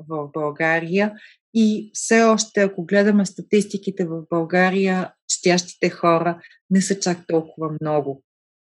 в 0.09 0.31
България 0.33 1.13
и 1.55 1.91
все 1.95 2.23
още, 2.23 2.61
ако 2.61 2.87
гледаме 2.87 3.27
статистиките 3.27 4.05
в 4.05 4.23
България, 4.31 5.13
четящите 5.29 5.91
хора 5.91 6.41
не 6.71 6.83
са 6.83 6.99
чак 6.99 7.27
толкова 7.27 7.77
много. 7.81 8.25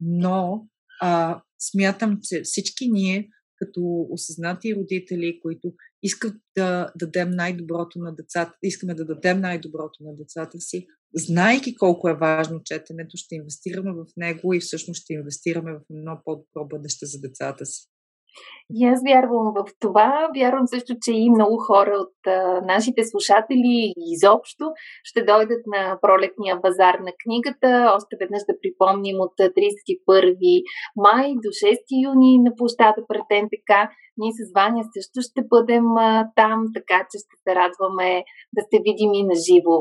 Но 0.01 0.67
а, 1.01 1.43
смятам, 1.73 2.19
че 2.23 2.41
всички 2.45 2.89
ние, 2.91 3.29
като 3.57 4.07
осъзнати 4.11 4.75
родители, 4.75 5.41
които 5.43 5.73
искат 6.03 6.35
да 6.57 6.93
дадем 6.97 7.31
най-доброто 7.31 7.99
на 7.99 8.15
децата, 8.15 8.53
искаме 8.63 8.95
да 8.95 9.05
дадем 9.05 9.41
най-доброто 9.41 10.05
на 10.05 10.17
децата 10.17 10.61
си, 10.61 10.87
знайки 11.15 11.77
колко 11.77 12.09
е 12.09 12.17
важно 12.17 12.61
четенето, 12.65 13.17
ще 13.17 13.35
инвестираме 13.35 13.93
в 13.93 14.07
него 14.17 14.55
и 14.55 14.61
всъщност 14.61 15.03
ще 15.03 15.13
инвестираме 15.13 15.73
в 15.73 15.81
едно 15.91 16.21
по-добро 16.25 16.69
бъдеще 16.69 17.07
за 17.07 17.21
децата 17.21 17.67
си. 17.67 17.89
И 18.75 18.87
аз 18.87 19.03
вярвам 19.09 19.53
в 19.57 19.65
това. 19.81 20.29
Вярвам 20.37 20.67
също, 20.67 20.95
че 21.03 21.13
и 21.13 21.31
много 21.31 21.57
хора 21.57 21.93
от 21.99 22.27
а, 22.27 22.61
нашите 22.61 23.05
слушатели 23.05 23.93
изобщо 23.97 24.65
ще 25.05 25.25
дойдат 25.25 25.63
на 25.67 25.99
пролетния 26.03 26.57
базар 26.57 26.95
на 26.95 27.13
книгата. 27.23 27.93
Още 27.97 28.17
веднъж 28.21 28.43
да 28.49 28.59
припомним 28.63 29.17
от 29.21 29.33
31 29.39 30.63
май 30.97 31.35
до 31.45 31.49
6 31.49 31.77
юни 32.05 32.39
на 32.39 32.51
площада 32.57 33.01
пред 33.09 33.43
НТК. 33.43 33.73
Ние 34.19 34.33
с 34.33 34.53
Ваня 34.55 34.85
също 34.97 35.31
ще 35.31 35.43
бъдем 35.49 35.97
а, 35.97 36.31
там, 36.37 36.65
така 36.75 37.07
че 37.11 37.19
ще 37.19 37.35
се 37.49 37.55
радваме 37.55 38.25
да 38.53 38.63
сте 38.63 38.77
видим 38.77 39.11
и 39.15 39.23
на 39.25 39.35
живо. 39.35 39.77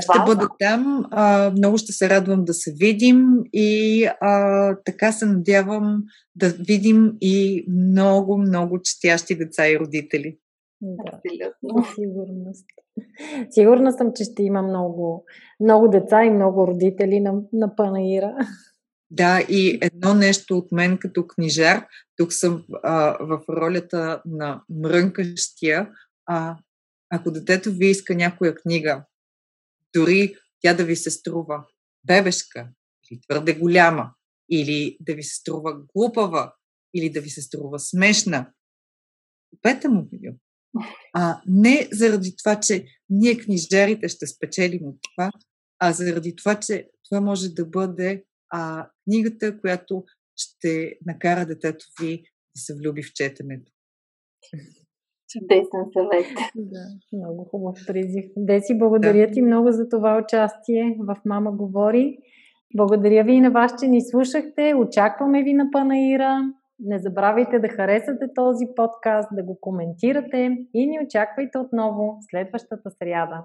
ще 0.00 0.18
бъда 0.26 0.48
там. 0.58 1.04
А, 1.10 1.50
много 1.50 1.78
ще 1.78 1.92
се 1.92 2.10
радвам 2.10 2.44
да 2.44 2.54
се 2.54 2.72
видим 2.80 3.24
и 3.52 4.04
а, 4.20 4.76
така 4.84 5.12
се 5.12 5.26
надявам 5.26 6.02
да 6.34 6.48
видим 6.48 7.12
и 7.20 7.66
много, 7.68 8.38
много 8.38 8.80
четящи 8.82 9.36
деца 9.36 9.68
и 9.68 9.78
родители. 9.78 10.38
Да, 10.80 11.20
сигурност. 11.94 12.66
Сигурна 13.50 13.92
съм, 13.92 14.12
че 14.14 14.24
ще 14.24 14.42
има 14.42 14.62
много, 14.62 15.24
много 15.60 15.88
деца 15.88 16.24
и 16.24 16.30
много 16.30 16.66
родители 16.66 17.20
на, 17.20 17.34
на 17.52 17.74
Панаира. 17.76 18.36
Да, 19.10 19.40
и 19.40 19.78
едно 19.82 20.14
нещо 20.14 20.58
от 20.58 20.72
мен 20.72 20.98
като 20.98 21.26
книжар, 21.26 21.86
тук 22.16 22.32
съм 22.32 22.64
а, 22.82 23.16
в 23.20 23.44
ролята 23.48 24.22
на 24.24 24.64
мрънкащия, 24.68 25.90
а, 26.26 26.56
ако 27.10 27.30
детето 27.30 27.72
ви 27.72 27.86
иска 27.86 28.14
някоя 28.14 28.54
книга, 28.54 29.04
дори 29.94 30.34
тя 30.60 30.74
да 30.74 30.84
ви 30.84 30.96
се 30.96 31.10
струва 31.10 31.64
бебешка 32.04 32.68
или 33.10 33.20
твърде 33.20 33.54
голяма, 33.54 34.14
или 34.50 34.96
да 35.00 35.14
ви 35.14 35.22
се 35.22 35.34
струва 35.34 35.82
глупава, 35.94 36.54
или 36.94 37.10
да 37.10 37.20
ви 37.20 37.30
се 37.30 37.42
струва 37.42 37.78
смешна, 37.78 38.52
купете 39.50 39.88
му 39.88 40.08
видео. 40.12 40.32
А 41.14 41.40
не 41.46 41.88
заради 41.92 42.36
това, 42.36 42.60
че 42.60 42.86
ние 43.10 43.38
книжарите 43.38 44.08
ще 44.08 44.26
спечелим 44.26 44.80
от 44.82 44.96
това, 45.02 45.30
а 45.78 45.92
заради 45.92 46.36
това, 46.36 46.60
че 46.60 46.88
това 47.08 47.20
може 47.20 47.48
да 47.48 47.66
бъде 47.66 48.24
а, 48.50 48.88
книгата, 49.04 49.60
която 49.60 50.04
ще 50.36 50.98
накара 51.06 51.46
детето 51.46 51.84
ви 52.02 52.22
да 52.56 52.60
се 52.60 52.74
влюби 52.74 53.02
в 53.02 53.12
четенето. 53.14 53.72
Чудесен 55.28 55.84
съвет. 55.92 56.26
Да, 56.56 56.84
много 57.12 57.44
хубав 57.44 57.78
призив. 57.86 58.24
Деси, 58.36 58.78
благодаря 58.78 59.26
да. 59.26 59.32
ти 59.32 59.42
много 59.42 59.72
за 59.72 59.88
това 59.88 60.22
участие 60.24 60.96
в 60.98 61.16
Мама 61.24 61.52
говори. 61.52 62.18
Благодаря 62.76 63.24
ви 63.24 63.32
и 63.32 63.40
на 63.40 63.50
вас, 63.50 63.74
че 63.80 63.88
ни 63.88 64.00
слушахте. 64.02 64.74
Очакваме 64.74 65.42
ви 65.42 65.52
на 65.52 65.70
Панаира. 65.72 66.38
Не 66.80 66.98
забравяйте 66.98 67.58
да 67.58 67.68
харесате 67.68 68.26
този 68.34 68.64
подкаст, 68.76 69.28
да 69.32 69.42
го 69.42 69.58
коментирате 69.60 70.56
и 70.74 70.86
ни 70.86 70.98
очаквайте 71.06 71.58
отново 71.58 72.18
следващата 72.30 72.90
сряда. 72.90 73.44